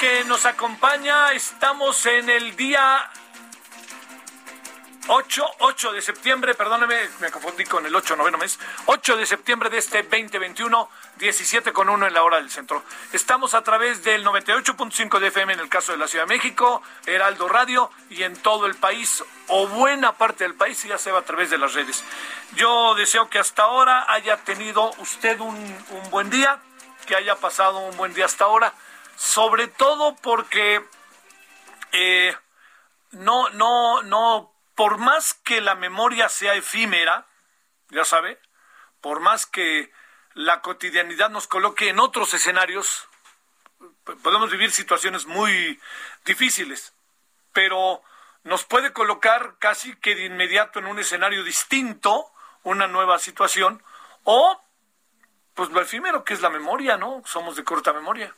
Que 0.00 0.24
nos 0.24 0.46
acompaña. 0.46 1.32
Estamos 1.32 2.06
en 2.06 2.30
el 2.30 2.56
día 2.56 3.10
8, 5.08 5.44
8 5.58 5.92
de 5.92 6.00
septiembre, 6.00 6.54
perdóneme, 6.54 6.96
me 7.20 7.30
confundí 7.30 7.64
con 7.64 7.84
el 7.84 7.94
8, 7.94 8.16
noveno 8.16 8.38
mes. 8.38 8.58
8 8.86 9.18
de 9.18 9.26
septiembre 9.26 9.68
de 9.68 9.76
este 9.76 10.02
2021, 10.02 10.88
17 11.18 11.74
con 11.74 11.90
1 11.90 12.06
en 12.06 12.14
la 12.14 12.22
hora 12.22 12.38
del 12.38 12.50
centro. 12.50 12.82
Estamos 13.12 13.52
a 13.52 13.62
través 13.62 14.02
del 14.02 14.24
98.5 14.24 15.18
de 15.18 15.26
FM 15.26 15.52
en 15.52 15.60
el 15.60 15.68
caso 15.68 15.92
de 15.92 15.98
la 15.98 16.08
Ciudad 16.08 16.24
de 16.24 16.34
México, 16.34 16.82
Heraldo 17.04 17.46
Radio 17.48 17.90
y 18.08 18.22
en 18.22 18.34
todo 18.36 18.64
el 18.64 18.76
país 18.76 19.22
o 19.48 19.66
buena 19.66 20.12
parte 20.12 20.44
del 20.44 20.54
país, 20.54 20.82
ya 20.82 20.96
se 20.96 21.12
va 21.12 21.18
a 21.18 21.24
través 21.24 21.50
de 21.50 21.58
las 21.58 21.74
redes. 21.74 22.02
Yo 22.54 22.94
deseo 22.94 23.28
que 23.28 23.38
hasta 23.38 23.64
ahora 23.64 24.06
haya 24.08 24.38
tenido 24.38 24.92
usted 24.96 25.38
un, 25.40 25.56
un 25.56 26.10
buen 26.10 26.30
día, 26.30 26.58
que 27.04 27.16
haya 27.16 27.36
pasado 27.36 27.80
un 27.80 27.96
buen 27.98 28.14
día 28.14 28.24
hasta 28.24 28.44
ahora, 28.44 28.72
sobre 29.20 29.68
todo 29.68 30.16
porque 30.16 30.82
eh, 31.92 32.34
no, 33.10 33.50
no, 33.50 34.02
no, 34.02 34.50
por 34.74 34.96
más 34.96 35.34
que 35.34 35.60
la 35.60 35.74
memoria 35.74 36.30
sea 36.30 36.54
efímera, 36.54 37.26
ya 37.90 38.06
sabe, 38.06 38.40
por 39.02 39.20
más 39.20 39.44
que 39.44 39.92
la 40.32 40.62
cotidianidad 40.62 41.28
nos 41.28 41.46
coloque 41.46 41.90
en 41.90 42.00
otros 42.00 42.32
escenarios, 42.32 43.08
podemos 44.22 44.50
vivir 44.50 44.72
situaciones 44.72 45.26
muy 45.26 45.78
difíciles, 46.24 46.94
pero 47.52 48.02
nos 48.42 48.64
puede 48.64 48.94
colocar 48.94 49.56
casi 49.58 49.94
que 49.96 50.14
de 50.14 50.24
inmediato 50.24 50.78
en 50.78 50.86
un 50.86 50.98
escenario 50.98 51.44
distinto, 51.44 52.32
una 52.62 52.86
nueva 52.86 53.18
situación, 53.18 53.82
o 54.24 54.64
pues 55.52 55.68
lo 55.68 55.82
efímero 55.82 56.24
que 56.24 56.32
es 56.32 56.40
la 56.40 56.48
memoria, 56.48 56.96
¿no? 56.96 57.22
Somos 57.26 57.54
de 57.56 57.64
corta 57.64 57.92
memoria. 57.92 58.34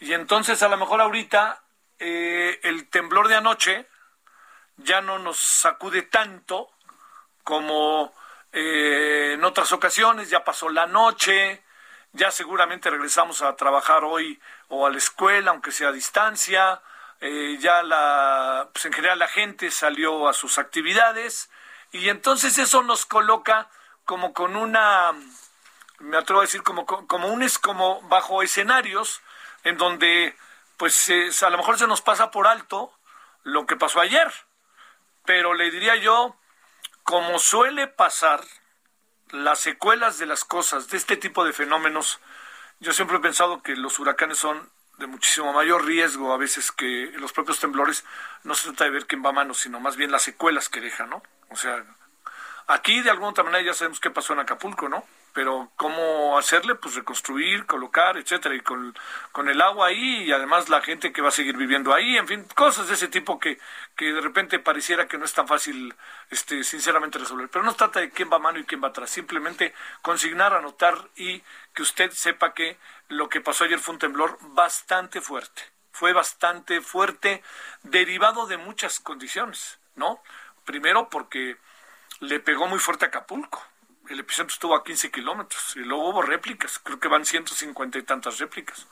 Y 0.00 0.14
entonces 0.14 0.62
a 0.62 0.68
lo 0.68 0.78
mejor 0.78 1.00
ahorita 1.00 1.62
eh, 1.98 2.58
el 2.62 2.88
temblor 2.88 3.28
de 3.28 3.36
anoche 3.36 3.86
ya 4.78 5.02
no 5.02 5.18
nos 5.18 5.38
sacude 5.38 6.02
tanto 6.02 6.70
como 7.44 8.14
eh, 8.52 9.32
en 9.34 9.44
otras 9.44 9.72
ocasiones, 9.72 10.30
ya 10.30 10.42
pasó 10.42 10.70
la 10.70 10.86
noche, 10.86 11.62
ya 12.12 12.30
seguramente 12.30 12.88
regresamos 12.88 13.42
a 13.42 13.54
trabajar 13.56 14.02
hoy 14.04 14.40
o 14.68 14.86
a 14.86 14.90
la 14.90 14.96
escuela, 14.96 15.50
aunque 15.50 15.70
sea 15.70 15.88
a 15.88 15.92
distancia, 15.92 16.80
eh, 17.20 17.58
ya 17.60 17.82
la, 17.82 18.70
pues 18.72 18.86
en 18.86 18.94
general 18.94 19.18
la 19.18 19.28
gente 19.28 19.70
salió 19.70 20.28
a 20.28 20.32
sus 20.32 20.56
actividades. 20.56 21.50
Y 21.92 22.08
entonces 22.08 22.56
eso 22.56 22.82
nos 22.82 23.04
coloca 23.04 23.68
como 24.06 24.32
con 24.32 24.56
una 24.56 25.12
me 25.98 26.16
atrevo 26.16 26.40
a 26.40 26.44
decir 26.44 26.62
como 26.62 26.86
como 26.86 27.28
un 27.28 27.42
es 27.42 27.58
como 27.58 28.00
bajo 28.08 28.42
escenarios 28.42 29.20
en 29.64 29.76
donde 29.76 30.36
pues 30.76 31.10
a 31.42 31.50
lo 31.50 31.58
mejor 31.58 31.78
se 31.78 31.86
nos 31.86 32.00
pasa 32.00 32.30
por 32.30 32.46
alto 32.46 32.92
lo 33.42 33.66
que 33.66 33.76
pasó 33.76 34.00
ayer. 34.00 34.32
Pero 35.24 35.54
le 35.54 35.70
diría 35.70 35.96
yo 35.96 36.36
como 37.02 37.38
suele 37.38 37.86
pasar 37.86 38.40
las 39.30 39.60
secuelas 39.60 40.18
de 40.18 40.26
las 40.26 40.44
cosas 40.44 40.88
de 40.88 40.96
este 40.96 41.16
tipo 41.16 41.44
de 41.44 41.52
fenómenos 41.52 42.20
yo 42.80 42.92
siempre 42.94 43.18
he 43.18 43.20
pensado 43.20 43.62
que 43.62 43.76
los 43.76 43.98
huracanes 43.98 44.38
son 44.38 44.70
de 44.96 45.06
muchísimo 45.06 45.52
mayor 45.52 45.84
riesgo 45.84 46.32
a 46.32 46.38
veces 46.38 46.72
que 46.72 47.12
los 47.16 47.32
propios 47.32 47.60
temblores. 47.60 48.04
No 48.42 48.54
se 48.54 48.68
trata 48.68 48.84
de 48.84 48.90
ver 48.90 49.06
quién 49.06 49.22
va 49.24 49.30
a 49.30 49.34
mano 49.34 49.54
sino 49.54 49.80
más 49.80 49.96
bien 49.96 50.10
las 50.10 50.22
secuelas 50.22 50.68
que 50.68 50.80
deja 50.80 51.06
no 51.06 51.22
o 51.50 51.56
sea 51.56 51.84
Aquí 52.70 53.00
de 53.00 53.10
alguna 53.10 53.30
otra 53.30 53.42
manera 53.42 53.64
ya 53.64 53.74
sabemos 53.74 53.98
qué 53.98 54.10
pasó 54.10 54.32
en 54.32 54.38
Acapulco, 54.38 54.88
¿no? 54.88 55.04
Pero 55.32 55.70
cómo 55.76 56.36
hacerle, 56.38 56.74
pues 56.74 56.94
reconstruir, 56.96 57.66
colocar, 57.66 58.16
etcétera, 58.16 58.54
y 58.54 58.60
con, 58.60 58.96
con 59.32 59.48
el 59.48 59.60
agua 59.60 59.88
ahí 59.88 60.24
y 60.24 60.32
además 60.32 60.68
la 60.68 60.80
gente 60.80 61.12
que 61.12 61.22
va 61.22 61.28
a 61.28 61.32
seguir 61.32 61.56
viviendo 61.56 61.94
ahí, 61.94 62.16
en 62.16 62.26
fin, 62.26 62.44
cosas 62.54 62.88
de 62.88 62.94
ese 62.94 63.08
tipo 63.08 63.38
que, 63.38 63.58
que 63.96 64.12
de 64.12 64.20
repente 64.20 64.58
pareciera 64.58 65.06
que 65.06 65.18
no 65.18 65.24
es 65.24 65.32
tan 65.32 65.46
fácil, 65.46 65.94
este, 66.30 66.64
sinceramente 66.64 67.18
resolver. 67.18 67.48
Pero 67.48 67.64
no 67.64 67.72
se 67.72 67.78
trata 67.78 68.00
de 68.00 68.10
quién 68.10 68.30
va 68.30 68.36
a 68.36 68.40
mano 68.40 68.58
y 68.58 68.64
quién 68.64 68.82
va 68.82 68.88
atrás, 68.88 69.10
simplemente 69.10 69.74
consignar, 70.02 70.54
anotar 70.54 70.98
y 71.16 71.42
que 71.74 71.82
usted 71.82 72.10
sepa 72.10 72.54
que 72.54 72.78
lo 73.08 73.28
que 73.28 73.40
pasó 73.40 73.64
ayer 73.64 73.78
fue 73.78 73.94
un 73.94 74.00
temblor 74.00 74.38
bastante 74.40 75.20
fuerte. 75.20 75.62
Fue 75.92 76.12
bastante 76.12 76.80
fuerte, 76.80 77.42
derivado 77.82 78.46
de 78.46 78.56
muchas 78.56 79.00
condiciones, 79.00 79.78
¿no? 79.96 80.22
Primero 80.64 81.08
porque 81.08 81.56
le 82.20 82.40
pegó 82.40 82.66
muy 82.68 82.78
fuerte 82.78 83.06
a 83.06 83.08
Acapulco. 83.08 83.62
El 84.10 84.18
epicentro 84.18 84.52
estuvo 84.52 84.74
a 84.74 84.82
15 84.82 85.12
kilómetros 85.12 85.76
y 85.76 85.80
luego 85.80 86.08
hubo 86.08 86.20
réplicas, 86.20 86.80
creo 86.80 86.98
que 86.98 87.06
van 87.06 87.24
150 87.24 87.96
y 87.96 88.02
tantas 88.02 88.40
réplicas. 88.40 88.88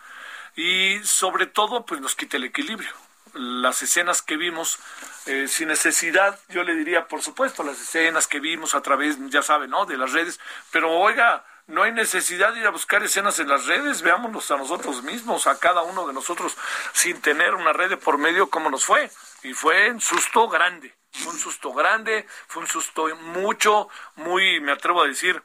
Y 0.54 1.00
sobre 1.02 1.46
todo, 1.46 1.84
pues 1.84 2.00
nos 2.00 2.14
quita 2.14 2.36
el 2.36 2.44
equilibrio. 2.44 2.92
Las 3.34 3.82
escenas 3.82 4.22
que 4.22 4.36
vimos, 4.36 4.78
eh, 5.26 5.48
sin 5.48 5.68
necesidad, 5.68 6.38
yo 6.50 6.62
le 6.62 6.76
diría, 6.76 7.08
por 7.08 7.20
supuesto, 7.20 7.64
las 7.64 7.80
escenas 7.80 8.28
que 8.28 8.38
vimos 8.38 8.76
a 8.76 8.80
través, 8.80 9.16
ya 9.28 9.42
saben, 9.42 9.70
¿no? 9.70 9.86
De 9.86 9.98
las 9.98 10.12
redes, 10.12 10.38
pero 10.70 10.96
oiga, 10.96 11.44
no 11.66 11.82
hay 11.82 11.90
necesidad 11.90 12.54
de 12.54 12.60
ir 12.60 12.66
a 12.66 12.70
buscar 12.70 13.02
escenas 13.02 13.40
en 13.40 13.48
las 13.48 13.66
redes, 13.66 14.02
veámonos 14.02 14.48
a 14.52 14.56
nosotros 14.56 15.02
mismos, 15.02 15.48
a 15.48 15.58
cada 15.58 15.82
uno 15.82 16.06
de 16.06 16.12
nosotros, 16.12 16.56
sin 16.92 17.20
tener 17.20 17.56
una 17.56 17.72
red 17.72 17.90
de 17.90 17.96
por 17.96 18.18
medio, 18.18 18.50
como 18.50 18.70
nos 18.70 18.84
fue. 18.84 19.10
Y 19.42 19.54
fue 19.54 19.90
un 19.90 20.00
susto 20.00 20.48
grande. 20.48 20.94
Fue 21.12 21.32
un 21.32 21.38
susto 21.38 21.72
grande, 21.72 22.26
fue 22.46 22.62
un 22.62 22.68
susto 22.68 23.08
mucho, 23.16 23.88
muy, 24.16 24.60
me 24.60 24.72
atrevo 24.72 25.02
a 25.02 25.06
decir, 25.06 25.42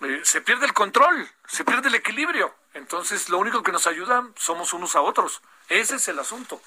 eh, 0.00 0.20
se 0.24 0.40
pierde 0.40 0.66
el 0.66 0.72
control, 0.72 1.28
se 1.46 1.64
pierde 1.64 1.88
el 1.88 1.94
equilibrio. 1.94 2.54
Entonces, 2.72 3.28
lo 3.28 3.38
único 3.38 3.62
que 3.62 3.70
nos 3.70 3.86
ayuda 3.86 4.24
somos 4.36 4.72
unos 4.72 4.96
a 4.96 5.02
otros. 5.02 5.42
Ese 5.68 5.96
es 5.96 6.08
el 6.08 6.18
asunto. 6.18 6.60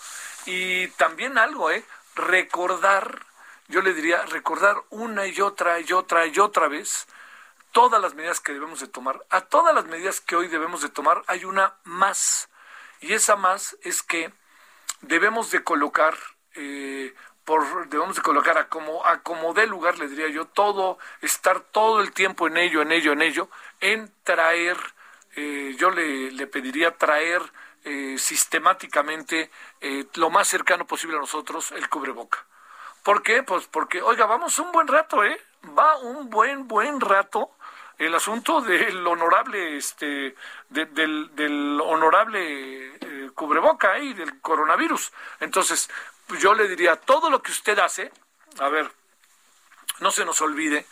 Y 0.46 0.88
también 0.90 1.38
algo, 1.38 1.72
¿eh? 1.72 1.84
Recordar, 2.16 3.26
yo 3.68 3.82
le 3.82 3.94
diría, 3.94 4.24
recordar 4.28 4.78
una 4.90 5.28
y 5.28 5.42
otra 5.42 5.80
y 5.80 5.92
otra 5.92 6.26
y 6.28 6.40
otra 6.40 6.68
vez 6.68 7.08
todas 7.78 8.02
las 8.02 8.16
medidas 8.16 8.40
que 8.40 8.54
debemos 8.54 8.80
de 8.80 8.88
tomar. 8.88 9.24
A 9.30 9.42
todas 9.42 9.76
las 9.76 9.86
medidas 9.86 10.20
que 10.20 10.36
hoy 10.36 10.48
debemos 10.48 10.82
de 10.82 10.90
tomar 10.90 11.24
hay 11.28 11.46
una 11.46 11.76
más. 11.84 12.50
Y 13.02 13.14
esa 13.14 13.36
más 13.36 13.78
es 13.84 14.02
que 14.02 14.34
debemos 15.02 15.52
de 15.52 15.64
colocar, 15.64 16.18
eh, 16.58 17.14
por, 17.46 17.88
debemos 17.88 18.16
de 18.16 18.22
colocar 18.22 18.58
a 18.58 18.68
como, 18.68 19.06
a 19.06 19.22
como 19.22 19.54
dé 19.54 19.68
lugar, 19.68 19.98
le 20.00 20.08
diría 20.08 20.28
yo, 20.28 20.46
todo, 20.46 20.98
estar 21.22 21.60
todo 21.62 22.02
el 22.02 22.12
tiempo 22.12 22.48
en 22.48 22.58
ello, 22.58 22.82
en 22.82 22.92
ello, 22.92 23.14
en 23.14 23.22
ello, 23.22 23.50
en 23.80 24.12
traer, 24.24 24.78
eh, 25.36 25.76
yo 25.78 25.92
le, 25.92 26.32
le 26.32 26.48
pediría 26.48 26.98
traer 26.98 27.42
eh, 27.86 28.18
sistemáticamente 28.18 29.50
lo 30.16 30.30
más 30.30 30.48
cercano 30.48 30.86
posible 30.86 31.16
a 31.16 31.22
nosotros 31.22 31.72
el 31.72 31.88
cubreboca. 31.88 32.46
¿Por 33.04 33.24
qué? 33.24 33.44
Pues 33.44 33.68
porque, 33.68 34.02
oiga, 34.02 34.26
vamos 34.26 34.60
un 34.60 34.72
buen 34.74 34.88
rato, 34.88 35.24
¿eh? 35.24 35.40
Va 35.78 35.98
un 36.00 36.30
buen, 36.30 36.68
buen 36.68 37.00
rato 37.00 37.52
el 37.98 38.14
asunto 38.14 38.62
del 38.62 39.08
honorable, 39.08 39.78
este, 39.78 40.36
del, 40.70 41.34
del, 41.34 41.80
honorable 41.82 42.98
cubreboca 43.38 44.00
y 44.00 44.14
del 44.14 44.42
coronavirus. 44.42 45.14
Entonces, 45.40 45.90
pues 46.28 46.42
yo 46.42 46.54
le 46.54 46.68
diría, 46.68 46.96
todo 46.96 47.30
lo 47.30 47.42
que 47.42 47.52
usted 47.52 47.80
hace, 47.80 48.12
a 48.60 48.70
ver, 48.70 48.92
no 50.00 50.12
se 50.12 50.26
nos 50.26 50.42
olvide 50.42 50.86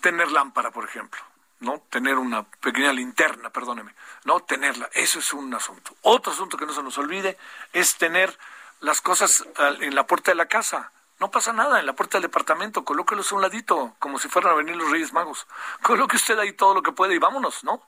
tener 0.00 0.30
lámpara, 0.30 0.70
por 0.70 0.84
ejemplo. 0.84 1.20
¿no? 1.62 1.80
Tener 1.90 2.16
una 2.16 2.42
pequeña 2.42 2.92
linterna, 2.92 3.50
perdóneme, 3.50 3.94
¿no? 4.24 4.40
Tenerla, 4.40 4.90
eso 4.94 5.20
es 5.20 5.32
un 5.32 5.54
asunto. 5.54 5.94
Otro 6.02 6.32
asunto 6.32 6.56
que 6.56 6.66
no 6.66 6.72
se 6.72 6.82
nos 6.82 6.98
olvide 6.98 7.38
es 7.72 7.96
tener 7.96 8.36
las 8.80 9.00
cosas 9.00 9.44
en 9.80 9.94
la 9.94 10.06
puerta 10.06 10.32
de 10.32 10.34
la 10.34 10.46
casa. 10.46 10.90
No 11.22 11.30
pasa 11.30 11.52
nada, 11.52 11.78
en 11.78 11.86
la 11.86 11.92
puerta 11.92 12.18
del 12.18 12.22
departamento, 12.22 12.84
colóquelos 12.84 13.30
a 13.30 13.36
un 13.36 13.42
ladito, 13.42 13.94
como 14.00 14.18
si 14.18 14.26
fueran 14.26 14.54
a 14.54 14.56
venir 14.56 14.74
los 14.74 14.90
Reyes 14.90 15.12
Magos. 15.12 15.46
Coloque 15.82 16.16
usted 16.16 16.36
ahí 16.36 16.52
todo 16.52 16.74
lo 16.74 16.82
que 16.82 16.90
puede 16.90 17.14
y 17.14 17.18
vámonos, 17.18 17.62
¿no? 17.62 17.80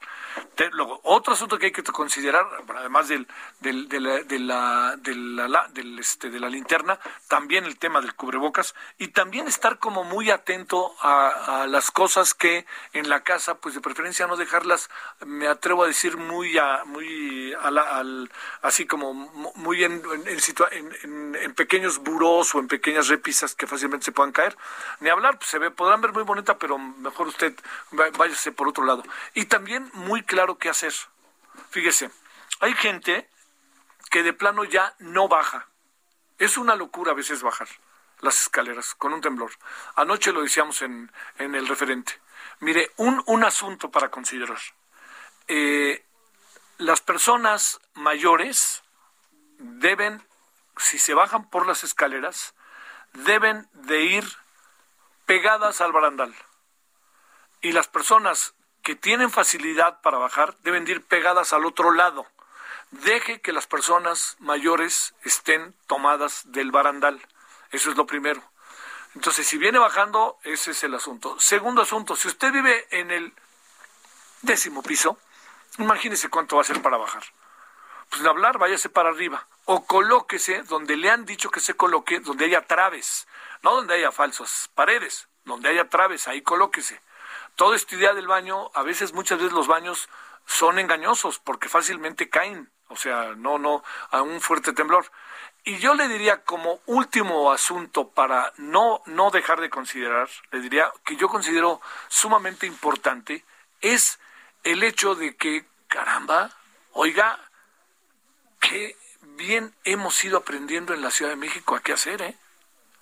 luego, 0.71 1.01
otro 1.03 1.35
asunto 1.35 1.59
que 1.59 1.67
hay 1.67 1.73
que 1.73 1.83
considerar, 1.83 2.47
además 2.77 3.09
del, 3.09 3.27
del, 3.59 3.89
de, 3.89 3.99
la, 4.01 4.23
de, 4.23 4.39
la, 4.39 4.97
de, 5.03 5.15
la, 5.17 5.69
este, 5.99 6.31
la 6.39 6.49
linterna, 6.49 7.01
también 7.27 7.65
el 7.65 7.77
tema 7.77 8.01
del 8.01 8.15
cubrebocas 8.15 8.73
y 8.99 9.09
también 9.09 9.49
estar 9.49 9.81
como 9.81 10.05
muy 10.05 10.31
atento 10.31 10.95
a, 11.01 11.67
las 11.69 11.91
cosas 11.91 12.35
que 12.35 12.67
en 12.93 13.09
la 13.09 13.25
casa, 13.25 13.57
pues 13.57 13.75
de 13.75 13.81
preferencia 13.81 14.29
no 14.29 14.37
dejarlas, 14.37 14.91
me 15.27 15.49
atrevo 15.49 15.83
a 15.83 15.89
decir, 15.89 16.17
muy, 16.17 16.57
a, 16.57 16.85
muy 16.85 17.53
al, 17.55 18.31
así 18.63 18.87
como 18.87 19.13
muy 19.13 19.83
en, 19.83 20.03
en, 20.71 21.37
en, 21.41 21.55
pequeños 21.55 21.99
burós 21.99 22.55
o 22.55 22.61
en 22.61 22.69
pequeñas 22.69 23.09
pistas 23.25 23.56
que 23.56 23.67
fácilmente 23.67 24.05
se 24.05 24.12
puedan 24.12 24.31
caer. 24.31 24.56
Ni 25.00 25.09
hablar, 25.09 25.38
pues 25.38 25.50
se 25.50 25.59
ve, 25.59 25.73
podrán 25.73 26.00
ver 26.00 26.12
muy 26.12 26.23
bonita, 26.23 26.56
pero 26.59 26.79
mejor 26.79 27.26
usted 27.26 27.53
váyase 27.91 28.53
por 28.53 28.69
otro 28.69 28.85
lado. 28.85 29.03
Y 29.35 29.47
también 29.47 29.91
muy 29.94 30.23
claro 30.23 30.59
qué 30.59 30.69
hacer. 30.69 30.94
Fíjese, 31.71 32.11
hay 32.61 32.75
gente 32.75 33.29
que 34.11 34.23
de 34.23 34.32
plano 34.32 34.62
ya 34.62 34.94
no 35.00 35.26
baja. 35.26 35.67
Es 36.38 36.56
una 36.56 36.76
locura 36.76 37.11
a 37.11 37.15
veces 37.15 37.43
bajar 37.43 37.69
las 38.21 38.41
escaleras 38.43 38.94
con 38.94 39.12
un 39.12 39.21
temblor. 39.21 39.50
Anoche 39.97 40.32
lo 40.32 40.43
decíamos 40.43 40.82
en, 40.82 41.11
en 41.38 41.55
el 41.55 41.67
referente. 41.67 42.21
Mire, 42.61 42.93
un, 42.97 43.23
un 43.26 43.44
asunto 43.44 43.91
para 43.91 44.11
considerar. 44.11 44.61
Eh, 45.49 46.05
las 46.79 47.00
personas 47.00 47.81
mayores 47.94 48.82
deben, 49.59 50.26
si 50.76 50.99
se 50.99 51.15
bajan 51.15 51.50
por 51.50 51.67
las 51.67 51.85
escaleras, 51.85 52.55
deben 53.14 53.69
de 53.72 54.02
ir 54.02 54.25
pegadas 55.26 55.81
al 55.81 55.93
barandal. 55.93 56.34
Y 57.62 57.72
las 57.72 57.88
personas 57.88 58.55
que 58.82 58.94
tienen 58.94 59.31
facilidad 59.31 60.00
para 60.02 60.19
bajar 60.19 60.55
deben 60.58 60.84
de 60.84 60.93
ir 60.93 61.05
pegadas 61.05 61.52
al 61.52 61.64
otro 61.64 61.93
lado. 61.93 62.26
Deje 62.90 63.40
que 63.40 63.52
las 63.52 63.66
personas 63.66 64.37
mayores 64.38 65.14
estén 65.22 65.75
tomadas 65.87 66.43
del 66.52 66.70
barandal. 66.70 67.20
Eso 67.70 67.90
es 67.90 67.96
lo 67.96 68.06
primero. 68.06 68.43
Entonces, 69.14 69.46
si 69.46 69.58
viene 69.58 69.78
bajando, 69.78 70.38
ese 70.43 70.72
es 70.72 70.84
el 70.84 70.94
asunto. 70.94 71.38
Segundo 71.40 71.82
asunto, 71.82 72.16
si 72.16 72.28
usted 72.28 72.52
vive 72.52 72.87
en 72.90 73.11
el 73.11 73.32
décimo 74.43 74.82
piso, 74.82 75.19
imagínese 75.78 76.28
cuánto 76.28 76.56
va 76.56 76.62
a 76.62 76.66
ser 76.66 76.82
para 76.82 76.99
bajar. 76.99 77.22
Pues 78.11 78.22
de 78.22 78.28
hablar, 78.28 78.58
váyase 78.58 78.88
para 78.90 79.08
arriba 79.08 79.46
o 79.66 79.87
colóquese 79.87 80.62
donde 80.64 80.96
le 80.96 81.11
han 81.11 81.25
dicho 81.25 81.50
que 81.50 81.61
se 81.61 81.75
coloque, 81.75 82.20
donde 82.20 82.46
haya 82.46 82.66
traves, 82.66 83.26
no 83.62 83.75
donde 83.75 83.94
haya 83.94 84.12
falsas 84.12 84.70
paredes, 84.75 85.28
donde 85.44 85.69
haya 85.69 85.88
traves, 85.88 86.28
ahí 86.28 86.43
colóquese. 86.43 87.00
Toda 87.56 87.76
esta 87.76 87.94
idea 87.94 88.14
del 88.14 88.26
baño, 88.26 88.70
a 88.75 88.82
veces, 88.82 89.12
muchas 89.12 89.38
veces 89.38 89.52
los 89.52 89.66
baños 89.66 90.08
son 90.46 90.78
engañosos 90.78 91.38
porque 91.38 91.69
fácilmente 91.69 92.28
caen, 92.28 92.70
o 92.88 92.96
sea, 92.96 93.34
no, 93.37 93.58
no, 93.58 93.82
a 94.11 94.22
un 94.22 94.40
fuerte 94.40 94.72
temblor. 94.72 95.11
Y 95.64 95.78
yo 95.78 95.94
le 95.94 96.08
diría 96.08 96.43
como 96.43 96.81
último 96.87 97.50
asunto 97.50 98.11
para 98.11 98.52
no, 98.58 99.02
no 99.06 99.31
dejar 99.31 99.61
de 99.61 99.70
considerar, 99.70 100.28
le 100.50 100.61
diría 100.61 100.93
que 101.06 101.16
yo 101.16 101.28
considero 101.28 101.81
sumamente 102.08 102.66
importante, 102.66 103.44
es 103.81 104.19
el 104.62 104.82
hecho 104.82 105.14
de 105.14 105.37
que, 105.37 105.64
caramba, 105.88 106.50
oiga, 106.93 107.38
que 108.61 108.96
bien 109.37 109.75
hemos 109.85 110.23
ido 110.25 110.39
aprendiendo 110.39 110.95
en 110.95 111.03
la 111.03 111.11
Ciudad 111.11 111.31
de 111.31 111.37
México 111.37 111.75
a 111.75 111.81
qué 111.81 111.93
hacer, 111.93 112.23
¿eh? 112.23 112.37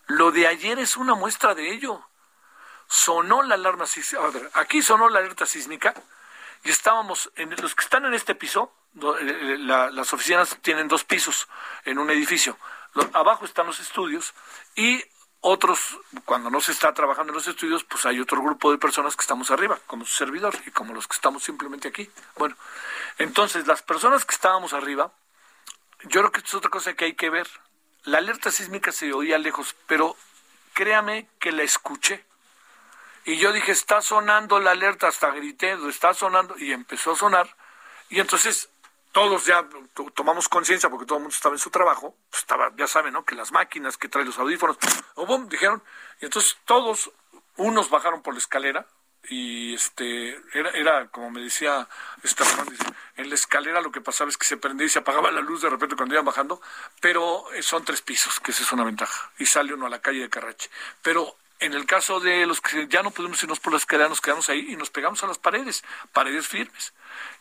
Lo 0.06 0.30
de 0.30 0.46
ayer 0.46 0.78
es 0.78 0.96
una 0.96 1.14
muestra 1.14 1.54
de 1.54 1.72
ello. 1.72 2.02
Sonó 2.88 3.42
la 3.42 3.54
alarma 3.54 3.86
sísmica, 3.86 4.50
aquí 4.54 4.82
sonó 4.82 5.08
la 5.08 5.20
alerta 5.20 5.46
sísmica 5.46 5.94
y 6.64 6.70
estábamos, 6.70 7.30
en 7.36 7.50
los 7.60 7.74
que 7.74 7.84
están 7.84 8.04
en 8.04 8.14
este 8.14 8.34
piso, 8.34 8.72
eh, 9.20 9.56
las 9.58 10.12
oficinas 10.12 10.58
tienen 10.60 10.88
dos 10.88 11.04
pisos 11.04 11.48
en 11.84 11.98
un 11.98 12.10
edificio. 12.10 12.58
Abajo 13.14 13.46
están 13.46 13.66
los 13.66 13.80
estudios 13.80 14.34
y 14.74 15.02
otros, 15.40 15.98
cuando 16.24 16.50
no 16.50 16.60
se 16.60 16.72
está 16.72 16.92
trabajando 16.92 17.32
en 17.32 17.36
los 17.36 17.48
estudios, 17.48 17.82
pues 17.84 18.04
hay 18.06 18.20
otro 18.20 18.42
grupo 18.42 18.70
de 18.70 18.78
personas 18.78 19.16
que 19.16 19.22
estamos 19.22 19.50
arriba, 19.50 19.78
como 19.86 20.04
su 20.04 20.12
servidor 20.12 20.54
y 20.66 20.70
como 20.70 20.94
los 20.94 21.08
que 21.08 21.14
estamos 21.14 21.42
simplemente 21.42 21.88
aquí. 21.88 22.10
Bueno, 22.36 22.56
entonces 23.18 23.66
las 23.66 23.82
personas 23.82 24.24
que 24.24 24.34
estábamos 24.34 24.72
arriba, 24.72 25.10
yo 26.04 26.20
creo 26.20 26.32
que 26.32 26.38
esto 26.38 26.48
es 26.48 26.54
otra 26.54 26.70
cosa 26.70 26.94
que 26.94 27.06
hay 27.06 27.14
que 27.14 27.30
ver. 27.30 27.48
La 28.04 28.18
alerta 28.18 28.50
sísmica 28.50 28.92
se 28.92 29.12
oía 29.12 29.38
lejos, 29.38 29.76
pero 29.86 30.16
créame 30.74 31.28
que 31.38 31.52
la 31.52 31.62
escuché. 31.62 32.24
Y 33.24 33.36
yo 33.36 33.52
dije, 33.52 33.70
está 33.70 34.02
sonando 34.02 34.58
la 34.58 34.72
alerta, 34.72 35.08
hasta 35.08 35.30
grité, 35.30 35.76
está 35.88 36.12
sonando, 36.12 36.58
y 36.58 36.72
empezó 36.72 37.12
a 37.12 37.16
sonar. 37.16 37.56
Y 38.08 38.18
entonces 38.18 38.68
todos 39.12 39.44
ya 39.44 39.68
tomamos 40.14 40.48
conciencia, 40.48 40.90
porque 40.90 41.06
todo 41.06 41.18
el 41.18 41.22
mundo 41.22 41.34
estaba 41.34 41.54
en 41.54 41.60
su 41.60 41.70
trabajo, 41.70 42.16
pues 42.30 42.42
estaba, 42.42 42.72
ya 42.76 42.86
saben, 42.86 43.12
¿no? 43.12 43.24
Que 43.24 43.34
las 43.34 43.52
máquinas 43.52 43.96
que 43.96 44.08
traen 44.08 44.26
los 44.26 44.38
audífonos, 44.38 44.78
o 45.14 45.26
boom, 45.26 45.48
dijeron, 45.48 45.82
y 46.20 46.24
entonces 46.24 46.56
todos, 46.64 47.12
unos 47.56 47.90
bajaron 47.90 48.22
por 48.22 48.34
la 48.34 48.38
escalera, 48.38 48.86
y 49.28 49.74
este 49.74 50.40
era, 50.52 50.70
era 50.70 51.06
como 51.08 51.30
me 51.30 51.42
decía 51.42 51.88
en 53.16 53.28
la 53.28 53.34
escalera 53.34 53.80
lo 53.80 53.92
que 53.92 54.00
pasaba 54.00 54.30
es 54.30 54.36
que 54.36 54.46
se 54.46 54.56
prendía 54.56 54.86
y 54.86 54.90
se 54.90 54.98
apagaba 54.98 55.30
la 55.30 55.40
luz 55.40 55.62
de 55.62 55.70
repente 55.70 55.96
cuando 55.96 56.14
iban 56.14 56.24
bajando, 56.24 56.60
pero 57.00 57.44
son 57.60 57.84
tres 57.84 58.02
pisos, 58.02 58.40
que 58.40 58.50
esa 58.50 58.62
es 58.62 58.72
una 58.72 58.84
ventaja, 58.84 59.30
y 59.38 59.46
sale 59.46 59.74
uno 59.74 59.86
a 59.86 59.90
la 59.90 60.00
calle 60.00 60.20
de 60.20 60.30
Carrache. 60.30 60.70
Pero 61.02 61.36
en 61.62 61.74
el 61.74 61.86
caso 61.86 62.18
de 62.18 62.44
los 62.44 62.60
que 62.60 62.88
ya 62.88 63.04
no 63.04 63.12
podemos 63.12 63.40
irnos 63.40 63.60
por 63.60 63.72
la 63.72 63.78
escalera, 63.78 64.08
nos 64.08 64.20
quedamos 64.20 64.48
ahí 64.48 64.72
y 64.72 64.76
nos 64.76 64.90
pegamos 64.90 65.22
a 65.22 65.28
las 65.28 65.38
paredes, 65.38 65.84
paredes 66.12 66.48
firmes. 66.48 66.92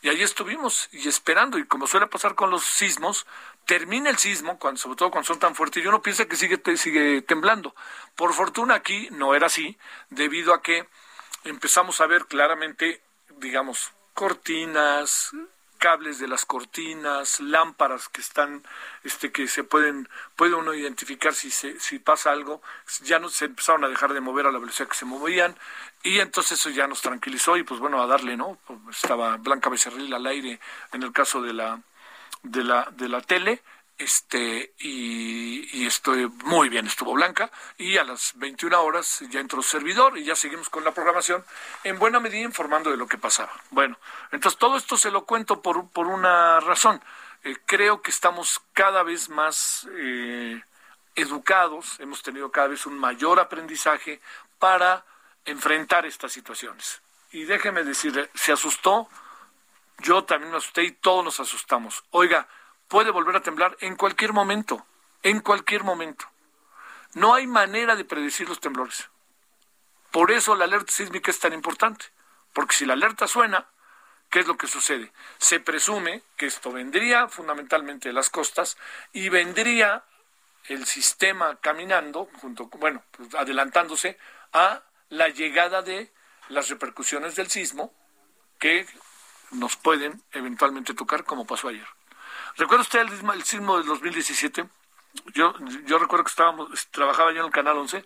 Y 0.03 0.09
ahí 0.09 0.21
estuvimos, 0.21 0.89
y 0.91 1.07
esperando, 1.07 1.57
y 1.57 1.65
como 1.65 1.87
suele 1.87 2.05
pasar 2.05 2.35
con 2.35 2.51
los 2.51 2.63
sismos, 2.63 3.25
termina 3.65 4.11
el 4.11 4.19
sismo, 4.19 4.59
cuando, 4.59 4.79
sobre 4.79 4.95
todo 4.95 5.09
cuando 5.09 5.25
son 5.25 5.39
tan 5.39 5.55
fuertes, 5.55 5.83
y 5.83 5.87
uno 5.87 6.03
piensa 6.03 6.25
que 6.25 6.35
sigue, 6.35 6.61
sigue 6.77 7.23
temblando. 7.23 7.73
Por 8.15 8.33
fortuna 8.35 8.75
aquí 8.75 9.07
no 9.09 9.33
era 9.33 9.47
así, 9.47 9.75
debido 10.11 10.53
a 10.53 10.61
que 10.61 10.87
empezamos 11.43 12.01
a 12.01 12.07
ver 12.07 12.25
claramente, 12.25 13.01
digamos, 13.37 13.91
cortinas, 14.13 15.31
cables 15.81 16.19
de 16.19 16.27
las 16.27 16.45
cortinas, 16.45 17.39
lámparas 17.39 18.07
que 18.07 18.21
están, 18.21 18.63
este, 19.03 19.31
que 19.31 19.47
se 19.47 19.63
pueden, 19.63 20.07
puede 20.35 20.53
uno 20.53 20.75
identificar 20.75 21.33
si 21.33 21.49
se, 21.49 21.79
si 21.79 21.97
pasa 21.97 22.31
algo, 22.31 22.61
ya 23.01 23.17
no 23.17 23.29
se 23.29 23.45
empezaron 23.45 23.83
a 23.83 23.89
dejar 23.89 24.13
de 24.13 24.21
mover 24.21 24.45
a 24.45 24.51
la 24.51 24.59
velocidad 24.59 24.87
que 24.87 24.95
se 24.95 25.05
movían, 25.05 25.57
y 26.03 26.19
entonces 26.19 26.59
eso 26.59 26.69
ya 26.69 26.85
nos 26.85 27.01
tranquilizó, 27.01 27.57
y 27.57 27.63
pues 27.63 27.79
bueno, 27.79 27.99
a 27.99 28.05
darle, 28.05 28.37
¿no? 28.37 28.59
Estaba 28.91 29.37
Blanca 29.37 29.71
Becerril 29.71 30.13
al 30.13 30.27
aire 30.27 30.59
en 30.93 31.01
el 31.01 31.11
caso 31.11 31.41
de 31.41 31.53
la, 31.53 31.81
de 32.43 32.63
la, 32.63 32.87
de 32.91 33.09
la 33.09 33.21
tele, 33.21 33.63
este 34.01 34.73
y, 34.79 35.85
estoy 35.85 36.27
muy 36.45 36.69
bien, 36.69 36.87
estuvo 36.87 37.13
Blanca, 37.13 37.51
y 37.77 37.97
a 37.97 38.03
las 38.03 38.33
21 38.35 38.81
horas 38.81 39.23
ya 39.29 39.39
entró 39.39 39.61
servidor 39.61 40.17
y 40.17 40.23
ya 40.23 40.35
seguimos 40.35 40.69
con 40.69 40.83
la 40.83 40.91
programación, 40.91 41.43
en 41.83 41.99
buena 41.99 42.19
medida 42.19 42.41
informando 42.41 42.91
de 42.91 42.97
lo 42.97 43.07
que 43.07 43.17
pasaba. 43.17 43.51
Bueno, 43.69 43.97
entonces 44.31 44.57
todo 44.57 44.77
esto 44.77 44.97
se 44.97 45.11
lo 45.11 45.25
cuento 45.25 45.61
por, 45.61 45.89
por 45.89 46.07
una 46.07 46.59
razón. 46.59 47.01
eh, 47.43 47.57
creo 47.65 48.01
que 48.01 48.11
estamos 48.11 48.61
cada 48.73 49.03
vez 49.03 49.29
más 49.29 49.87
eh, 49.97 50.61
educados, 51.15 51.99
hemos 51.99 52.21
tenido 52.21 52.51
cada 52.51 52.67
vez 52.67 52.85
un 52.85 52.97
mayor 52.97 53.39
aprendizaje 53.39 54.21
para 54.59 55.03
enfrentar 55.45 56.05
estas 56.05 56.31
situaciones. 56.31 57.01
Y 57.31 57.43
déjeme 57.45 57.83
decirle, 57.83 58.29
se 58.33 58.51
asustó, 58.51 59.07
yo 59.99 60.23
también 60.23 60.51
me 60.51 60.57
asusté 60.57 60.83
y 60.83 60.91
todos 60.91 61.23
nos 61.23 61.39
asustamos. 61.39 62.03
Oiga, 62.11 62.47
puede 62.91 63.09
volver 63.09 63.37
a 63.37 63.41
temblar 63.41 63.77
en 63.79 63.95
cualquier 63.95 64.33
momento, 64.33 64.85
en 65.23 65.39
cualquier 65.39 65.85
momento. 65.85 66.25
No 67.13 67.33
hay 67.33 67.47
manera 67.47 67.95
de 67.95 68.03
predecir 68.03 68.49
los 68.49 68.59
temblores. 68.59 69.09
Por 70.11 70.29
eso 70.29 70.57
la 70.57 70.65
alerta 70.65 70.91
sísmica 70.91 71.31
es 71.31 71.39
tan 71.39 71.53
importante, 71.53 72.07
porque 72.51 72.75
si 72.75 72.85
la 72.85 72.91
alerta 72.91 73.29
suena, 73.29 73.65
¿qué 74.29 74.41
es 74.41 74.47
lo 74.47 74.57
que 74.57 74.67
sucede? 74.67 75.13
Se 75.37 75.61
presume 75.61 76.21
que 76.35 76.47
esto 76.47 76.73
vendría 76.73 77.29
fundamentalmente 77.29 78.09
de 78.09 78.13
las 78.13 78.29
costas 78.29 78.75
y 79.13 79.29
vendría 79.29 80.03
el 80.65 80.85
sistema 80.85 81.61
caminando, 81.61 82.27
junto, 82.41 82.65
bueno, 82.77 83.05
pues 83.11 83.33
adelantándose 83.35 84.17
a 84.51 84.83
la 85.07 85.29
llegada 85.29 85.81
de 85.81 86.11
las 86.49 86.67
repercusiones 86.67 87.37
del 87.37 87.49
sismo 87.49 87.93
que 88.59 88.85
nos 89.51 89.77
pueden 89.77 90.21
eventualmente 90.33 90.93
tocar 90.93 91.23
como 91.23 91.47
pasó 91.47 91.69
ayer. 91.69 91.87
¿Recuerda 92.57 92.83
usted 92.83 92.99
el, 92.99 93.43
sismo 93.43 93.77
del 93.77 93.87
2017? 93.87 94.67
Yo, 95.33 95.53
yo 95.85 95.99
recuerdo 95.99 96.25
que 96.25 96.31
estábamos, 96.31 96.87
trabajaba 96.91 97.31
yo 97.31 97.39
en 97.39 97.45
el 97.45 97.51
Canal 97.51 97.77
11, 97.77 98.05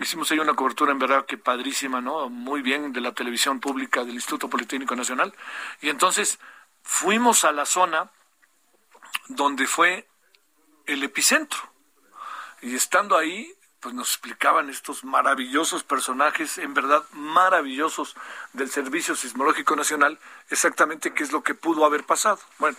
hicimos 0.00 0.30
ahí 0.30 0.38
una 0.38 0.54
cobertura 0.54 0.92
en 0.92 0.98
verdad 0.98 1.26
que 1.26 1.38
padrísima, 1.38 2.00
¿no? 2.00 2.28
Muy 2.28 2.62
bien 2.62 2.92
de 2.92 3.00
la 3.00 3.12
televisión 3.12 3.60
pública 3.60 4.04
del 4.04 4.14
Instituto 4.14 4.48
Politécnico 4.48 4.96
Nacional. 4.96 5.34
Y 5.80 5.88
entonces 5.88 6.38
fuimos 6.82 7.44
a 7.44 7.52
la 7.52 7.66
zona 7.66 8.10
donde 9.28 9.66
fue 9.66 10.08
el 10.86 11.02
epicentro. 11.02 11.58
Y 12.62 12.74
estando 12.74 13.16
ahí, 13.16 13.52
pues 13.80 13.94
nos 13.94 14.08
explicaban 14.08 14.70
estos 14.70 15.04
maravillosos 15.04 15.82
personajes, 15.84 16.58
en 16.58 16.74
verdad 16.74 17.04
maravillosos 17.12 18.16
del 18.52 18.70
Servicio 18.70 19.14
Sismológico 19.14 19.76
Nacional, 19.76 20.18
exactamente 20.50 21.12
qué 21.12 21.22
es 21.22 21.32
lo 21.32 21.42
que 21.42 21.54
pudo 21.54 21.84
haber 21.84 22.04
pasado. 22.04 22.38
Bueno, 22.58 22.76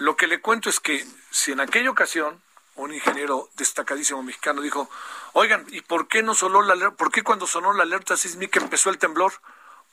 lo 0.00 0.16
que 0.16 0.26
le 0.26 0.40
cuento 0.40 0.70
es 0.70 0.80
que 0.80 1.06
si 1.30 1.52
en 1.52 1.60
aquella 1.60 1.90
ocasión 1.90 2.42
un 2.74 2.94
ingeniero 2.94 3.50
destacadísimo 3.56 4.22
mexicano 4.22 4.62
dijo, 4.62 4.88
oigan, 5.34 5.66
¿y 5.68 5.82
por 5.82 6.08
qué 6.08 6.22
no 6.22 6.34
sonó 6.34 6.62
la 6.62 6.72
alerta? 6.72 6.96
¿Por 6.96 7.12
qué 7.12 7.22
cuando 7.22 7.46
sonó 7.46 7.74
la 7.74 7.82
alerta 7.82 8.16
sísmica 8.16 8.58
empezó 8.60 8.88
el 8.88 8.96
temblor? 8.96 9.34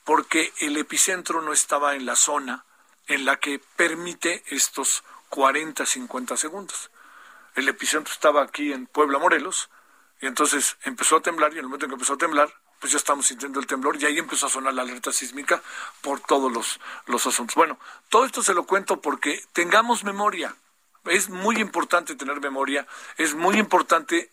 Porque 0.04 0.54
el 0.60 0.78
epicentro 0.78 1.42
no 1.42 1.52
estaba 1.52 1.94
en 1.94 2.06
la 2.06 2.16
zona 2.16 2.64
en 3.06 3.26
la 3.26 3.36
que 3.36 3.60
permite 3.76 4.42
estos 4.48 5.04
40, 5.28 5.84
50 5.84 6.38
segundos. 6.38 6.90
El 7.54 7.68
epicentro 7.68 8.12
estaba 8.12 8.42
aquí 8.42 8.72
en 8.72 8.86
Puebla, 8.86 9.18
Morelos, 9.18 9.68
y 10.22 10.26
entonces 10.26 10.78
empezó 10.84 11.16
a 11.16 11.20
temblar, 11.20 11.50
y 11.50 11.54
en 11.54 11.60
el 11.60 11.64
momento 11.64 11.84
en 11.84 11.90
que 11.90 11.94
empezó 11.96 12.14
a 12.14 12.18
temblar, 12.18 12.50
pues 12.78 12.92
ya 12.92 12.98
estamos 12.98 13.26
sintiendo 13.26 13.60
el 13.60 13.66
temblor, 13.66 13.96
y 14.00 14.06
ahí 14.06 14.18
empezó 14.18 14.46
a 14.46 14.50
sonar 14.50 14.74
la 14.74 14.82
alerta 14.82 15.12
sísmica 15.12 15.62
por 16.00 16.20
todos 16.20 16.52
los, 16.52 16.80
los 17.06 17.26
asuntos. 17.26 17.54
Bueno, 17.54 17.78
todo 18.08 18.24
esto 18.24 18.42
se 18.42 18.54
lo 18.54 18.64
cuento 18.64 19.00
porque 19.00 19.44
tengamos 19.52 20.04
memoria. 20.04 20.54
Es 21.04 21.28
muy 21.28 21.56
importante 21.56 22.14
tener 22.16 22.40
memoria, 22.40 22.86
es 23.16 23.34
muy 23.34 23.58
importante 23.58 24.30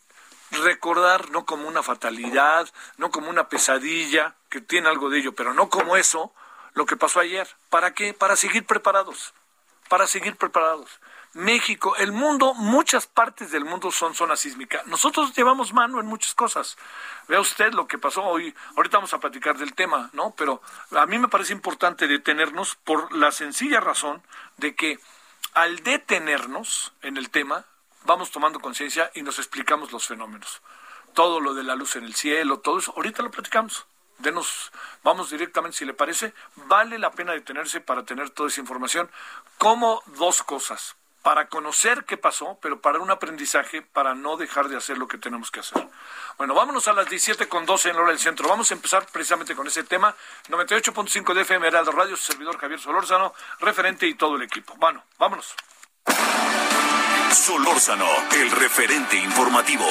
recordar 0.52 1.30
no 1.32 1.46
como 1.46 1.68
una 1.68 1.84
fatalidad, 1.84 2.72
no 2.98 3.12
como 3.12 3.30
una 3.30 3.50
pesadilla, 3.50 4.36
que 4.50 4.62
tiene 4.62 4.90
algo 4.90 5.10
de 5.10 5.20
ello, 5.20 5.34
pero 5.34 5.54
no 5.54 5.70
como 5.70 5.98
eso, 5.98 6.34
lo 6.74 6.86
que 6.86 6.98
pasó 6.98 7.20
ayer. 7.20 7.48
¿Para 7.70 7.94
qué? 7.94 8.14
Para 8.14 8.36
seguir 8.36 8.66
preparados, 8.66 9.34
para 9.90 10.08
seguir 10.08 10.36
preparados. 10.36 11.00
México, 11.36 11.98
el 11.98 12.14
mundo, 12.14 12.54
muchas 12.54 13.08
partes 13.08 13.52
del 13.52 13.66
mundo 13.66 13.92
son 13.92 14.16
zona 14.16 14.38
sísmica. 14.38 14.82
Nosotros 14.86 15.36
llevamos 15.36 15.74
mano 15.74 16.00
en 16.00 16.06
muchas 16.06 16.34
cosas. 16.34 16.78
Vea 17.28 17.42
usted 17.42 17.74
lo 17.74 17.88
que 17.88 17.98
pasó 17.98 18.24
hoy. 18.24 18.56
Ahorita 18.78 19.00
vamos 19.00 19.14
a 19.14 19.20
platicar 19.20 19.58
del 19.58 19.74
tema, 19.74 20.10
¿no? 20.14 20.34
Pero 20.38 20.62
a 20.92 21.06
mí 21.06 21.20
me 21.20 21.28
parece 21.28 21.52
importante 21.52 22.08
detenernos 22.08 22.76
por 22.76 23.12
la 23.14 23.34
sencilla 23.34 23.82
razón 23.82 24.24
de 24.56 24.76
que 24.76 24.98
al 25.54 25.84
detenernos 25.84 26.94
en 27.02 27.18
el 27.18 27.30
tema, 27.30 27.66
vamos 28.06 28.32
tomando 28.32 28.62
conciencia 28.62 29.12
y 29.14 29.22
nos 29.22 29.38
explicamos 29.38 29.92
los 29.92 30.08
fenómenos. 30.08 30.62
Todo 31.14 31.42
lo 31.42 31.54
de 31.54 31.64
la 31.64 31.76
luz 31.76 31.98
en 31.98 32.06
el 32.06 32.16
cielo, 32.16 32.60
todo 32.60 32.80
eso, 32.80 32.94
ahorita 32.96 33.24
lo 33.24 33.32
platicamos. 33.32 33.86
Denos, 34.20 34.72
vamos 35.04 35.32
directamente, 35.32 35.80
si 35.80 35.84
le 35.84 35.94
parece, 35.94 36.34
vale 36.56 36.98
la 36.98 37.12
pena 37.12 37.34
detenerse 37.34 37.82
para 37.82 38.06
tener 38.06 38.30
toda 38.30 38.48
esa 38.48 38.62
información. 38.62 39.12
Como 39.58 40.02
dos 40.16 40.42
cosas 40.42 40.96
para 41.26 41.48
conocer 41.48 42.06
qué 42.06 42.18
pasó, 42.18 42.60
pero 42.62 42.80
para 42.80 43.00
un 43.00 43.10
aprendizaje, 43.10 43.82
para 43.82 44.14
no 44.14 44.38
dejar 44.38 44.70
de 44.70 44.78
hacer 44.78 45.00
lo 45.00 45.08
que 45.08 45.18
tenemos 45.18 45.50
que 45.50 45.60
hacer. 45.60 45.88
Bueno, 46.38 46.54
vámonos 46.54 46.88
a 46.88 46.94
las 46.94 47.10
17 47.10 47.48
con 47.48 47.66
12 47.66 47.90
en 47.90 47.96
hora 47.96 48.10
del 48.10 48.20
centro. 48.20 48.48
Vamos 48.48 48.70
a 48.70 48.76
empezar 48.76 49.08
precisamente 49.12 49.56
con 49.56 49.66
ese 49.66 49.84
tema. 49.84 50.16
98.5 50.50 51.34
de 51.34 51.42
FM 51.42 51.68
Heraldo 51.68 51.94
Radio, 51.94 52.16
su 52.16 52.32
servidor 52.32 52.60
Javier 52.60 52.80
Solórzano, 52.80 53.34
referente 53.60 54.06
y 54.06 54.14
todo 54.14 54.36
el 54.36 54.44
equipo. 54.44 54.76
Bueno, 54.78 55.04
vámonos. 55.18 55.56
Solórzano, 57.32 58.08
el 58.36 58.52
referente 58.52 59.18
informativo. 59.18 59.88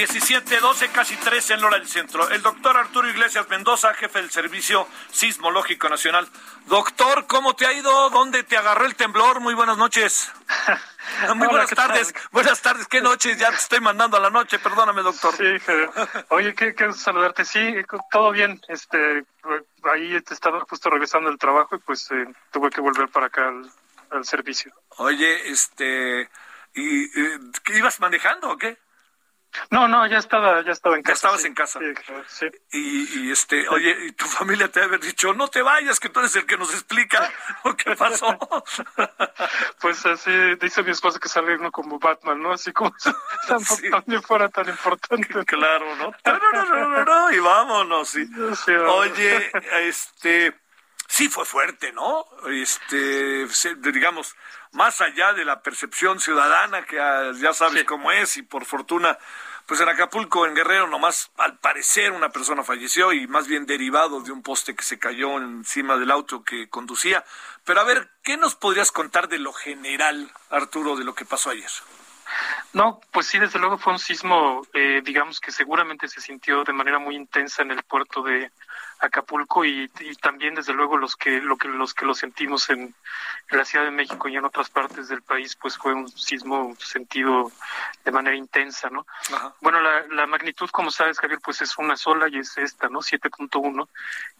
Bueno, 0.00 0.14
17, 0.14 0.60
12, 0.60 0.88
casi 0.88 1.16
13 1.16 1.54
en 1.54 1.64
hora 1.64 1.78
del 1.78 1.86
centro. 1.86 2.30
El 2.30 2.40
doctor 2.40 2.74
Arturo 2.74 3.06
Iglesias 3.06 3.46
Mendoza, 3.50 3.92
jefe 3.92 4.20
del 4.20 4.30
Servicio 4.30 4.88
Sismológico 5.10 5.90
Nacional. 5.90 6.26
Doctor, 6.66 7.26
¿cómo 7.26 7.54
te 7.54 7.66
ha 7.66 7.72
ido? 7.74 8.08
¿Dónde 8.08 8.42
te 8.42 8.56
agarró 8.56 8.86
el 8.86 8.94
temblor? 8.94 9.40
Muy 9.40 9.52
buenas 9.52 9.76
noches. 9.76 10.32
Muy 11.36 11.48
buenas 11.48 11.68
tardes. 11.68 12.14
Buenas 12.32 12.62
tardes, 12.62 12.86
qué 12.88 13.02
noches. 13.02 13.36
Ya 13.36 13.50
te 13.50 13.56
estoy 13.56 13.80
mandando 13.80 14.16
a 14.16 14.20
la 14.20 14.30
noche. 14.30 14.58
Perdóname, 14.58 15.02
doctor. 15.02 15.34
Sí, 15.36 15.44
oye, 16.28 16.54
qué, 16.54 16.74
qué 16.74 16.92
saludarte. 16.94 17.44
Sí, 17.44 17.74
todo 18.10 18.30
bien. 18.30 18.58
Este, 18.68 19.24
ahí 19.92 20.18
te 20.22 20.32
estaba 20.32 20.60
justo 20.60 20.88
regresando 20.88 21.28
del 21.28 21.38
trabajo 21.38 21.76
y 21.76 21.78
pues 21.78 22.10
eh, 22.10 22.24
tuve 22.50 22.70
que 22.70 22.80
volver 22.80 23.08
para 23.08 23.26
acá 23.26 23.52
al, 24.10 24.24
servicio. 24.24 24.72
Oye, 24.96 25.50
este, 25.50 26.30
¿y, 26.74 27.04
eh, 27.04 27.38
ibas 27.74 28.00
manejando 28.00 28.48
o 28.48 28.56
qué? 28.56 28.78
No, 29.70 29.88
no, 29.88 30.06
ya 30.06 30.18
estaba, 30.18 30.62
ya 30.64 30.72
estaba 30.72 30.96
en 30.96 31.02
casa. 31.02 31.12
Ya 31.12 31.14
estabas 31.14 31.44
en 31.44 31.54
casa. 31.54 31.80
Sí, 32.28 32.46
Y, 32.72 33.30
este, 33.30 33.68
oye, 33.68 33.96
y 34.06 34.12
tu 34.12 34.24
familia 34.26 34.68
te 34.68 34.80
ha 34.80 34.88
dicho, 34.98 35.32
no 35.34 35.48
te 35.48 35.62
vayas, 35.62 36.00
que 36.00 36.08
tú 36.08 36.20
eres 36.20 36.34
el 36.36 36.46
que 36.46 36.56
nos 36.56 36.72
explica 36.72 37.30
qué 37.76 37.96
pasó. 37.96 38.38
pues 39.80 40.04
así 40.06 40.30
dice 40.60 40.82
mi 40.82 40.90
esposa 40.90 41.18
que 41.18 41.28
sale 41.28 41.56
uno 41.56 41.70
como 41.70 41.98
Batman, 41.98 42.40
¿no? 42.42 42.52
Así 42.52 42.72
como 42.72 42.92
si 43.64 43.90
también 43.90 44.22
fuera 44.22 44.48
tan 44.48 44.68
importante. 44.68 45.44
Claro, 45.44 45.96
¿no? 45.96 46.12
y 47.32 47.38
vámonos, 47.38 48.08
sí. 48.08 48.28
oye, 48.86 49.50
este, 49.82 50.54
sí 51.10 51.28
fue 51.28 51.44
fuerte, 51.44 51.92
¿no? 51.92 52.24
Este, 52.48 53.46
digamos, 53.92 54.36
más 54.72 55.00
allá 55.00 55.32
de 55.32 55.44
la 55.44 55.60
percepción 55.60 56.20
ciudadana, 56.20 56.86
que 56.86 57.00
ah, 57.00 57.32
ya 57.34 57.52
sabes 57.52 57.84
cómo 57.84 58.12
es, 58.12 58.36
y 58.36 58.42
por 58.42 58.64
fortuna, 58.64 59.18
pues 59.66 59.80
en 59.80 59.88
Acapulco, 59.88 60.46
en 60.46 60.54
Guerrero, 60.54 60.86
nomás 60.86 61.32
al 61.36 61.58
parecer 61.58 62.12
una 62.12 62.30
persona 62.30 62.62
falleció 62.62 63.12
y 63.12 63.26
más 63.26 63.48
bien 63.48 63.66
derivado 63.66 64.20
de 64.20 64.30
un 64.30 64.42
poste 64.42 64.76
que 64.76 64.84
se 64.84 65.00
cayó 65.00 65.36
encima 65.38 65.96
del 65.96 66.12
auto 66.12 66.44
que 66.44 66.68
conducía. 66.68 67.24
Pero 67.64 67.80
a 67.80 67.84
ver, 67.84 68.08
¿qué 68.22 68.36
nos 68.36 68.54
podrías 68.54 68.92
contar 68.92 69.28
de 69.28 69.40
lo 69.40 69.52
general, 69.52 70.30
Arturo, 70.48 70.96
de 70.96 71.04
lo 71.04 71.16
que 71.16 71.24
pasó 71.24 71.50
ayer? 71.50 71.70
No, 72.72 73.00
pues 73.10 73.26
sí, 73.26 73.40
desde 73.40 73.58
luego 73.58 73.78
fue 73.78 73.92
un 73.92 73.98
sismo, 73.98 74.62
eh, 74.72 75.02
digamos 75.02 75.40
que 75.40 75.50
seguramente 75.50 76.06
se 76.06 76.20
sintió 76.20 76.62
de 76.62 76.72
manera 76.72 77.00
muy 77.00 77.16
intensa 77.16 77.62
en 77.62 77.72
el 77.72 77.82
puerto 77.82 78.22
de 78.22 78.52
Acapulco 79.00 79.64
y, 79.64 79.88
también 80.20 80.54
desde 80.54 80.74
luego 80.74 80.98
los 80.98 81.16
que 81.16 81.40
lo 81.40 81.56
que 81.56 81.68
los 81.68 81.94
que 81.94 82.04
lo 82.04 82.14
sentimos 82.14 82.68
en, 82.70 82.94
la 83.50 83.64
Ciudad 83.64 83.84
de 83.84 83.90
México 83.90 84.28
y 84.28 84.36
en 84.36 84.44
otras 84.44 84.70
partes 84.70 85.08
del 85.08 85.22
país 85.22 85.56
pues 85.56 85.76
fue 85.76 85.92
un 85.92 86.08
sismo 86.08 86.76
sentido 86.78 87.50
de 88.04 88.12
manera 88.12 88.36
intensa 88.36 88.90
no 88.90 89.06
bueno 89.60 89.80
la, 89.80 90.06
la, 90.08 90.26
magnitud 90.26 90.70
como 90.70 90.90
sabes 90.90 91.18
Javier 91.18 91.40
pues 91.42 91.60
es 91.62 91.76
una 91.78 91.96
sola 91.96 92.28
y 92.28 92.38
es 92.38 92.56
esta 92.58 92.88
no 92.88 93.00
7.1 93.00 93.88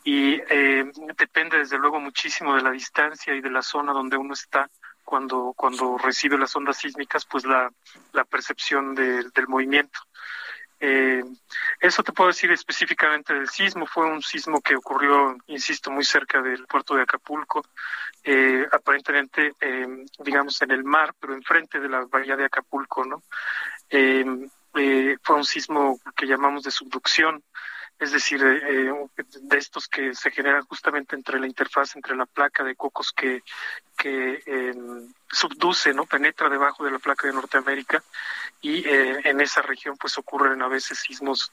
y 0.04 0.34
eh, 0.48 0.90
depende 1.16 1.58
desde 1.58 1.78
luego 1.78 1.98
muchísimo 1.98 2.54
de 2.54 2.62
la 2.62 2.70
distancia 2.70 3.34
y 3.34 3.40
de 3.40 3.50
la 3.50 3.62
zona 3.62 3.92
donde 3.92 4.16
uno 4.16 4.34
está 4.34 4.70
cuando, 5.10 5.54
cuando 5.56 5.98
recibe 5.98 6.38
las 6.38 6.54
ondas 6.54 6.76
sísmicas, 6.76 7.24
pues 7.24 7.44
la, 7.44 7.68
la 8.12 8.24
percepción 8.24 8.94
del 8.94 9.48
movimiento. 9.48 9.98
Eh, 10.82 11.22
eso 11.78 12.02
te 12.02 12.12
puedo 12.12 12.28
decir 12.28 12.50
específicamente 12.50 13.34
del 13.34 13.48
sismo. 13.48 13.86
Fue 13.86 14.06
un 14.06 14.22
sismo 14.22 14.60
que 14.62 14.74
ocurrió, 14.74 15.36
insisto, 15.46 15.90
muy 15.90 16.04
cerca 16.04 16.40
del 16.40 16.66
puerto 16.66 16.94
de 16.94 17.02
Acapulco, 17.02 17.62
eh, 18.24 18.66
aparentemente, 18.72 19.52
eh, 19.60 20.06
digamos, 20.18 20.60
en 20.62 20.70
el 20.70 20.82
mar, 20.82 21.14
pero 21.20 21.34
enfrente 21.34 21.78
de 21.80 21.88
la 21.88 22.06
bahía 22.06 22.36
de 22.36 22.46
Acapulco, 22.46 23.04
¿no? 23.04 23.22
Fue 23.90 25.36
un 25.36 25.44
sismo 25.44 26.00
que 26.16 26.26
llamamos 26.26 26.62
de 26.62 26.70
subducción 26.70 27.42
es 28.00 28.12
decir, 28.12 28.42
eh, 28.42 28.90
de 29.42 29.58
estos 29.58 29.86
que 29.86 30.14
se 30.14 30.30
generan 30.30 30.64
justamente 30.64 31.14
entre 31.14 31.38
la 31.38 31.46
interfaz, 31.46 31.94
entre 31.94 32.16
la 32.16 32.24
placa 32.24 32.64
de 32.64 32.74
cocos 32.74 33.12
que, 33.12 33.42
que 33.94 34.42
eh, 34.46 34.74
subduce, 35.30 35.92
¿no? 35.92 36.06
penetra 36.06 36.48
debajo 36.48 36.82
de 36.82 36.92
la 36.92 36.98
placa 36.98 37.26
de 37.26 37.34
Norteamérica 37.34 38.02
y 38.62 38.88
eh, 38.88 39.20
en 39.24 39.42
esa 39.42 39.60
región 39.60 39.98
pues 39.98 40.16
ocurren 40.16 40.62
a 40.62 40.68
veces 40.68 40.98
sismos 40.98 41.52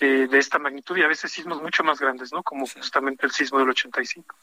de 0.00 0.38
esta 0.38 0.58
magnitud 0.58 0.96
y 0.96 1.02
a 1.02 1.08
veces 1.08 1.30
sismos 1.30 1.62
mucho 1.62 1.84
más 1.84 2.00
grandes, 2.00 2.32
¿no? 2.32 2.42
como 2.42 2.66
justamente 2.66 3.26
el 3.26 3.32
sismo 3.32 3.60
del 3.60 3.70
85. 3.70 4.36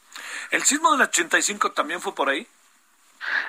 ¿El 0.50 0.62
sismo 0.62 0.92
del 0.92 1.02
85 1.02 1.72
también 1.72 2.00
fue 2.00 2.14
por 2.14 2.30
ahí? 2.30 2.46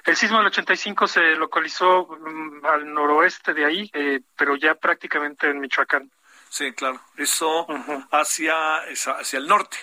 El 0.04 0.16
sismo 0.18 0.38
del 0.40 0.48
85 0.48 1.08
se 1.08 1.22
localizó 1.36 2.06
mm, 2.06 2.66
al 2.66 2.94
noroeste 2.94 3.54
de 3.54 3.66
ahí, 3.66 3.92
pero 4.36 4.58
ya 4.58 4.76
prácticamente 4.76 5.50
en 5.50 5.62
Michoacán. 5.62 6.12
Sí, 6.54 6.72
claro. 6.74 7.02
Eso 7.18 7.66
hacia, 8.12 8.76
hacia 8.84 9.40
el 9.40 9.48
norte. 9.48 9.76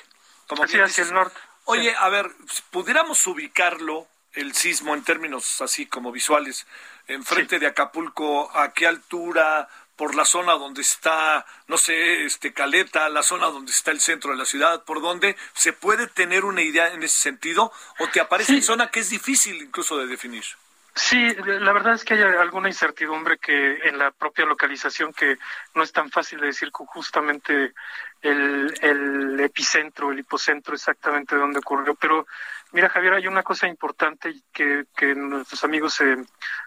Como 0.46 0.62
hacia 0.62 0.84
el 0.84 1.12
norte. 1.12 1.36
Oye, 1.64 1.92
a 1.98 2.08
ver, 2.10 2.30
pudiéramos 2.70 3.26
ubicarlo, 3.26 4.06
el 4.34 4.54
sismo, 4.54 4.94
en 4.94 5.02
términos 5.02 5.60
así 5.62 5.86
como 5.86 6.12
visuales, 6.12 6.68
enfrente 7.08 7.58
de 7.58 7.66
Acapulco, 7.66 8.56
¿a 8.56 8.72
qué 8.72 8.86
altura? 8.86 9.68
por 9.96 10.14
la 10.14 10.24
zona 10.24 10.52
donde 10.52 10.80
está, 10.80 11.44
no 11.66 11.76
sé, 11.76 12.24
este 12.24 12.54
Caleta, 12.54 13.10
la 13.10 13.22
zona 13.22 13.48
donde 13.48 13.70
está 13.70 13.90
el 13.90 14.00
centro 14.00 14.30
de 14.30 14.38
la 14.38 14.46
ciudad, 14.46 14.82
por 14.84 15.02
donde 15.02 15.36
se 15.52 15.74
puede 15.74 16.06
tener 16.06 16.46
una 16.46 16.62
idea 16.62 16.94
en 16.94 17.02
ese 17.02 17.18
sentido, 17.18 17.70
o 17.98 18.08
te 18.08 18.18
aparece 18.18 18.54
en 18.54 18.62
zona 18.62 18.90
que 18.90 19.00
es 19.00 19.10
difícil 19.10 19.60
incluso 19.60 19.98
de 19.98 20.06
definir. 20.06 20.44
Sí, 20.94 21.34
la 21.44 21.72
verdad 21.72 21.94
es 21.94 22.04
que 22.04 22.14
hay 22.14 22.22
alguna 22.22 22.68
incertidumbre 22.68 23.38
que 23.38 23.88
en 23.88 23.98
la 23.98 24.10
propia 24.10 24.44
localización 24.44 25.12
que 25.12 25.38
no 25.74 25.82
es 25.82 25.92
tan 25.92 26.10
fácil 26.10 26.40
de 26.40 26.48
decir 26.48 26.70
justamente 26.72 27.72
el, 28.20 28.74
el 28.80 29.40
epicentro, 29.40 30.10
el 30.10 30.18
hipocentro 30.18 30.74
exactamente 30.74 31.34
de 31.34 31.40
dónde 31.40 31.60
ocurrió. 31.60 31.94
Pero 31.94 32.26
mira, 32.72 32.88
Javier, 32.88 33.14
hay 33.14 33.26
una 33.28 33.42
cosa 33.42 33.68
importante 33.68 34.34
que, 34.52 34.84
que 34.96 35.14
nuestros 35.14 35.62
amigos 35.62 36.00
eh, 36.00 36.16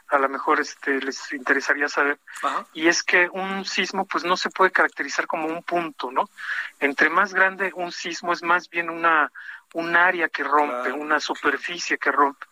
a 0.07 0.17
lo 0.17 0.29
mejor 0.29 0.59
este, 0.61 1.01
les 1.01 1.33
interesaría 1.33 1.89
saber, 1.89 2.17
y 2.73 2.87
es 2.87 3.03
que 3.03 3.27
un 3.29 3.65
sismo 3.65 4.05
pues 4.05 4.23
no 4.23 4.37
se 4.37 4.49
puede 4.49 4.71
caracterizar 4.71 5.27
como 5.27 5.47
un 5.47 5.63
punto, 5.63 6.11
¿no? 6.11 6.29
Entre 6.79 7.09
más 7.09 7.33
grande 7.33 7.71
un 7.75 7.91
sismo 7.91 8.31
es 8.31 8.43
más 8.43 8.69
bien 8.69 8.89
una 8.89 9.31
un 9.73 9.95
área 9.95 10.29
que 10.29 10.43
rompe, 10.43 10.91
una 10.91 11.19
superficie 11.19 11.97
que 11.97 12.11
rompe. 12.11 12.45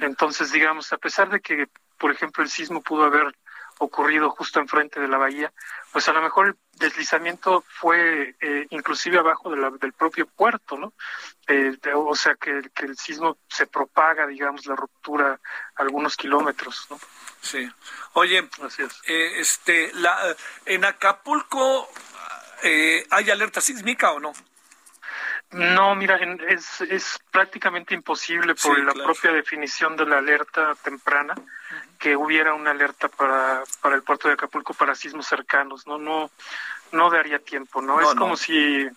Entonces, 0.00 0.52
digamos, 0.52 0.92
a 0.92 0.98
pesar 0.98 1.30
de 1.30 1.40
que, 1.40 1.68
por 1.98 2.12
ejemplo, 2.12 2.42
el 2.42 2.50
sismo 2.50 2.82
pudo 2.82 3.04
haber 3.04 3.34
ocurrido 3.78 4.30
justo 4.30 4.60
enfrente 4.60 5.00
de 5.00 5.08
la 5.08 5.18
bahía, 5.18 5.52
pues 5.92 6.08
a 6.08 6.12
lo 6.12 6.22
mejor 6.22 6.46
el 6.46 6.56
deslizamiento 6.78 7.64
fue 7.68 8.34
eh, 8.40 8.66
inclusive 8.70 9.18
abajo 9.18 9.50
del 9.50 9.92
propio 9.92 10.26
puerto, 10.26 10.76
¿no? 10.76 10.92
Eh, 11.46 11.76
o 11.94 12.14
sea, 12.14 12.34
que, 12.36 12.62
el 12.76 12.96
sismo 12.96 13.38
se 13.48 13.66
propaga, 13.66 14.26
digamos, 14.26 14.66
la 14.66 14.76
ruptura 14.76 15.40
algunos 15.76 16.16
kilómetros, 16.16 16.86
¿no? 16.90 17.00
Sí. 17.40 17.70
Oye, 18.14 18.48
eh, 19.06 19.32
este, 19.36 19.92
la, 19.94 20.34
en 20.64 20.84
Acapulco, 20.84 21.88
¿hay 23.10 23.30
alerta 23.30 23.60
sísmica 23.60 24.12
o 24.12 24.20
no? 24.20 24.32
No, 25.52 25.94
mira, 25.94 26.18
es, 26.48 26.80
es 26.80 27.18
prácticamente 27.30 27.94
imposible 27.94 28.54
por 28.54 28.78
la 28.82 28.92
propia 28.92 29.32
definición 29.32 29.96
de 29.96 30.06
la 30.06 30.18
alerta 30.18 30.74
temprana 30.82 31.34
que 31.98 32.16
hubiera 32.16 32.54
una 32.54 32.72
alerta 32.72 33.08
para, 33.08 33.62
para 33.80 33.94
el 33.94 34.02
puerto 34.02 34.28
de 34.28 34.34
Acapulco 34.34 34.74
para 34.74 34.94
sismos 34.94 35.26
cercanos, 35.26 35.86
no, 35.86 35.96
no, 35.96 36.30
no 36.92 37.10
daría 37.10 37.38
tiempo, 37.38 37.80
¿no? 37.80 38.00
es 38.00 38.14
como 38.14 38.36
si, 38.36 38.88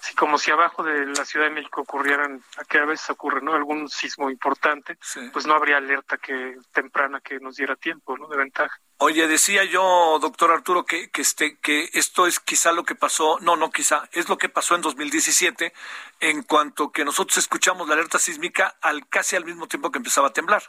si, 0.00 0.14
como 0.14 0.38
si 0.38 0.50
abajo 0.50 0.82
de 0.82 1.06
la 1.06 1.24
Ciudad 1.24 1.46
de 1.46 1.52
México 1.52 1.82
ocurrieran, 1.82 2.42
que 2.68 2.78
a 2.78 2.84
veces 2.84 3.10
ocurre, 3.10 3.40
¿no? 3.42 3.54
Algún 3.54 3.88
sismo 3.88 4.30
importante, 4.30 4.98
pues 5.32 5.46
no 5.46 5.54
habría 5.54 5.78
alerta 5.78 6.18
que 6.18 6.56
temprana 6.72 7.20
que 7.20 7.38
nos 7.40 7.56
diera 7.56 7.76
tiempo, 7.76 8.16
¿no? 8.16 8.28
De 8.28 8.36
ventaja. 8.36 8.78
Oye, 8.98 9.28
decía 9.28 9.64
yo, 9.64 10.18
doctor 10.20 10.50
Arturo, 10.50 10.84
que, 10.84 11.10
que, 11.10 11.22
este, 11.22 11.58
que 11.58 11.88
esto 11.92 12.26
es 12.26 12.40
quizá 12.40 12.72
lo 12.72 12.84
que 12.84 12.94
pasó, 12.94 13.38
no, 13.40 13.56
no 13.56 13.70
quizá, 13.70 14.08
es 14.12 14.28
lo 14.28 14.38
que 14.38 14.48
pasó 14.48 14.74
en 14.74 14.82
2017, 14.82 15.72
en 16.20 16.42
cuanto 16.42 16.90
que 16.90 17.04
nosotros 17.04 17.38
escuchamos 17.38 17.86
la 17.86 17.94
alerta 17.94 18.18
sísmica 18.18 18.76
al 18.80 19.08
casi 19.08 19.36
al 19.36 19.44
mismo 19.44 19.68
tiempo 19.68 19.90
que 19.90 19.98
empezaba 19.98 20.28
a 20.28 20.32
temblar. 20.32 20.62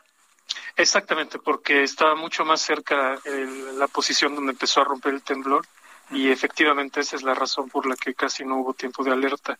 Exactamente, 0.75 1.39
porque 1.39 1.83
estaba 1.83 2.15
mucho 2.15 2.45
más 2.45 2.61
cerca 2.61 3.19
la 3.25 3.87
posición 3.87 4.35
donde 4.35 4.51
empezó 4.51 4.81
a 4.81 4.85
romper 4.85 5.13
el 5.13 5.21
temblor 5.21 5.65
y 6.11 6.29
efectivamente 6.31 7.01
esa 7.01 7.15
es 7.15 7.23
la 7.23 7.33
razón 7.33 7.69
por 7.69 7.85
la 7.85 7.95
que 7.95 8.13
casi 8.13 8.43
no 8.43 8.57
hubo 8.57 8.73
tiempo 8.73 9.03
de 9.03 9.11
alerta. 9.11 9.59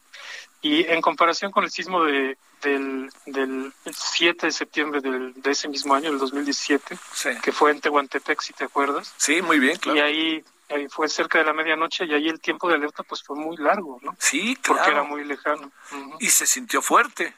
Y 0.62 0.86
en 0.86 1.02
comparación 1.02 1.52
con 1.52 1.64
el 1.64 1.72
sismo 1.72 2.04
de, 2.04 2.38
del, 2.62 3.10
del 3.26 3.74
7 3.86 4.48
de 4.48 4.52
septiembre 4.52 5.02
del, 5.02 5.34
de 5.36 5.52
ese 5.52 5.68
mismo 5.68 5.94
año, 5.94 6.10
el 6.10 6.18
2017, 6.18 6.98
que 7.42 7.52
fue 7.52 7.72
en 7.72 7.80
Tehuantepec, 7.80 8.42
si 8.42 8.54
te 8.54 8.66
acuerdas. 8.66 9.14
Sí, 9.18 9.42
muy 9.42 9.60
bien, 9.60 9.78
claro. 9.78 9.98
Y 9.98 10.02
ahí, 10.02 10.44
ahí, 10.70 10.88
fue 10.90 11.08
cerca 11.08 11.40
de 11.40 11.46
la 11.46 11.54
medianoche 11.54 12.06
y 12.06 12.14
ahí 12.14 12.28
el 12.28 12.42
tiempo 12.42 12.68
de 12.68 12.76
alerta 12.76 13.04
pues 13.04 13.24
fue 13.24 13.38
muy 13.38 13.56
largo, 13.58 14.00
¿no? 14.02 14.16
Sí, 14.20 14.58
claro. 14.62 14.80
Porque 14.80 14.92
era 14.92 15.04
muy 15.04 15.24
lejano. 15.24 15.72
Y 16.20 16.28
se 16.30 16.46
sintió 16.46 16.82
fuerte. 16.82 17.36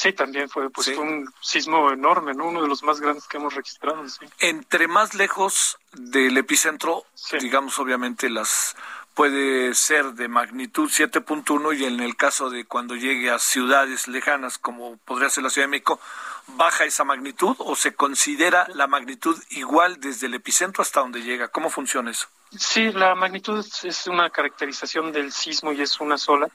Sí, 0.00 0.14
también 0.14 0.48
fue, 0.48 0.70
pues, 0.70 0.88
un 0.96 1.30
sismo 1.42 1.90
enorme, 1.90 2.32
¿no? 2.32 2.46
Uno 2.46 2.62
de 2.62 2.68
los 2.68 2.82
más 2.82 3.02
grandes 3.02 3.28
que 3.28 3.36
hemos 3.36 3.54
registrado. 3.54 4.08
Sí. 4.08 4.24
Entre 4.38 4.88
más 4.88 5.12
lejos 5.12 5.76
del 5.92 6.38
epicentro, 6.38 7.04
digamos, 7.38 7.78
obviamente 7.78 8.30
las 8.30 8.76
puede 9.12 9.74
ser 9.74 10.14
de 10.14 10.26
magnitud 10.28 10.88
7.1 10.88 11.78
y 11.78 11.84
en 11.84 12.00
el 12.00 12.16
caso 12.16 12.48
de 12.48 12.64
cuando 12.64 12.96
llegue 12.96 13.30
a 13.30 13.38
ciudades 13.38 14.08
lejanas 14.08 14.56
como 14.56 14.96
podría 15.04 15.28
ser 15.28 15.44
la 15.44 15.50
Ciudad 15.50 15.66
de 15.66 15.72
México, 15.72 16.00
baja 16.46 16.86
esa 16.86 17.04
magnitud 17.04 17.54
o 17.58 17.76
se 17.76 17.92
considera 17.92 18.66
la 18.72 18.86
magnitud 18.86 19.36
igual 19.50 20.00
desde 20.00 20.28
el 20.28 20.34
epicentro 20.34 20.80
hasta 20.80 21.00
donde 21.00 21.22
llega. 21.22 21.48
¿Cómo 21.48 21.68
funciona 21.68 22.10
eso? 22.10 22.26
Sí, 22.56 22.90
la 22.90 23.14
magnitud 23.14 23.62
es 23.82 24.06
una 24.06 24.30
caracterización 24.30 25.12
del 25.12 25.30
sismo 25.30 25.72
y 25.72 25.82
es 25.82 26.00
una 26.00 26.16
sola 26.16 26.48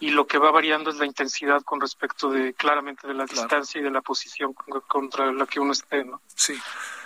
y 0.00 0.10
lo 0.10 0.26
que 0.26 0.38
va 0.38 0.50
variando 0.50 0.90
es 0.90 0.96
la 0.96 1.06
intensidad 1.06 1.62
con 1.62 1.80
respecto 1.80 2.30
de 2.30 2.54
claramente 2.54 3.06
de 3.06 3.14
la 3.14 3.26
distancia 3.26 3.80
y 3.80 3.84
de 3.84 3.90
la 3.90 4.00
posición 4.00 4.54
contra 4.88 5.30
la 5.30 5.46
que 5.46 5.60
uno 5.60 5.72
esté, 5.72 6.04
¿no? 6.04 6.20
Sí. 6.34 6.58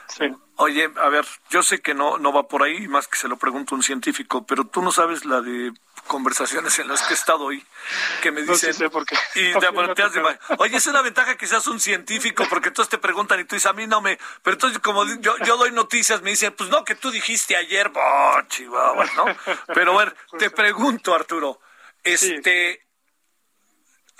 Sí. 0.06 0.26
Oye, 0.56 0.90
a 1.00 1.08
ver, 1.08 1.24
yo 1.48 1.62
sé 1.62 1.80
que 1.80 1.94
no 1.94 2.18
no 2.18 2.32
va 2.32 2.46
por 2.46 2.62
ahí, 2.62 2.86
más 2.88 3.08
que 3.08 3.16
se 3.16 3.26
lo 3.26 3.36
pregunto 3.36 3.74
a 3.74 3.78
un 3.78 3.82
científico, 3.82 4.46
pero 4.46 4.64
tú 4.64 4.82
no 4.82 4.92
sabes 4.92 5.24
la 5.24 5.40
de 5.40 5.72
conversaciones 6.06 6.78
en 6.78 6.88
las 6.88 7.02
que 7.02 7.14
he 7.14 7.16
estado 7.16 7.44
hoy 7.44 7.64
que 8.22 8.30
me 8.30 8.42
dicen 8.42 8.70
no, 8.70 8.74
sé 8.74 8.90
por 8.90 9.06
qué. 9.06 9.16
y 9.34 9.58
te 9.58 9.68
volteas 9.70 10.12
de 10.12 10.22
oye 10.58 10.76
es 10.76 10.86
una 10.86 11.02
ventaja 11.02 11.36
que 11.36 11.46
seas 11.46 11.66
un 11.66 11.80
científico 11.80 12.44
porque 12.50 12.68
entonces 12.68 12.90
te 12.90 12.98
preguntan 12.98 13.40
y 13.40 13.44
tú 13.44 13.56
dices 13.56 13.70
a 13.70 13.72
mí 13.72 13.86
no 13.86 14.02
me 14.02 14.18
pero 14.42 14.54
entonces 14.54 14.78
como 14.80 15.04
yo, 15.20 15.34
yo 15.44 15.56
doy 15.56 15.72
noticias 15.72 16.20
me 16.20 16.30
dicen 16.30 16.52
pues 16.52 16.68
no 16.68 16.84
que 16.84 16.94
tú 16.94 17.10
dijiste 17.10 17.56
ayer 17.56 17.90
oh, 17.94 18.40
chihuahua 18.48 19.06
no 19.16 19.24
pero 19.74 19.98
a 19.98 20.04
ver 20.04 20.16
te 20.38 20.50
pregunto 20.50 21.14
Arturo 21.14 21.58
este 22.02 22.83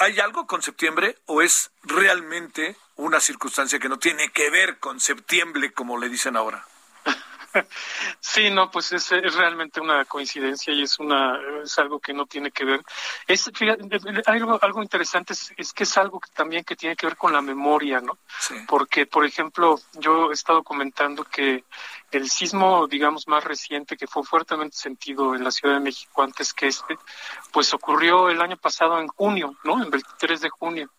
¿Hay 0.05 0.21
algo 0.21 0.47
con 0.47 0.61
septiembre 0.61 1.17
o 1.25 1.41
es 1.41 1.71
realmente 1.83 2.77
una 2.97 3.21
circunstancia 3.21 3.79
que 3.79 3.89
no 3.89 3.99
tiene 3.99 4.29
que 4.33 4.51
ver 4.51 4.79
con 4.79 5.01
septiembre 5.01 5.73
como 5.73 5.97
le 5.97 6.11
dicen 6.11 6.37
ahora? 6.37 6.63
Sí, 8.21 8.51
no, 8.51 8.71
pues 8.71 8.93
es, 8.93 9.13
es, 9.13 9.35
realmente 9.35 9.81
una 9.81 10.05
coincidencia 10.05 10.75
y 10.75 10.83
es 10.83 10.99
una 10.99 11.39
es 11.63 11.79
algo 11.79 12.01
que 12.01 12.13
no 12.13 12.27
tiene 12.27 12.51
que 12.51 12.65
ver. 12.65 12.83
Es 13.29 13.49
algo 14.27 14.59
algo 14.61 14.83
interesante 14.83 15.35
es, 15.57 15.73
que 15.73 15.85
es 15.85 15.97
algo 15.97 16.19
que 16.19 16.31
también 16.35 16.65
que 16.65 16.75
tiene 16.75 16.97
que 16.97 17.07
ver 17.07 17.17
con 17.17 17.33
la 17.33 17.41
memoria, 17.41 18.01
¿no? 18.01 18.19
Porque 18.67 19.07
por 19.07 19.25
ejemplo, 19.25 19.81
yo 19.93 20.31
he 20.31 20.35
estado 20.35 20.65
comentando 20.65 21.25
que 21.25 21.65
el 22.19 22.31
sismo, 22.31 22.87
digamos, 22.87 23.29
más 23.29 23.45
reciente 23.45 23.97
que 23.97 24.07
fue 24.07 24.23
fuertemente 24.23 24.77
sentido 24.77 25.35
en 25.35 25.45
la 25.45 25.51
Ciudad 25.51 25.75
de 25.75 25.81
México 25.81 26.23
antes 26.23 26.53
que 26.53 26.69
este, 26.69 26.97
pues 27.53 27.73
ocurrió 27.75 28.29
el 28.31 28.41
año 28.41 28.57
pasado 28.57 29.01
en 29.01 29.09
junio, 29.09 29.57
¿no? 29.65 29.83
En 29.83 29.91
23 29.91 30.41
de 30.41 30.51
junio. 30.51 30.91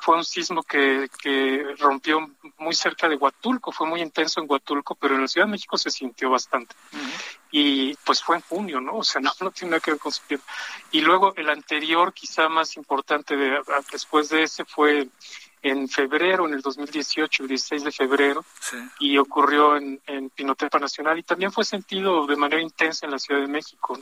Fue 0.00 0.16
un 0.16 0.24
sismo 0.24 0.62
que, 0.62 1.08
que 1.20 1.74
rompió 1.78 2.20
muy 2.58 2.74
cerca 2.74 3.08
de 3.08 3.16
Huatulco, 3.16 3.72
fue 3.72 3.86
muy 3.86 4.00
intenso 4.00 4.40
en 4.40 4.46
Huatulco, 4.48 4.94
pero 4.94 5.14
en 5.14 5.22
la 5.22 5.28
Ciudad 5.28 5.46
de 5.46 5.52
México 5.52 5.76
se 5.76 5.90
sintió 5.90 6.30
bastante. 6.30 6.74
Y 7.50 7.94
pues 8.04 8.22
fue 8.22 8.36
en 8.36 8.42
junio, 8.42 8.80
¿no? 8.80 8.98
O 8.98 9.04
sea, 9.04 9.20
no, 9.22 9.32
no 9.40 9.50
tiene 9.50 9.72
nada 9.72 9.80
que 9.80 9.92
ver 9.92 10.00
con 10.00 10.12
septiembre. 10.12 10.46
Y 10.92 11.00
luego 11.00 11.34
el 11.36 11.48
anterior, 11.48 12.12
quizá 12.12 12.48
más 12.48 12.76
importante 12.76 13.36
de, 13.36 13.60
después 13.90 14.28
de 14.28 14.44
ese, 14.44 14.64
fue 14.64 15.08
en 15.68 15.88
febrero, 15.88 16.46
en 16.46 16.54
el 16.54 16.60
2018, 16.60 17.42
el 17.42 17.48
16 17.48 17.84
de 17.84 17.92
febrero, 17.92 18.44
y 19.00 19.18
ocurrió 19.18 19.76
en, 19.76 20.00
en, 20.06 20.30
Pinotepa 20.30 20.78
Nacional 20.78 21.18
y 21.18 21.22
también 21.22 21.50
fue 21.50 21.64
sentido 21.64 22.26
de 22.26 22.36
manera 22.36 22.62
intensa 22.62 23.06
en 23.06 23.12
la 23.12 23.18
Ciudad 23.18 23.40
de 23.40 23.46
México. 23.46 23.98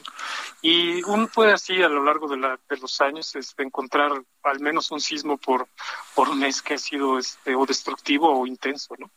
Y 0.62 1.03
uno 1.05 1.29
puede 1.29 1.53
así 1.53 1.83
a 1.83 1.88
lo 1.88 2.05
largo 2.05 2.29
de, 2.29 2.37
la, 2.37 2.59
de 2.68 2.77
los 2.77 3.00
años 3.00 3.35
este, 3.37 3.62
encontrar 3.62 4.12
al 4.42 4.61
menos 4.61 4.90
un 4.90 5.00
sismo 5.00 5.38
por, 5.38 5.68
por 6.14 6.35
mes 6.35 6.61
que 6.61 6.74
ha 6.74 6.79
sido 6.79 7.18
este, 7.18 7.55
o 7.55 7.64
destructivo 7.64 8.40
o 8.40 8.46
intenso, 8.46 8.94
¿no? 8.98 9.11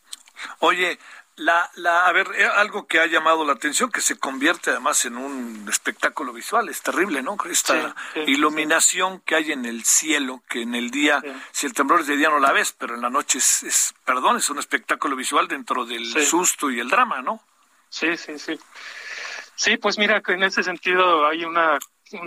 Oye, 0.60 0.98
la, 1.38 1.70
la, 1.76 2.06
a 2.06 2.12
ver, 2.12 2.28
eh, 2.36 2.44
algo 2.44 2.86
que 2.86 3.00
ha 3.00 3.06
llamado 3.06 3.44
la 3.44 3.52
atención, 3.52 3.90
que 3.90 4.00
se 4.00 4.18
convierte 4.18 4.70
además 4.70 5.04
en 5.04 5.16
un 5.16 5.66
espectáculo 5.68 6.32
visual, 6.32 6.68
es 6.68 6.82
terrible, 6.82 7.22
¿no? 7.22 7.36
Esta 7.50 7.94
iluminación 8.26 9.20
que 9.20 9.36
hay 9.36 9.52
en 9.52 9.64
el 9.64 9.84
cielo, 9.84 10.42
que 10.48 10.62
en 10.62 10.74
el 10.74 10.90
día, 10.90 11.22
si 11.52 11.66
el 11.66 11.72
temblor 11.72 12.00
es 12.00 12.06
de 12.08 12.16
día 12.16 12.28
no 12.28 12.38
la 12.38 12.52
ves, 12.52 12.74
pero 12.76 12.94
en 12.94 13.00
la 13.00 13.10
noche 13.10 13.38
es, 13.38 13.62
es 13.62 13.94
perdón, 14.04 14.36
es 14.36 14.50
un 14.50 14.58
espectáculo 14.58 15.16
visual 15.16 15.48
dentro 15.48 15.84
del 15.84 16.06
susto 16.26 16.70
y 16.70 16.80
el 16.80 16.88
drama, 16.88 17.22
¿no? 17.22 17.40
Sí, 17.88 18.16
sí, 18.16 18.38
sí. 18.38 18.58
Sí, 19.54 19.76
pues 19.76 19.98
mira, 19.98 20.20
que 20.20 20.34
en 20.34 20.44
ese 20.44 20.62
sentido 20.62 21.26
hay 21.26 21.44
una 21.44 21.78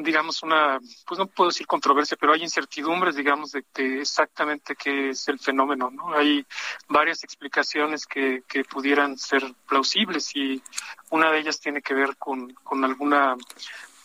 digamos, 0.03 0.43
una, 0.43 0.79
pues 1.07 1.19
no 1.19 1.27
puedo 1.27 1.49
decir 1.49 1.67
controversia, 1.67 2.17
pero 2.19 2.33
hay 2.33 2.41
incertidumbres, 2.41 3.15
digamos, 3.15 3.51
de, 3.51 3.63
exactamente 3.99 4.75
qué 4.75 5.09
es 5.09 5.27
el 5.27 5.39
fenómeno, 5.39 5.89
¿no? 5.91 6.15
Hay 6.15 6.45
varias 6.87 7.23
explicaciones 7.23 8.05
que, 8.05 8.43
que 8.47 8.63
pudieran 8.63 9.17
ser 9.17 9.43
plausibles 9.67 10.35
y 10.35 10.61
una 11.09 11.31
de 11.31 11.39
ellas 11.39 11.59
tiene 11.59 11.81
que 11.81 11.93
ver 11.93 12.17
con, 12.17 12.53
con 12.63 12.83
alguna 12.83 13.35